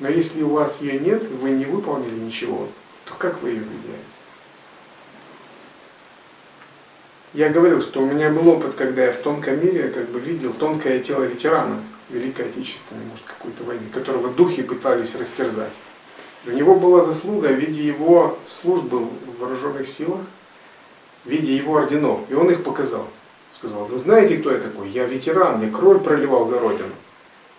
Но 0.00 0.08
если 0.08 0.42
у 0.42 0.50
вас 0.50 0.80
ее 0.80 0.98
нет, 0.98 1.22
вы 1.22 1.50
не 1.50 1.64
выполнили 1.64 2.18
ничего, 2.18 2.68
то 3.04 3.14
как 3.18 3.40
вы 3.42 3.50
ее 3.50 3.60
предъявите? 3.60 4.02
Я 7.34 7.48
говорил, 7.48 7.80
что 7.80 8.02
у 8.02 8.06
меня 8.06 8.28
был 8.28 8.46
опыт, 8.48 8.74
когда 8.74 9.04
я 9.06 9.12
в 9.12 9.16
тонком 9.16 9.64
мире 9.64 9.88
как 9.88 10.08
бы 10.10 10.20
видел 10.20 10.52
тонкое 10.52 10.98
тело 10.98 11.22
ветерана 11.22 11.82
Великой 12.10 12.50
Отечественной, 12.50 13.04
может, 13.08 13.24
какой-то 13.24 13.64
войны, 13.64 13.86
которого 13.90 14.28
духи 14.28 14.62
пытались 14.62 15.14
растерзать. 15.14 15.72
У 16.44 16.50
него 16.50 16.74
была 16.74 17.04
заслуга 17.04 17.46
в 17.46 17.54
виде 17.54 17.86
его 17.86 18.38
службы 18.48 18.98
в 18.98 19.38
вооруженных 19.38 19.88
силах, 19.88 20.20
в 21.24 21.28
виде 21.28 21.56
его 21.56 21.76
орденов. 21.76 22.20
И 22.30 22.34
он 22.34 22.50
их 22.50 22.64
показал. 22.64 23.06
Сказал, 23.52 23.84
вы 23.84 23.98
знаете, 23.98 24.38
кто 24.38 24.52
я 24.52 24.58
такой? 24.58 24.88
Я 24.88 25.04
ветеран, 25.04 25.62
я 25.62 25.70
кровь 25.70 26.02
проливал 26.02 26.46
за 26.48 26.58
Родину. 26.58 26.94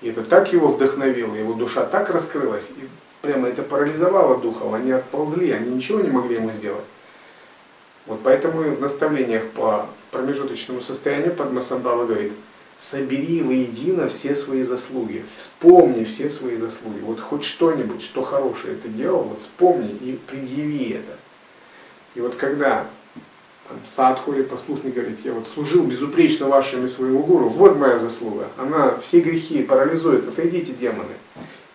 И 0.02 0.10
это 0.10 0.22
так 0.24 0.52
его 0.52 0.68
вдохновило, 0.68 1.34
его 1.34 1.54
душа 1.54 1.86
так 1.86 2.10
раскрылась, 2.10 2.66
и 2.76 2.90
прямо 3.22 3.48
это 3.48 3.64
парализовало 3.64 4.38
духов, 4.38 4.74
они 4.74 4.92
отползли, 4.92 5.52
они 5.52 5.72
ничего 5.72 6.02
не 6.02 6.10
могли 6.10 6.36
ему 6.36 6.52
сделать. 6.52 6.84
Вот 8.06 8.20
поэтому 8.22 8.64
в 8.64 8.82
наставлениях 8.82 9.50
по 9.52 9.88
промежуточному 10.12 10.82
состоянию 10.82 11.34
Падмасамбава 11.34 12.06
говорит, 12.06 12.34
собери 12.82 13.42
воедино 13.42 14.10
все 14.10 14.36
свои 14.36 14.64
заслуги, 14.64 15.24
вспомни 15.38 16.04
все 16.04 16.30
свои 16.30 16.58
заслуги. 16.58 17.00
Вот 17.00 17.22
хоть 17.22 17.46
что-нибудь, 17.46 18.04
что 18.04 18.24
хорошее 18.24 18.76
ты 18.76 18.90
делал, 18.90 19.24
вот 19.24 19.40
вспомни 19.40 19.90
и 19.90 20.20
предъяви 20.28 20.90
это. 20.90 21.18
И 22.16 22.20
вот 22.20 22.36
когда 22.36 22.88
там, 23.68 23.78
садху 23.86 24.34
или 24.34 24.44
послушник 24.44 24.94
говорит, 24.94 25.20
я 25.24 25.34
вот 25.34 25.48
служил 25.48 25.84
безупречно 25.84 26.48
вашими 26.48 26.88
своему 26.88 27.24
гуру, 27.24 27.50
вот 27.50 27.78
моя 27.78 27.98
заслуга, 27.98 28.50
она 28.58 28.98
все 29.02 29.22
грехи 29.22 29.64
парализует, 29.64 30.28
отойдите 30.28 30.74
демоны. 30.74 31.14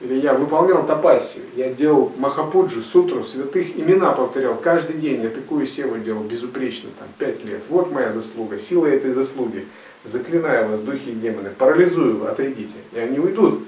Или 0.00 0.14
я 0.14 0.34
выполнял 0.34 0.86
тапасию, 0.86 1.44
я 1.56 1.70
делал 1.70 2.12
махапуджу, 2.16 2.82
сутру, 2.82 3.24
святых 3.24 3.76
имена 3.76 4.12
повторял 4.12 4.54
каждый 4.54 4.96
день, 4.96 5.22
я 5.22 5.30
такую 5.30 5.66
севу 5.66 5.98
делал 5.98 6.22
безупречно, 6.22 6.90
там, 6.98 7.08
пять 7.18 7.44
лет. 7.44 7.62
Вот 7.68 7.90
моя 7.90 8.12
заслуга, 8.12 8.60
сила 8.60 8.86
этой 8.86 9.10
заслуги. 9.10 9.66
Заклинаю 10.04 10.68
вас, 10.68 10.78
духи 10.78 11.10
и 11.10 11.14
демоны, 11.14 11.50
парализую, 11.50 12.30
отойдите. 12.30 12.76
И 12.92 12.98
они 13.00 13.18
уйдут. 13.18 13.64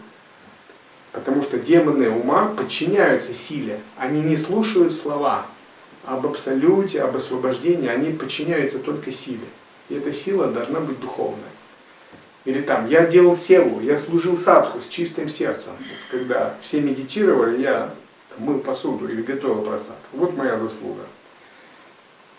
Потому 1.11 1.43
что 1.43 1.59
демоны 1.59 2.09
ума 2.09 2.55
подчиняются 2.57 3.35
силе, 3.35 3.81
они 3.99 4.21
не 4.21 4.37
слушают 4.37 4.95
слова 4.95 5.47
об 6.05 6.27
абсолюте, 6.27 7.03
об 7.03 7.17
освобождении, 7.17 7.89
они 7.89 8.13
подчиняются 8.13 8.79
только 8.79 9.13
силе. 9.13 9.47
И 9.89 9.95
эта 9.95 10.13
сила 10.13 10.47
должна 10.49 10.81
быть 10.81 11.01
духовная. 11.01 11.51
Или 12.45 12.63
там, 12.63 12.87
я 12.87 13.07
делал 13.07 13.37
севу, 13.37 13.81
я 13.81 13.99
служил 13.99 14.39
садху 14.39 14.81
с 14.81 14.89
чистым 14.89 15.29
сердцем. 15.29 15.73
Когда 16.11 16.55
все 16.63 16.81
медитировали, 16.81 17.61
я 17.61 17.95
мыл 18.39 18.61
посуду 18.61 19.09
или 19.09 19.21
готовил 19.23 19.63
просад. 19.63 19.99
Вот 20.13 20.37
моя 20.37 20.59
заслуга. 20.59 21.03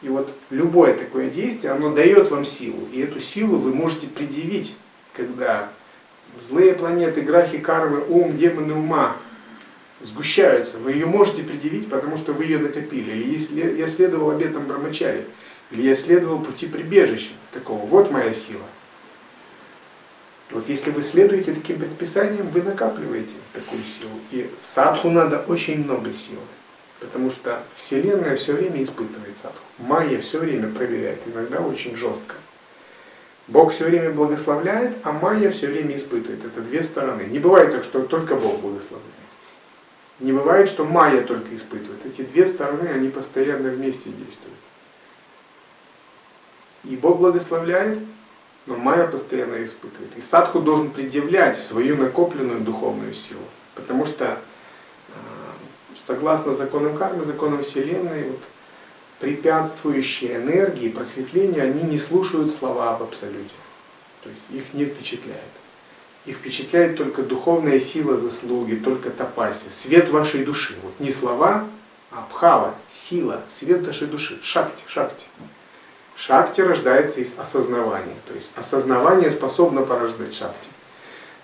И 0.01 0.09
вот 0.09 0.33
любое 0.49 0.95
такое 0.95 1.29
действие, 1.29 1.73
оно 1.73 1.93
дает 1.93 2.31
вам 2.31 2.45
силу. 2.45 2.87
И 2.91 3.01
эту 3.01 3.19
силу 3.19 3.57
вы 3.57 3.71
можете 3.71 4.07
предъявить, 4.07 4.75
когда 5.13 5.69
злые 6.47 6.73
планеты, 6.73 7.21
грахи, 7.21 7.59
кармы, 7.59 8.03
ум, 8.07 8.35
демоны 8.35 8.73
ума 8.73 9.17
сгущаются. 10.03 10.77
Вы 10.77 10.93
ее 10.93 11.05
можете 11.05 11.43
предъявить, 11.43 11.89
потому 11.89 12.17
что 12.17 12.33
вы 12.33 12.45
ее 12.45 12.59
накопили. 12.59 13.11
Или 13.11 13.31
если 13.31 13.77
я 13.77 13.87
следовал 13.87 14.31
обетам 14.31 14.65
Брамачари, 14.67 15.25
или 15.71 15.83
я 15.83 15.95
следовал 15.95 16.39
пути 16.39 16.67
прибежища 16.67 17.31
такого. 17.53 17.85
Вот 17.85 18.11
моя 18.11 18.33
сила. 18.33 18.63
Вот 20.51 20.67
если 20.67 20.91
вы 20.91 21.01
следуете 21.01 21.53
таким 21.53 21.79
предписаниям, 21.79 22.49
вы 22.49 22.61
накапливаете 22.61 23.33
такую 23.53 23.81
силу. 23.83 24.19
И 24.31 24.49
садху 24.61 25.09
надо 25.09 25.39
очень 25.47 25.83
много 25.83 26.13
силы. 26.13 26.41
Потому 26.99 27.31
что 27.31 27.63
Вселенная 27.75 28.35
все 28.35 28.53
время 28.53 28.83
испытывает 28.83 29.37
садху. 29.37 29.63
Майя 29.79 30.19
все 30.19 30.39
время 30.39 30.69
проверяет, 30.69 31.21
иногда 31.25 31.59
очень 31.61 31.95
жестко. 31.95 32.35
Бог 33.47 33.73
все 33.73 33.85
время 33.85 34.11
благословляет, 34.11 34.97
а 35.03 35.11
майя 35.11 35.51
все 35.51 35.67
время 35.67 35.95
испытывает. 35.95 36.45
Это 36.45 36.61
две 36.61 36.83
стороны. 36.83 37.23
Не 37.23 37.39
бывает 37.39 37.71
так, 37.71 37.83
что 37.83 38.01
только 38.01 38.35
Бог 38.35 38.59
благословляет. 38.59 39.20
Не 40.21 40.33
бывает, 40.33 40.69
что 40.69 40.85
майя 40.85 41.23
только 41.23 41.55
испытывает. 41.55 42.05
Эти 42.05 42.21
две 42.21 42.45
стороны, 42.45 42.87
они 42.87 43.09
постоянно 43.09 43.69
вместе 43.69 44.11
действуют. 44.11 44.59
И 46.83 46.95
Бог 46.95 47.17
благословляет, 47.17 47.99
но 48.67 48.75
майя 48.75 49.07
постоянно 49.07 49.63
испытывает. 49.63 50.15
И 50.15 50.21
садху 50.21 50.59
должен 50.59 50.91
предъявлять 50.91 51.57
свою 51.57 51.97
накопленную 51.97 52.61
духовную 52.61 53.15
силу. 53.15 53.41
Потому 53.73 54.05
что 54.05 54.37
э, 55.09 55.11
согласно 56.05 56.53
законам 56.53 56.95
кармы, 56.95 57.25
законам 57.25 57.63
Вселенной, 57.63 58.29
вот, 58.29 58.39
препятствующие 59.19 60.35
энергии, 60.35 60.89
просветления, 60.89 61.63
они 61.63 61.81
не 61.81 61.97
слушают 61.97 62.51
слова 62.51 62.95
об 62.95 63.01
Абсолюте. 63.01 63.49
То 64.23 64.29
есть 64.29 64.41
их 64.51 64.73
не 64.75 64.85
впечатляет. 64.85 65.41
Их 66.25 66.37
впечатляет 66.37 66.97
только 66.97 67.23
духовная 67.23 67.79
сила 67.79 68.17
заслуги, 68.17 68.75
только 68.75 69.09
тапаси, 69.09 69.69
свет 69.69 70.09
вашей 70.09 70.45
души. 70.45 70.75
Вот 70.83 70.93
не 70.99 71.11
слова, 71.11 71.65
а 72.11 72.27
бхава, 72.29 72.75
сила, 72.91 73.41
свет 73.49 73.85
вашей 73.87 74.07
души, 74.07 74.39
шакти, 74.43 74.83
шакти. 74.87 75.25
Шакти 76.15 76.61
рождается 76.61 77.21
из 77.21 77.33
осознавания. 77.39 78.17
То 78.27 78.35
есть 78.35 78.51
осознавание 78.55 79.31
способно 79.31 79.81
порождать 79.81 80.35
шакти. 80.35 80.69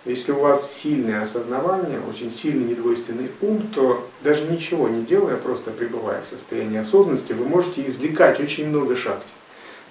Если 0.06 0.32
у 0.32 0.40
вас 0.40 0.72
сильное 0.72 1.24
осознавание, 1.24 2.00
очень 2.00 2.32
сильный 2.32 2.70
недвойственный 2.70 3.32
ум, 3.42 3.68
то 3.74 4.08
даже 4.22 4.44
ничего 4.44 4.88
не 4.88 5.04
делая, 5.04 5.36
просто 5.36 5.72
пребывая 5.72 6.22
в 6.22 6.28
состоянии 6.28 6.78
осознанности, 6.78 7.34
вы 7.34 7.46
можете 7.46 7.86
извлекать 7.88 8.40
очень 8.40 8.70
много 8.70 8.96
шакти. 8.96 9.34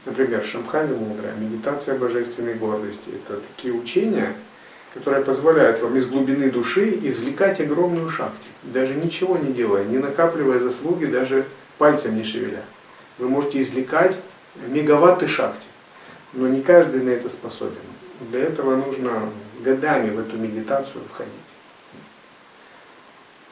Например, 0.06 0.44
Шамхали 0.44 0.94
Мудра, 0.94 1.32
медитация 1.36 1.98
божественной 1.98 2.54
гордости. 2.54 3.08
Это 3.08 3.40
такие 3.40 3.74
учения, 3.74 4.36
которые 4.96 5.24
позволяют 5.24 5.82
вам 5.82 5.94
из 5.96 6.06
глубины 6.06 6.50
души 6.50 6.98
извлекать 7.02 7.60
огромную 7.60 8.08
шакти. 8.08 8.48
Даже 8.62 8.94
ничего 8.94 9.36
не 9.36 9.52
делая, 9.52 9.84
не 9.84 9.98
накапливая 9.98 10.58
заслуги, 10.58 11.04
даже 11.04 11.44
пальцем 11.76 12.16
не 12.16 12.24
шевеля. 12.24 12.62
Вы 13.18 13.28
можете 13.28 13.62
извлекать 13.62 14.18
мегаватты 14.68 15.28
шахте. 15.28 15.66
Но 16.32 16.48
не 16.48 16.62
каждый 16.62 17.02
на 17.02 17.10
это 17.10 17.28
способен. 17.28 17.76
Для 18.30 18.40
этого 18.40 18.74
нужно 18.74 19.30
годами 19.60 20.08
в 20.10 20.18
эту 20.18 20.38
медитацию 20.38 21.04
входить. 21.12 21.32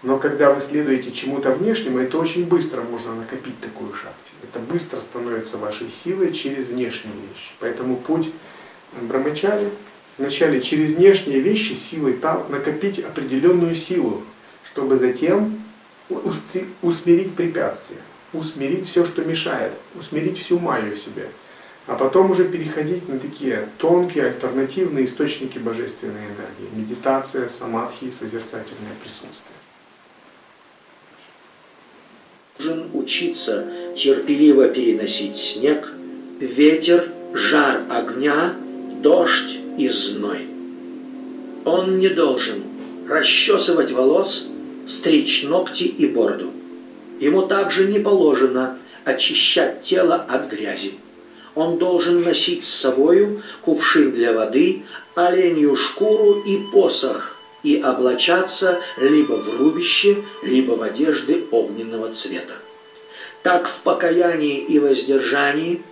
Но 0.03 0.19
когда 0.19 0.51
вы 0.51 0.63
следуете 0.63 1.13
чему-то 1.13 1.53
внешнему, 1.53 1.99
это 1.99 2.17
очень 2.17 2.47
быстро 2.47 2.81
можно 2.83 3.15
накопить 3.15 3.61
такую 3.61 3.93
шахте. 3.93 4.33
Это 4.43 4.61
быстро 4.61 5.01
становится 5.01 5.59
вашей 5.59 5.91
силой 5.91 6.33
через 6.33 6.69
внешние 6.69 7.15
вещи. 7.15 7.53
Поэтому 7.61 7.97
путь 7.97 8.31
Брамачари 9.01 9.71
вначале 10.19 10.61
через 10.61 10.93
внешние 10.93 11.41
вещи 11.41 11.73
силой 11.73 12.15
там 12.15 12.47
накопить 12.51 12.99
определенную 12.99 13.75
силу, 13.75 14.23
чтобы 14.73 14.99
затем 14.99 15.63
усмирить 16.83 17.35
препятствия, 17.35 17.99
усмирить 18.33 18.87
все, 18.87 19.05
что 19.05 19.25
мешает, 19.25 19.73
усмирить 19.95 20.39
всю 20.39 20.59
майю 20.59 20.95
в 20.95 20.99
себе, 20.99 21.29
а 21.87 21.95
потом 21.95 22.31
уже 22.31 22.45
переходить 22.47 23.09
на 23.09 23.19
такие 23.19 23.69
тонкие 23.79 24.27
альтернативные 24.27 25.07
источники 25.07 25.59
божественной 25.59 26.27
энергии. 26.27 26.75
Медитация, 26.75 27.49
самадхи, 27.49 28.11
созерцательное 28.11 28.93
присутствие. 29.03 29.57
Должен 32.59 32.91
учиться 32.95 33.67
терпеливо 33.97 34.69
переносить 34.69 35.37
снег, 35.37 35.93
ветер, 36.39 37.11
жар 37.33 37.83
огня, 37.91 38.55
дождь 39.03 39.64
и 39.77 39.89
зной. 39.89 40.47
Он 41.65 41.99
не 41.99 42.09
должен 42.09 42.63
расчесывать 43.09 43.93
волос, 43.93 44.47
стричь 44.87 45.43
ногти 45.45 45.85
и 45.85 46.07
бороду. 46.07 46.51
Ему 47.21 47.43
также 47.43 47.87
не 47.87 47.99
положено 47.99 48.79
очищать 49.05 49.83
тело 49.83 50.17
от 50.17 50.51
грязи. 50.51 50.95
Он 51.55 51.79
должен 51.79 52.23
носить 52.23 52.65
с 52.65 52.69
собою 52.69 53.43
кувшин 53.63 54.13
для 54.13 54.33
воды, 54.33 54.83
оленью 55.15 55.77
шкуру 55.77 56.41
и 56.41 56.59
посох, 56.73 57.37
и 57.63 57.81
облачаться 57.81 58.81
либо 58.99 59.35
в 59.35 59.59
рубище, 59.59 60.25
либо 60.43 60.73
в 60.73 60.83
одежды 60.83 61.45
огненного 61.51 62.13
цвета. 62.13 62.55
Так 63.43 63.69
в 63.69 63.81
покаянии 63.83 64.59
и 64.59 64.79
воздержании 64.79 65.83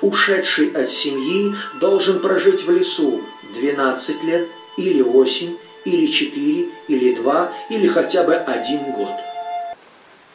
ушедший 0.00 0.70
от 0.70 0.88
семьи 0.88 1.54
должен 1.80 2.20
прожить 2.20 2.64
в 2.64 2.70
лесу 2.70 3.22
12 3.54 4.24
лет 4.24 4.48
или 4.76 5.02
8 5.02 5.56
или 5.84 6.06
четыре, 6.08 6.70
или 6.88 7.14
два, 7.14 7.52
или 7.70 7.86
хотя 7.86 8.24
бы 8.24 8.34
один 8.34 8.92
год. 8.92 9.14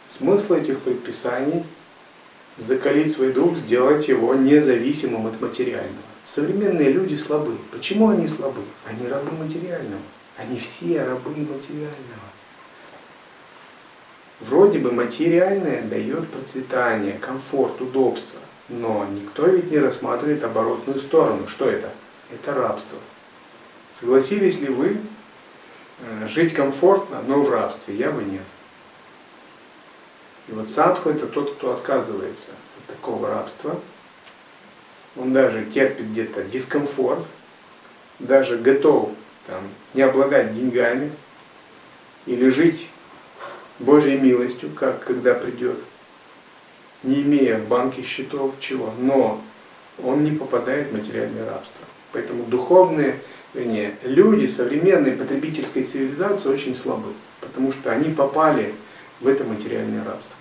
Смысл 0.10 0.54
этих 0.54 0.80
предписаний– 0.80 1.64
закалить 2.58 3.12
свой 3.12 3.34
дух, 3.34 3.58
сделать 3.58 4.08
его 4.08 4.34
независимым 4.34 5.28
от 5.28 5.40
материального. 5.42 6.12
Современные 6.26 6.92
люди 6.92 7.16
слабы. 7.16 7.58
Почему 7.72 8.10
они 8.10 8.28
слабы? 8.28 8.62
Они 8.88 9.08
рабы 9.08 9.32
материального. 9.32 10.02
Они 10.38 10.60
все 10.60 11.04
рабы 11.04 11.32
материального. 11.32 12.32
Вроде 14.40 14.80
бы 14.80 14.92
материальное 14.92 15.84
дает 15.84 16.28
процветание, 16.30 17.14
комфорт, 17.20 17.80
удобство. 17.82 18.40
Но 18.72 19.06
никто 19.06 19.46
ведь 19.46 19.70
не 19.70 19.78
рассматривает 19.78 20.44
оборотную 20.44 21.00
сторону. 21.00 21.48
Что 21.48 21.70
это? 21.70 21.92
Это 22.32 22.54
рабство. 22.54 22.98
Согласились 23.94 24.60
ли 24.60 24.68
вы 24.68 24.98
Э, 26.02 26.28
жить 26.28 26.54
комфортно, 26.54 27.22
но 27.28 27.42
в 27.42 27.52
рабстве, 27.52 27.96
я 27.96 28.12
бы 28.12 28.24
нет. 28.24 28.44
И 30.48 30.52
вот 30.52 30.70
садху 30.70 31.10
это 31.10 31.28
тот, 31.28 31.56
кто 31.56 31.74
отказывается 31.74 32.50
от 32.80 32.96
такого 32.96 33.30
рабства. 33.30 33.80
Он 35.16 35.32
даже 35.32 35.66
терпит 35.66 36.10
где-то 36.10 36.44
дискомфорт, 36.44 37.24
даже 38.20 38.58
готов 38.58 39.12
там, 39.46 39.62
не 39.94 40.02
обладать 40.02 40.56
деньгами 40.56 41.12
или 42.26 42.50
жить 42.50 42.90
Божьей 43.78 44.18
милостью, 44.18 44.72
как 44.72 45.04
когда 45.04 45.36
придет, 45.36 45.78
не 47.04 47.22
имея 47.22 47.58
в 47.58 47.68
банке 47.68 48.04
счетов 48.04 48.54
чего, 48.60 48.94
но 49.00 49.42
он 50.04 50.24
не 50.24 50.32
попадает 50.32 50.90
в 50.90 50.94
материальное 50.98 51.46
рабство. 51.46 51.86
Поэтому 52.12 52.44
духовные 52.46 53.16
вернее, 53.54 53.96
люди 54.04 54.46
современной 54.46 55.12
потребительской 55.12 55.84
цивилизации 55.84 56.50
очень 56.50 56.76
слабы, 56.76 57.10
потому 57.40 57.72
что 57.72 57.92
они 57.92 58.14
попали 58.14 58.74
в 59.20 59.28
это 59.28 59.44
материальное 59.44 60.04
рабство. 60.04 60.36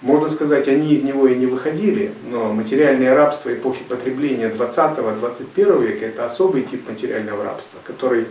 Можно 0.00 0.28
сказать, 0.30 0.66
они 0.66 0.94
из 0.94 1.02
него 1.02 1.28
и 1.28 1.36
не 1.36 1.46
выходили, 1.46 2.12
но 2.28 2.52
материальное 2.52 3.14
рабство 3.14 3.54
эпохи 3.54 3.84
потребления 3.84 4.48
20-21 4.48 5.86
века– 5.86 6.06
это 6.06 6.26
особый 6.26 6.62
тип 6.62 6.88
материального 6.88 7.44
рабства, 7.44 7.78
который 7.84 8.26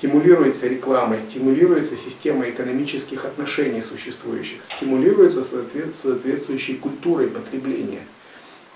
стимулируется 0.00 0.66
рекламой, 0.66 1.20
стимулируется 1.28 1.94
системой 1.94 2.52
экономических 2.52 3.26
отношений 3.26 3.82
существующих, 3.82 4.60
стимулируется 4.64 5.44
соответствующей 5.44 6.76
культурой 6.76 7.26
потребления, 7.26 8.00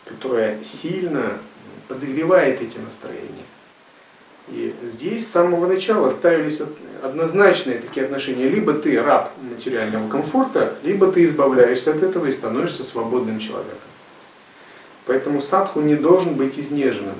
которая 0.04 0.62
сильно 0.62 1.38
подогревает 1.88 2.60
эти 2.60 2.76
настроения. 2.76 3.46
И 4.48 4.74
здесь 4.82 5.26
с 5.26 5.30
самого 5.30 5.66
начала 5.66 6.10
ставились 6.10 6.60
однозначные 7.02 7.78
такие 7.78 8.04
отношения. 8.04 8.46
Либо 8.46 8.74
ты 8.74 9.00
раб 9.00 9.32
материального 9.40 10.06
комфорта, 10.10 10.76
либо 10.82 11.10
ты 11.10 11.24
избавляешься 11.24 11.92
от 11.92 12.02
этого 12.02 12.26
и 12.26 12.32
становишься 12.32 12.84
свободным 12.84 13.38
человеком. 13.38 13.78
Поэтому 15.06 15.40
садху 15.40 15.80
не 15.80 15.96
должен 15.96 16.34
быть 16.34 16.58
изнеженным. 16.58 17.16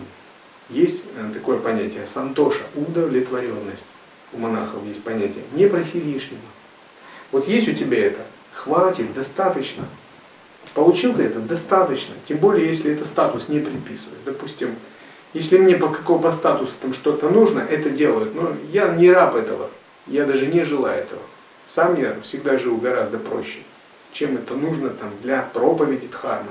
Есть 0.69 1.05
э, 1.17 1.31
такое 1.33 1.59
понятие 1.59 2.07
сантоша, 2.07 2.65
удовлетворенность. 2.75 3.85
У 4.35 4.39
монахов 4.39 4.85
есть 4.85 5.03
понятие 5.03 5.45
не 5.53 5.67
проси 5.67 6.01
лишнего. 6.01 6.41
Вот 7.31 7.47
есть 7.47 7.69
у 7.69 7.73
тебя 7.73 8.07
это, 8.07 8.21
хватит, 8.53 9.15
достаточно. 9.15 9.85
Получил 10.75 11.15
ты 11.15 11.23
это, 11.23 11.39
достаточно. 11.39 12.15
Тем 12.27 12.39
более, 12.39 12.67
если 12.67 12.93
это 12.93 13.05
статус 13.05 13.49
не 13.49 13.61
приписывает. 13.61 14.19
Допустим, 14.25 14.75
если 15.33 15.59
мне 15.59 15.77
по 15.77 15.89
какому 15.89 16.33
статусу 16.33 16.73
там 16.81 16.95
что-то 16.95 17.29
нужно, 17.29 17.61
это 17.61 17.91
делают. 17.91 18.35
Но 18.35 18.57
я 18.73 18.89
не 18.89 19.11
раб 19.11 19.37
этого. 19.37 19.71
Я 20.07 20.27
даже 20.27 20.47
не 20.47 20.65
желаю 20.65 21.03
этого. 21.03 21.23
Сам 21.65 21.99
я 22.01 22.21
всегда 22.23 22.59
живу 22.59 22.79
гораздо 22.79 23.19
проще, 23.19 23.61
чем 24.13 24.37
это 24.37 24.55
нужно 24.55 24.91
там, 24.91 25.11
для 25.23 25.43
проповеди 25.43 26.09
Дхармы. 26.09 26.51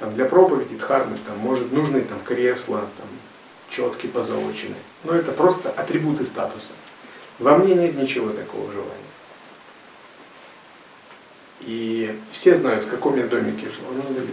Там, 0.00 0.14
для 0.14 0.24
проповеди 0.24 0.76
Дхармы 0.76 1.16
там, 1.26 1.38
может 1.38 1.72
нужны 1.72 2.00
там, 2.00 2.18
кресла, 2.24 2.80
там, 2.96 3.08
четки 3.70 4.06
позолоченные. 4.06 4.80
Но 5.04 5.12
это 5.12 5.32
просто 5.32 5.70
атрибуты 5.70 6.24
статуса. 6.24 6.70
Во 7.38 7.56
мне 7.56 7.74
нет 7.74 7.96
ничего 7.96 8.30
такого 8.30 8.70
желания. 8.72 8.94
И 11.60 12.18
все 12.32 12.56
знают, 12.56 12.84
в 12.84 12.88
каком 12.88 13.16
я 13.16 13.26
домике 13.26 13.66
жил. 13.66 13.84
Ну, 13.92 14.02
знает. 14.02 14.28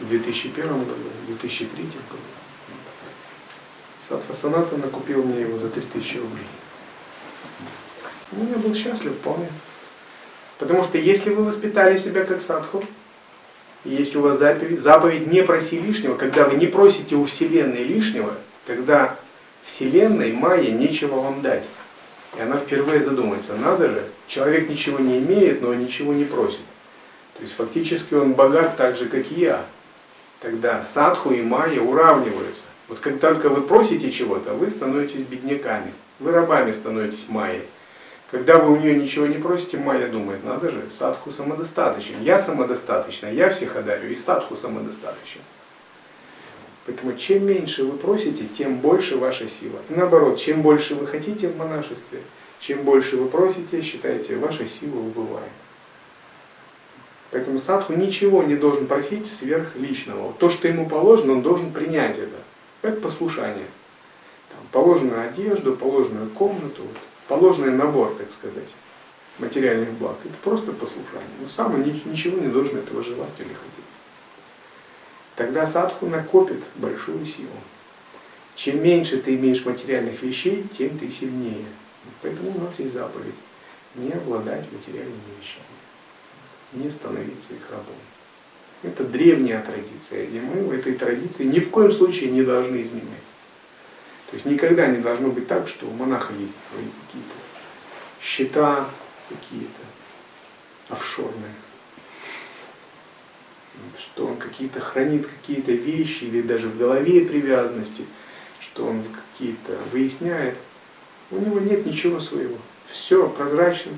В 0.00 0.08
2001 0.08 0.66
году, 0.66 1.08
в 1.22 1.26
2003 1.26 1.84
году. 1.84 2.22
Сатва 4.08 4.34
Санатана 4.34 4.88
купил 4.88 5.24
мне 5.24 5.40
его 5.40 5.58
за 5.58 5.68
3000 5.70 6.16
рублей. 6.18 6.46
Ну, 8.32 8.48
я 8.48 8.56
был 8.56 8.74
счастлив 8.74 9.12
вполне. 9.14 9.48
Потому 10.58 10.84
что 10.84 10.98
если 10.98 11.30
вы 11.30 11.44
воспитали 11.44 11.96
себя 11.96 12.24
как 12.24 12.40
садху, 12.40 12.84
есть 13.84 14.16
у 14.16 14.20
вас 14.20 14.38
заповедь, 14.38 14.80
заповедь 14.80 15.26
не 15.26 15.42
проси 15.42 15.78
лишнего, 15.78 16.16
когда 16.16 16.44
вы 16.44 16.56
не 16.56 16.66
просите 16.66 17.14
у 17.14 17.24
Вселенной 17.24 17.84
лишнего, 17.84 18.34
тогда 18.66 19.16
Вселенной, 19.64 20.32
Майя, 20.32 20.70
нечего 20.70 21.20
вам 21.20 21.42
дать. 21.42 21.64
И 22.36 22.40
она 22.40 22.58
впервые 22.58 23.00
задумается, 23.00 23.54
надо 23.54 23.88
же, 23.88 24.04
человек 24.26 24.68
ничего 24.68 24.98
не 24.98 25.18
имеет, 25.18 25.62
но 25.62 25.72
ничего 25.72 26.12
не 26.12 26.24
просит. 26.24 26.60
То 27.34 27.42
есть 27.42 27.54
фактически 27.54 28.14
он 28.14 28.34
богат 28.34 28.76
так 28.76 28.96
же, 28.96 29.06
как 29.06 29.30
и 29.32 29.40
я. 29.40 29.64
Тогда 30.40 30.82
садху 30.82 31.30
и 31.30 31.42
майя 31.42 31.80
уравниваются. 31.80 32.64
Вот 32.88 33.00
как 33.00 33.20
только 33.20 33.48
вы 33.48 33.62
просите 33.62 34.10
чего-то, 34.10 34.52
вы 34.52 34.70
становитесь 34.70 35.20
бедняками, 35.20 35.92
вы 36.20 36.30
рабами 36.30 36.72
становитесь 36.72 37.26
майей. 37.28 37.62
Когда 38.30 38.58
вы 38.58 38.72
у 38.72 38.76
нее 38.76 38.96
ничего 38.96 39.26
не 39.26 39.38
просите, 39.38 39.78
майя 39.78 40.08
думает, 40.08 40.44
надо 40.44 40.70
же, 40.70 40.82
садху 40.90 41.30
самодостаточен, 41.30 42.20
я 42.22 42.40
самодостаточна, 42.40 43.28
я 43.28 43.50
всех 43.50 43.76
одарю, 43.76 44.10
и 44.10 44.16
садху 44.16 44.56
самодостаточен. 44.56 45.40
Поэтому 46.86 47.16
чем 47.16 47.46
меньше 47.46 47.84
вы 47.84 47.98
просите, 47.98 48.46
тем 48.46 48.76
больше 48.76 49.16
ваша 49.16 49.48
сила. 49.48 49.80
И 49.90 49.94
наоборот, 49.94 50.38
чем 50.38 50.62
больше 50.62 50.94
вы 50.94 51.06
хотите 51.06 51.48
в 51.48 51.56
монашестве, 51.56 52.20
чем 52.60 52.84
больше 52.84 53.16
вы 53.16 53.28
просите, 53.28 53.82
считайте, 53.82 54.36
ваша 54.36 54.68
сила 54.68 54.98
убывает. 54.98 55.50
Поэтому 57.32 57.58
садху 57.58 57.92
ничего 57.92 58.44
не 58.44 58.54
должен 58.54 58.86
просить 58.86 59.26
сверх 59.26 59.74
личного. 59.74 60.32
То, 60.34 60.48
что 60.48 60.68
ему 60.68 60.88
положено, 60.88 61.32
он 61.32 61.42
должен 61.42 61.72
принять 61.72 62.18
это. 62.18 62.36
Это 62.82 63.00
послушание. 63.00 63.66
Там, 64.50 64.60
положенную 64.70 65.28
одежду, 65.28 65.74
положенную 65.74 66.30
комнату, 66.30 66.82
вот, 66.82 66.96
положенный 67.26 67.72
набор, 67.72 68.14
так 68.16 68.30
сказать, 68.30 68.68
материальных 69.38 69.90
благ. 69.94 70.16
Это 70.24 70.34
просто 70.44 70.70
послушание. 70.70 71.28
Но 71.42 71.48
сам 71.48 71.74
он 71.74 71.82
ничего 71.82 72.38
не 72.38 72.48
должен 72.48 72.78
этого 72.78 73.02
желать 73.02 73.34
или 73.38 73.48
хотеть. 73.48 73.85
Тогда 75.36 75.66
садху 75.66 76.06
накопит 76.06 76.62
большую 76.76 77.24
силу. 77.26 77.48
Чем 78.54 78.82
меньше 78.82 79.18
ты 79.18 79.34
имеешь 79.34 79.66
материальных 79.66 80.22
вещей, 80.22 80.66
тем 80.76 80.98
ты 80.98 81.10
сильнее. 81.10 81.66
Поэтому 82.22 82.56
у 82.56 82.60
нас 82.62 82.78
есть 82.78 82.94
заповедь 82.94 83.34
не 83.94 84.12
обладать 84.12 84.64
материальными 84.72 85.20
вещами, 85.38 85.64
не 86.72 86.90
становиться 86.90 87.52
их 87.52 87.70
рабом. 87.70 87.94
Это 88.82 89.04
древняя 89.04 89.62
традиция, 89.62 90.24
и 90.24 90.40
мы 90.40 90.62
в 90.64 90.72
этой 90.72 90.94
традиции 90.94 91.44
ни 91.44 91.60
в 91.60 91.70
коем 91.70 91.92
случае 91.92 92.30
не 92.30 92.42
должны 92.42 92.76
изменять. 92.76 93.26
То 94.30 94.34
есть 94.34 94.46
никогда 94.46 94.86
не 94.86 94.98
должно 94.98 95.28
быть 95.28 95.48
так, 95.48 95.68
что 95.68 95.86
у 95.86 95.90
монаха 95.90 96.32
есть 96.34 96.54
свои 96.68 96.84
какие-то 97.06 97.36
счета, 98.22 98.88
какие-то 99.28 99.80
офшорное. 100.88 101.54
Что 103.98 104.26
он 104.26 104.36
какие-то 104.36 104.80
хранит 104.80 105.26
какие-то 105.26 105.72
вещи 105.72 106.24
или 106.24 106.42
даже 106.42 106.68
в 106.68 106.78
голове 106.78 107.24
привязанности, 107.24 108.04
что 108.60 108.86
он 108.86 109.02
какие-то 109.32 109.78
выясняет. 109.92 110.56
У 111.30 111.38
него 111.38 111.58
нет 111.60 111.86
ничего 111.86 112.20
своего. 112.20 112.56
Все 112.90 113.28
прозрачно, 113.28 113.92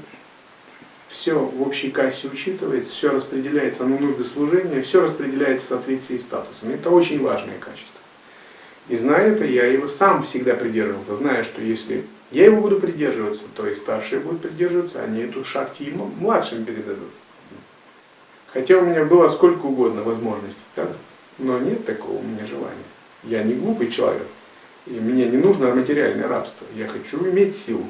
все 1.08 1.38
в 1.38 1.62
общей 1.62 1.90
кассе 1.90 2.28
учитывается, 2.28 2.92
все 2.94 3.10
распределяется 3.10 3.84
на 3.84 3.98
нужды 3.98 4.24
служения, 4.24 4.82
все 4.82 5.02
распределяется 5.02 5.66
в 5.66 5.68
соответствии 5.68 6.18
с 6.18 6.22
статусом. 6.22 6.70
Это 6.70 6.90
очень 6.90 7.20
важное 7.20 7.58
качество. 7.58 7.98
И 8.88 8.96
зная 8.96 9.32
это, 9.32 9.44
я 9.44 9.66
его 9.66 9.88
сам 9.88 10.22
всегда 10.22 10.54
придерживался, 10.54 11.16
зная, 11.16 11.44
что 11.44 11.60
если 11.60 12.04
я 12.30 12.46
его 12.46 12.60
буду 12.60 12.80
придерживаться, 12.80 13.44
то 13.54 13.66
и 13.66 13.74
старшие 13.74 14.20
будут 14.20 14.42
придерживаться, 14.42 15.02
они 15.02 15.22
эту 15.22 15.44
шахти 15.44 15.90
младшим 15.90 16.64
передадут. 16.64 17.10
Хотя 18.52 18.78
у 18.78 18.82
меня 18.82 19.04
было 19.04 19.28
сколько 19.28 19.66
угодно 19.66 20.02
возможностей, 20.02 20.60
так? 20.74 20.88
но 21.38 21.58
нет 21.58 21.84
такого 21.84 22.18
у 22.18 22.22
меня 22.22 22.46
желания. 22.46 22.76
Я 23.24 23.42
не 23.42 23.54
глупый 23.54 23.90
человек, 23.90 24.26
и 24.86 24.92
мне 24.92 25.26
не 25.26 25.36
нужно 25.36 25.74
материальное 25.74 26.28
рабство. 26.28 26.66
Я 26.74 26.86
хочу 26.86 27.24
иметь 27.28 27.56
силу. 27.56 27.84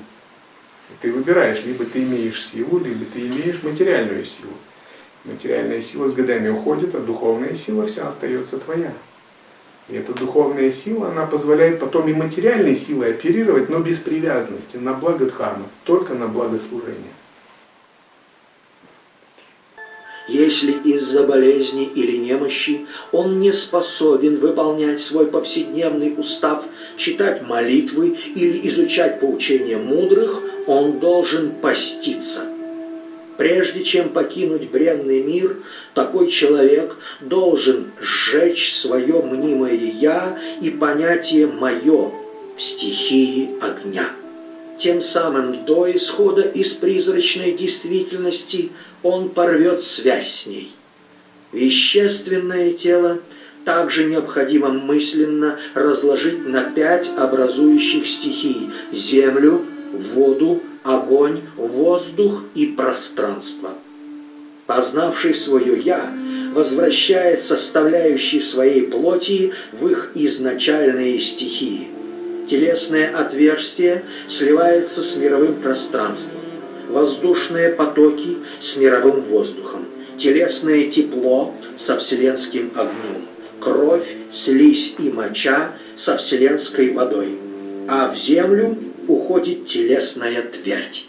И 0.90 0.92
ты 1.00 1.12
выбираешь, 1.12 1.62
либо 1.64 1.84
ты 1.84 2.02
имеешь 2.02 2.46
силу, 2.46 2.78
либо 2.78 3.04
ты 3.04 3.26
имеешь 3.26 3.62
материальную 3.62 4.24
силу. 4.24 4.52
Материальная 5.24 5.80
сила 5.80 6.08
с 6.08 6.14
годами 6.14 6.48
уходит, 6.48 6.94
а 6.94 7.00
духовная 7.00 7.54
сила 7.54 7.86
вся 7.86 8.08
остается 8.08 8.58
твоя. 8.58 8.92
И 9.88 9.96
эта 9.96 10.12
духовная 10.12 10.70
сила, 10.70 11.08
она 11.08 11.26
позволяет 11.26 11.80
потом 11.80 12.08
и 12.08 12.14
материальной 12.14 12.74
силой 12.74 13.10
оперировать, 13.10 13.68
но 13.68 13.80
без 13.80 13.98
привязанности, 13.98 14.76
на 14.76 14.92
благо 14.94 15.26
дхармы, 15.26 15.64
только 15.84 16.14
на 16.14 16.28
благо 16.28 16.58
служения. 16.58 17.12
Если 20.28 20.72
из-за 20.84 21.22
болезни 21.22 21.84
или 21.94 22.16
немощи 22.16 22.86
он 23.12 23.40
не 23.40 23.52
способен 23.52 24.34
выполнять 24.34 25.00
свой 25.00 25.26
повседневный 25.26 26.14
устав, 26.16 26.64
читать 26.96 27.42
молитвы 27.42 28.16
или 28.34 28.68
изучать 28.68 29.20
поучения 29.20 29.78
мудрых, 29.78 30.42
он 30.66 31.00
должен 31.00 31.52
поститься– 31.62 32.42
Прежде 33.38 33.84
чем 33.84 34.08
покинуть 34.08 34.68
бренный 34.68 35.20
мир, 35.20 35.58
такой 35.94 36.26
человек 36.26 36.96
должен 37.20 37.92
сжечь 38.00 38.74
свое 38.74 39.22
мнимое 39.22 39.74
«я» 39.74 40.36
и 40.60 40.70
понятие 40.70 41.46
«моё» 41.46 42.12
в 42.56 42.60
стихии 42.60 43.50
огня. 43.60 44.10
Тем 44.76 45.00
самым 45.00 45.64
до 45.64 45.94
исхода 45.94 46.42
из 46.42 46.72
призрачной 46.72 47.52
действительности 47.52 48.70
он 49.02 49.30
порвет 49.30 49.82
связь 49.82 50.28
с 50.28 50.46
ней. 50.46 50.72
Вещественное 51.52 52.72
тело 52.72 53.20
также 53.64 54.04
необходимо 54.04 54.70
мысленно 54.70 55.58
разложить 55.74 56.46
на 56.46 56.64
пять 56.64 57.10
образующих 57.16 58.06
стихий– 58.06 58.70
землю, 58.92 59.64
воду, 60.14 60.62
огонь, 60.82 61.42
воздух 61.56 62.44
и 62.54 62.66
пространство. 62.66 63.70
Познавший 64.66 65.34
свое 65.34 65.78
«я», 65.78 66.12
возвращает 66.52 67.42
составляющие 67.42 68.40
своей 68.40 68.82
плоти 68.82 69.52
в 69.72 69.86
их 69.88 70.12
изначальные 70.14 71.20
стихии. 71.20 71.88
Телесное 72.48 73.14
отверстие 73.14 74.04
сливается 74.26 75.02
с 75.02 75.16
мировым 75.16 75.60
пространством, 75.60 76.40
воздушные 76.88 77.70
потоки 77.70 78.38
с 78.60 78.76
мировым 78.76 79.20
воздухом, 79.22 79.86
телесное 80.16 80.90
тепло 80.90 81.54
со 81.76 81.96
вселенским 81.98 82.72
огнем, 82.74 83.26
кровь, 83.60 84.16
слизь 84.30 84.94
и 84.98 85.10
моча 85.10 85.74
со 85.94 86.16
вселенской 86.16 86.90
водой, 86.92 87.38
а 87.88 88.10
в 88.10 88.16
землю 88.16 88.76
уходит 89.06 89.66
телесная 89.66 90.42
твердь. 90.42 91.06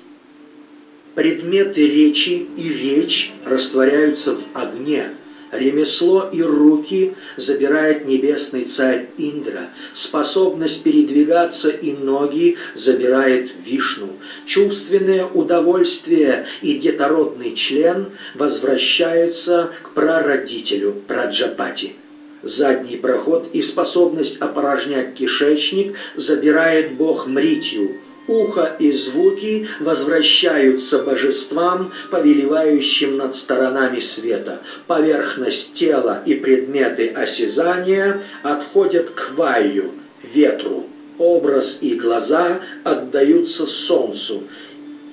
Предметы 1.15 1.87
речи 1.87 2.47
и 2.55 2.69
речь 2.69 3.33
растворяются 3.45 4.35
в 4.35 4.41
огне. 4.53 5.11
Ремесло 5.51 6.29
и 6.31 6.41
руки 6.41 7.15
забирает 7.35 8.05
небесный 8.05 8.65
царь 8.65 9.07
Индра. 9.17 9.69
Способность 9.93 10.83
передвигаться 10.83 11.69
и 11.69 11.93
ноги 11.93 12.57
забирает 12.75 13.51
Вишну. 13.65 14.09
Чувственное 14.45 15.25
удовольствие 15.25 16.45
и 16.61 16.75
детородный 16.75 17.55
член 17.55 18.07
возвращаются 18.35 19.71
к 19.81 19.93
прародителю 19.93 21.01
Праджапати. 21.07 21.95
Задний 22.43 22.95
проход 22.95 23.49
и 23.51 23.61
способность 23.61 24.37
опорожнять 24.37 25.15
кишечник 25.15 25.95
забирает 26.15 26.93
бог 26.93 27.27
Мритью. 27.27 27.97
Ухо 28.29 28.75
и 28.77 28.91
звуки 28.91 29.67
возвращаются 29.79 30.99
божествам, 30.99 31.91
повелевающим 32.11 33.17
над 33.17 33.35
сторонами 33.35 33.97
света. 33.97 34.59
Поверхность 34.85 35.73
тела 35.73 36.21
и 36.27 36.35
предметы 36.35 37.07
осязания 37.07 38.21
отходят 38.43 39.09
к 39.09 39.31
ваю, 39.35 39.93
ветру. 40.31 40.85
Образ 41.17 41.79
и 41.81 41.95
глаза 41.95 42.59
отдаются 42.83 43.65
солнцу. 43.65 44.43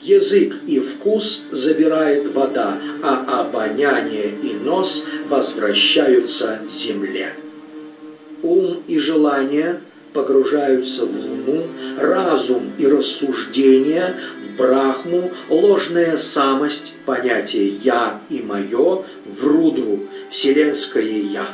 Язык 0.03 0.55
и 0.67 0.79
вкус 0.79 1.45
забирает 1.51 2.35
вода, 2.35 2.79
а 3.03 3.41
обоняние 3.41 4.29
и 4.43 4.53
нос 4.53 5.07
возвращаются 5.31 6.61
земле. 6.69 7.33
Ум 8.43 8.83
и 8.87 8.99
желание 8.99 9.81
погружаются 10.17 11.05
в 11.05 11.15
луну, 11.15 11.67
разум 11.99 12.73
и 12.79 12.87
рассуждение 12.87 14.17
в 14.41 14.57
брахму, 14.57 15.31
ложная 15.51 16.17
самость, 16.17 16.95
понятие 17.05 17.67
«я» 17.67 18.23
и 18.31 18.41
«моё» 18.41 19.05
в 19.27 19.47
рудру, 19.47 20.05
вселенское 20.31 21.05
«я». 21.05 21.49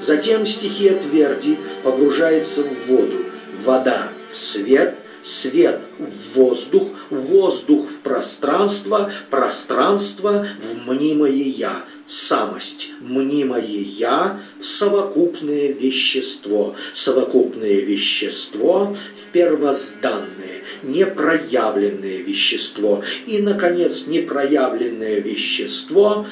Затем 0.00 0.44
стихия 0.44 0.94
тверди 0.94 1.56
погружается 1.84 2.64
в 2.64 2.88
воду, 2.88 3.18
вода 3.64 4.08
в 4.32 4.36
свет, 4.36 4.96
свет 5.22 5.80
в 5.98 6.38
воздух, 6.38 6.88
воздух 7.10 7.88
в 7.88 7.98
пространство, 7.98 9.12
пространство 9.30 10.46
в 10.60 10.90
мнимое 10.90 11.30
«я», 11.30 11.84
самость, 12.06 12.90
мнимое 13.00 13.60
«я» 13.64 14.40
в 14.58 14.64
совокупное 14.64 15.72
вещество, 15.72 16.74
совокупное 16.92 17.80
вещество 17.80 18.94
в 18.94 19.32
первозданное, 19.32 20.64
непроявленное 20.82 22.18
вещество 22.18 23.02
и, 23.26 23.38
наконец, 23.38 24.06
непроявленное 24.06 25.20
вещество 25.20 26.26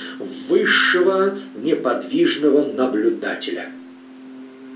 высшего 0.48 1.38
неподвижного 1.56 2.72
наблюдателя. 2.72 3.70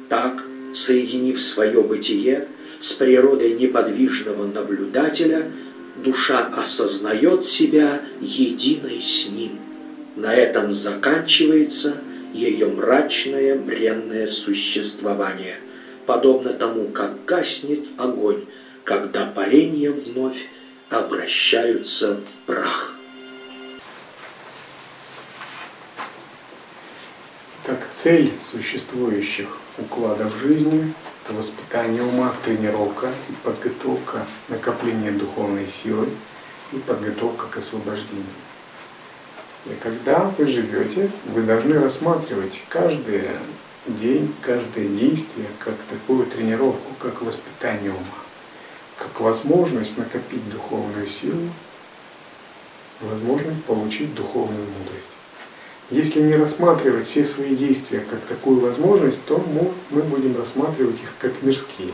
Так, 0.08 0.44
соединив 0.74 1.40
свое 1.40 1.82
бытие, 1.82 2.48
с 2.82 2.92
природой 2.92 3.54
неподвижного 3.54 4.44
наблюдателя, 4.46 5.50
душа 6.04 6.46
осознает 6.48 7.44
себя 7.44 8.02
единой 8.20 9.00
с 9.00 9.28
ним. 9.28 9.58
На 10.16 10.34
этом 10.34 10.72
заканчивается 10.72 11.96
ее 12.34 12.66
мрачное 12.66 13.56
бренное 13.56 14.26
существование, 14.26 15.58
подобно 16.06 16.52
тому, 16.52 16.88
как 16.88 17.24
гаснет 17.24 17.84
огонь, 17.96 18.44
когда 18.82 19.26
поленья 19.26 19.92
вновь 19.92 20.48
обращаются 20.90 22.16
в 22.16 22.46
прах. 22.46 22.96
Так 27.64 27.78
цель 27.92 28.32
существующих 28.40 29.56
укладов 29.78 30.32
жизни 30.42 30.92
это 31.24 31.34
воспитание 31.34 32.02
ума, 32.02 32.34
тренировка 32.44 33.08
и 33.28 33.32
подготовка, 33.44 34.26
накопление 34.48 35.12
духовной 35.12 35.68
силы 35.68 36.08
и 36.72 36.76
подготовка 36.78 37.46
к 37.46 37.56
освобождению. 37.58 38.24
И 39.66 39.74
когда 39.80 40.24
вы 40.36 40.46
живете, 40.46 41.10
вы 41.26 41.42
должны 41.42 41.78
рассматривать 41.78 42.60
каждый 42.68 43.28
день, 43.86 44.34
каждое 44.42 44.88
действие 44.88 45.46
как 45.60 45.76
такую 45.88 46.26
тренировку, 46.26 46.92
как 46.98 47.22
воспитание 47.22 47.90
ума, 47.90 48.22
как 48.98 49.20
возможность 49.20 49.96
накопить 49.96 50.48
духовную 50.50 51.06
силу, 51.06 51.48
возможность 53.00 53.64
получить 53.64 54.14
духовную 54.14 54.66
мудрость. 54.78 55.11
Если 55.92 56.22
не 56.22 56.36
рассматривать 56.36 57.06
все 57.06 57.22
свои 57.22 57.54
действия 57.54 58.00
как 58.00 58.20
такую 58.20 58.60
возможность, 58.60 59.22
то 59.26 59.36
мы, 59.90 60.02
будем 60.02 60.34
рассматривать 60.38 61.02
их 61.02 61.12
как 61.18 61.42
мирские. 61.42 61.92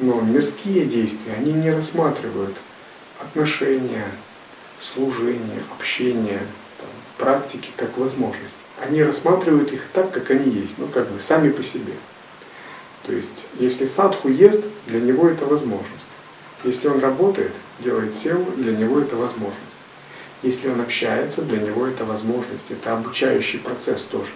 Но 0.00 0.20
мирские 0.20 0.86
действия, 0.86 1.34
они 1.38 1.52
не 1.52 1.70
рассматривают 1.70 2.56
отношения, 3.20 4.06
служение, 4.80 5.62
общение, 5.78 6.40
там, 6.78 6.88
практики 7.18 7.70
как 7.76 7.96
возможность. 7.98 8.56
Они 8.80 9.00
рассматривают 9.00 9.72
их 9.72 9.82
так, 9.92 10.10
как 10.10 10.32
они 10.32 10.50
есть, 10.50 10.76
ну 10.76 10.88
как 10.88 11.08
бы 11.08 11.20
сами 11.20 11.50
по 11.50 11.62
себе. 11.62 11.94
То 13.04 13.12
есть, 13.12 13.28
если 13.60 13.86
садху 13.86 14.28
ест, 14.28 14.64
для 14.88 14.98
него 14.98 15.28
это 15.28 15.46
возможность. 15.46 15.88
Если 16.64 16.88
он 16.88 16.98
работает, 16.98 17.52
делает 17.78 18.16
севу, 18.16 18.50
для 18.56 18.72
него 18.72 18.98
это 18.98 19.14
возможность. 19.14 19.76
Если 20.42 20.68
он 20.68 20.80
общается, 20.80 21.42
для 21.42 21.58
него 21.58 21.86
это 21.86 22.04
возможность, 22.04 22.70
это 22.70 22.94
обучающий 22.94 23.60
процесс 23.60 24.02
тоже. 24.02 24.30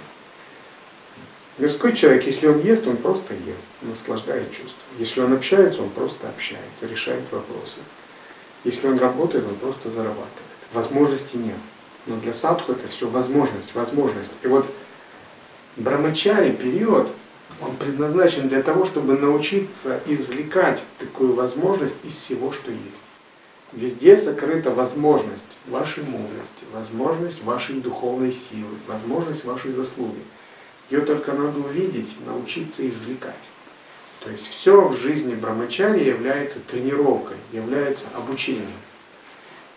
Мирской 1.59 1.97
человек, 1.97 2.27
если 2.27 2.47
он 2.47 2.61
ест, 2.61 2.87
он 2.87 2.97
просто 2.99 3.35
ест, 3.35 3.65
наслаждает 3.83 4.51
чувство. 4.51 4.79
Если 4.99 5.21
он 5.21 5.33
общается, 5.33 5.83
он 5.83 5.91
просто 5.91 6.29
общается, 6.29 6.87
решает 6.87 7.23
вопросы. 7.33 7.79
Если 8.63 8.87
он 8.87 8.99
работает, 8.99 9.45
он 9.47 9.57
просто 9.57 9.91
зарабатывает. 9.91 10.31
Возможности 10.73 11.37
нет. 11.37 11.57
Но 12.07 12.17
для 12.17 12.35
садху 12.35 12.73
это 12.73 12.87
все 12.89 13.09
возможность, 13.09 13.75
возможность. 13.75 14.33
И 14.43 14.49
вот 14.49 14.67
брамачари 15.77 16.53
период, 16.53 17.09
он 17.61 17.75
предназначен 17.77 18.49
для 18.49 18.63
того, 18.63 18.85
чтобы 18.85 19.17
научиться 19.17 20.01
извлекать 20.07 20.83
такую 20.99 21.35
возможность 21.35 21.97
из 22.05 22.13
всего, 22.13 22.53
что 22.53 22.71
есть. 22.71 23.01
Везде 23.77 24.17
сокрыта 24.17 24.71
возможность 24.71 25.45
вашей 25.67 26.03
мудрости, 26.03 26.65
возможность 26.73 27.45
вашей 27.45 27.75
духовной 27.75 28.33
силы, 28.33 28.75
возможность 28.87 29.45
вашей 29.45 29.73
заслуги. 29.73 30.23
Ее 30.89 31.03
только 31.03 31.33
надо 31.33 31.59
увидеть, 31.59 32.17
научиться 32.25 32.89
извлекать. 32.89 33.35
То 34.21 34.31
есть 34.31 34.49
все 34.49 34.89
в 34.89 34.97
жизни 34.97 35.35
брамачари 35.35 36.03
является 36.03 36.61
тренировкой, 36.61 37.37
является 37.53 38.07
обучением. 38.15 38.81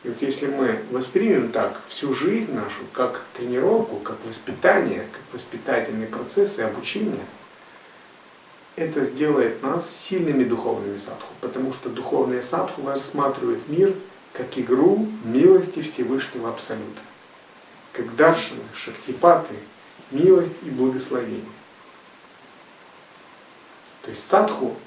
И 0.06 0.08
вот 0.08 0.22
если 0.22 0.48
мы 0.48 0.80
воспримем 0.92 1.52
так 1.52 1.82
всю 1.90 2.14
жизнь 2.14 2.54
нашу, 2.54 2.84
как 2.94 3.26
тренировку, 3.36 3.98
как 3.98 4.16
воспитание, 4.26 5.06
как 5.12 5.22
воспитательный 5.34 6.08
процесс 6.08 6.58
и 6.58 6.62
обучение, 6.62 7.26
это 8.80 9.04
сделает 9.04 9.62
нас 9.62 9.90
сильными 9.90 10.46
духовными 10.46 10.96
садху, 10.96 11.34
потому 11.42 11.74
что 11.74 11.90
духовные 11.90 12.42
садху 12.42 12.88
рассматривают 12.88 13.68
мир 13.68 13.94
как 14.32 14.58
игру 14.58 15.08
милости 15.26 15.82
Всевышнего 15.82 16.50
Абсолюта, 16.50 17.02
как 17.92 18.16
даршины, 18.16 18.64
шахтипаты, 18.74 19.56
милость 20.12 20.54
и 20.64 20.70
благословение. 20.70 21.44
То 24.04 24.12
есть 24.12 24.26
садху, 24.26 24.78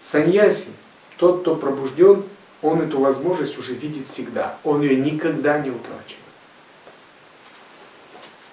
саньяси, 0.00 0.70
тот, 1.16 1.40
кто 1.40 1.56
пробужден, 1.56 2.22
он 2.62 2.82
эту 2.82 3.00
возможность 3.00 3.58
уже 3.58 3.74
видит 3.74 4.06
всегда. 4.06 4.58
Он 4.62 4.80
ее 4.80 4.96
никогда 4.96 5.58
не 5.58 5.70
утрачивает. 5.70 6.20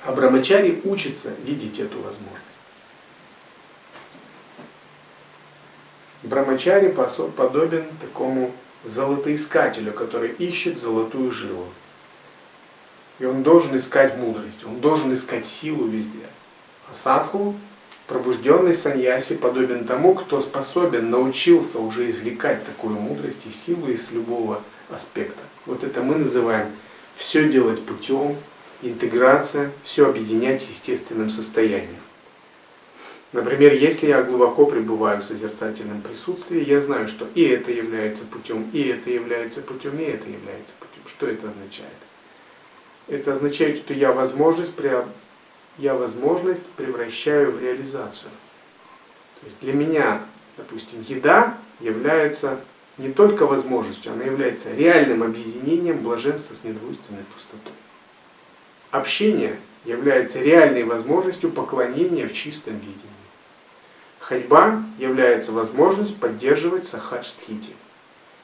А 0.06 0.12
Брамачари 0.12 0.82
учится 0.84 1.34
видеть 1.44 1.80
эту 1.80 2.02
возможность. 2.02 2.53
Брамачари 6.24 6.96
подобен 7.36 7.86
такому 8.00 8.52
золотоискателю, 8.86 9.92
который 9.92 10.32
ищет 10.32 10.78
золотую 10.78 11.32
жилу. 11.32 11.68
И 13.20 13.26
он 13.26 13.44
должен 13.44 13.76
искать 13.76 14.18
мудрость, 14.18 14.64
он 14.66 14.80
должен 14.80 15.14
искать 15.14 15.46
силу 15.46 15.86
везде. 15.86 16.26
А 16.90 16.94
садху, 16.94 17.56
пробужденный 18.08 18.74
саньяси, 18.74 19.36
подобен 19.36 19.86
тому, 19.86 20.16
кто 20.16 20.42
способен, 20.42 21.10
научился 21.10 21.80
уже 21.80 22.10
извлекать 22.10 22.66
такую 22.66 22.96
мудрость 22.96 23.46
и 23.46 23.52
силу 23.52 23.88
из 23.88 24.12
любого 24.12 24.62
аспекта. 24.90 25.44
Вот 25.66 25.84
это 25.84 26.02
мы 26.02 26.16
называем 26.16 26.68
все 27.16 27.50
делать 27.50 27.86
путем, 27.86 28.38
интеграция, 28.82 29.72
все 29.84 30.10
объединять 30.10 30.62
с 30.62 30.70
естественным 30.70 31.30
состоянием. 31.30 32.02
Например, 33.34 33.74
если 33.74 34.08
я 34.08 34.22
глубоко 34.22 34.68
пребываю 34.68 35.20
в 35.20 35.26
созерцательном 35.26 36.02
присутствии, 36.02 36.64
я 36.64 36.80
знаю, 36.82 37.08
что 37.08 37.28
и 37.34 37.44
это 37.44 37.72
является 37.72 38.26
путем, 38.26 38.70
и 38.72 38.84
это 38.84 39.10
является 39.10 39.62
путем, 39.62 39.98
и 39.98 40.04
это 40.04 40.30
является 40.30 40.74
путем. 40.80 41.02
Что 41.08 41.28
это 41.28 41.50
означает? 41.50 41.98
Это 43.08 43.34
означает, 43.34 43.78
что 43.78 43.94
я 43.96 44.14
возможность, 44.14 44.74
я 45.80 45.96
возможность 45.96 46.64
превращаю 46.78 47.52
в 47.52 47.62
реализацию. 47.62 48.30
То 49.42 49.48
есть 49.48 49.60
для 49.62 49.74
меня, 49.74 50.22
допустим, 50.56 51.02
еда 51.02 51.58
является 51.80 52.60
не 53.00 53.12
только 53.12 53.48
возможностью, 53.48 54.14
она 54.14 54.26
является 54.26 54.72
реальным 54.72 55.24
объединением 55.24 56.04
блаженства 56.04 56.54
с 56.54 56.64
недвойственной 56.64 57.24
пустотой. 57.34 57.74
Общение 58.92 59.58
является 59.86 60.40
реальной 60.40 60.84
возможностью 60.84 61.50
поклонения 61.50 62.28
в 62.28 62.34
чистом 62.34 62.76
видении. 62.76 63.13
Ходьба 64.28 64.82
является 65.00 65.52
возможностью 65.52 66.16
поддерживать 66.18 66.88
сахадж-стхити. 66.88 67.74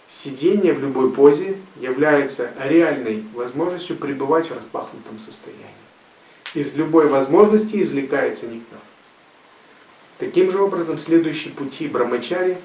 Сидение 0.10 0.74
в 0.74 0.82
любой 0.82 1.10
позе 1.14 1.58
является 1.80 2.52
реальной 2.62 3.24
возможностью 3.34 3.96
пребывать 3.96 4.48
в 4.50 4.56
распахнутом 4.56 5.20
состоянии. 5.20 5.64
Из 6.54 6.76
любой 6.76 7.08
возможности 7.08 7.82
извлекается 7.82 8.48
нектар. 8.48 8.80
Таким 10.18 10.52
же 10.52 10.62
образом, 10.62 11.00
следующий 11.00 11.50
пути 11.50 11.88
брамачари, 11.88 12.58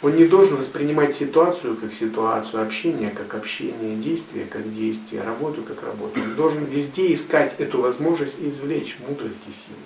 он 0.00 0.16
не 0.16 0.24
должен 0.24 0.56
воспринимать 0.56 1.14
ситуацию 1.14 1.76
как 1.76 1.92
ситуацию, 1.92 2.62
общения 2.62 3.10
как 3.10 3.34
общение, 3.34 3.96
действие 3.96 4.46
как 4.46 4.72
действие, 4.72 5.24
работу 5.24 5.62
как 5.62 5.82
работу. 5.82 6.18
Он 6.22 6.34
должен 6.36 6.64
везде 6.64 7.12
искать 7.12 7.54
эту 7.58 7.82
возможность 7.82 8.38
извлечь 8.40 8.96
мудрость 9.06 9.42
и 9.46 9.50
силу 9.50 9.84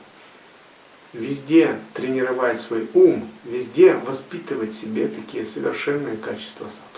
везде 1.15 1.79
тренировать 1.95 2.61
свой 2.61 2.89
ум, 2.93 3.29
везде 3.45 3.95
воспитывать 3.95 4.75
себе 4.75 5.09
такие 5.09 5.47
совершенные 5.47 6.17
качества 6.17 6.69
садху. 6.69 6.94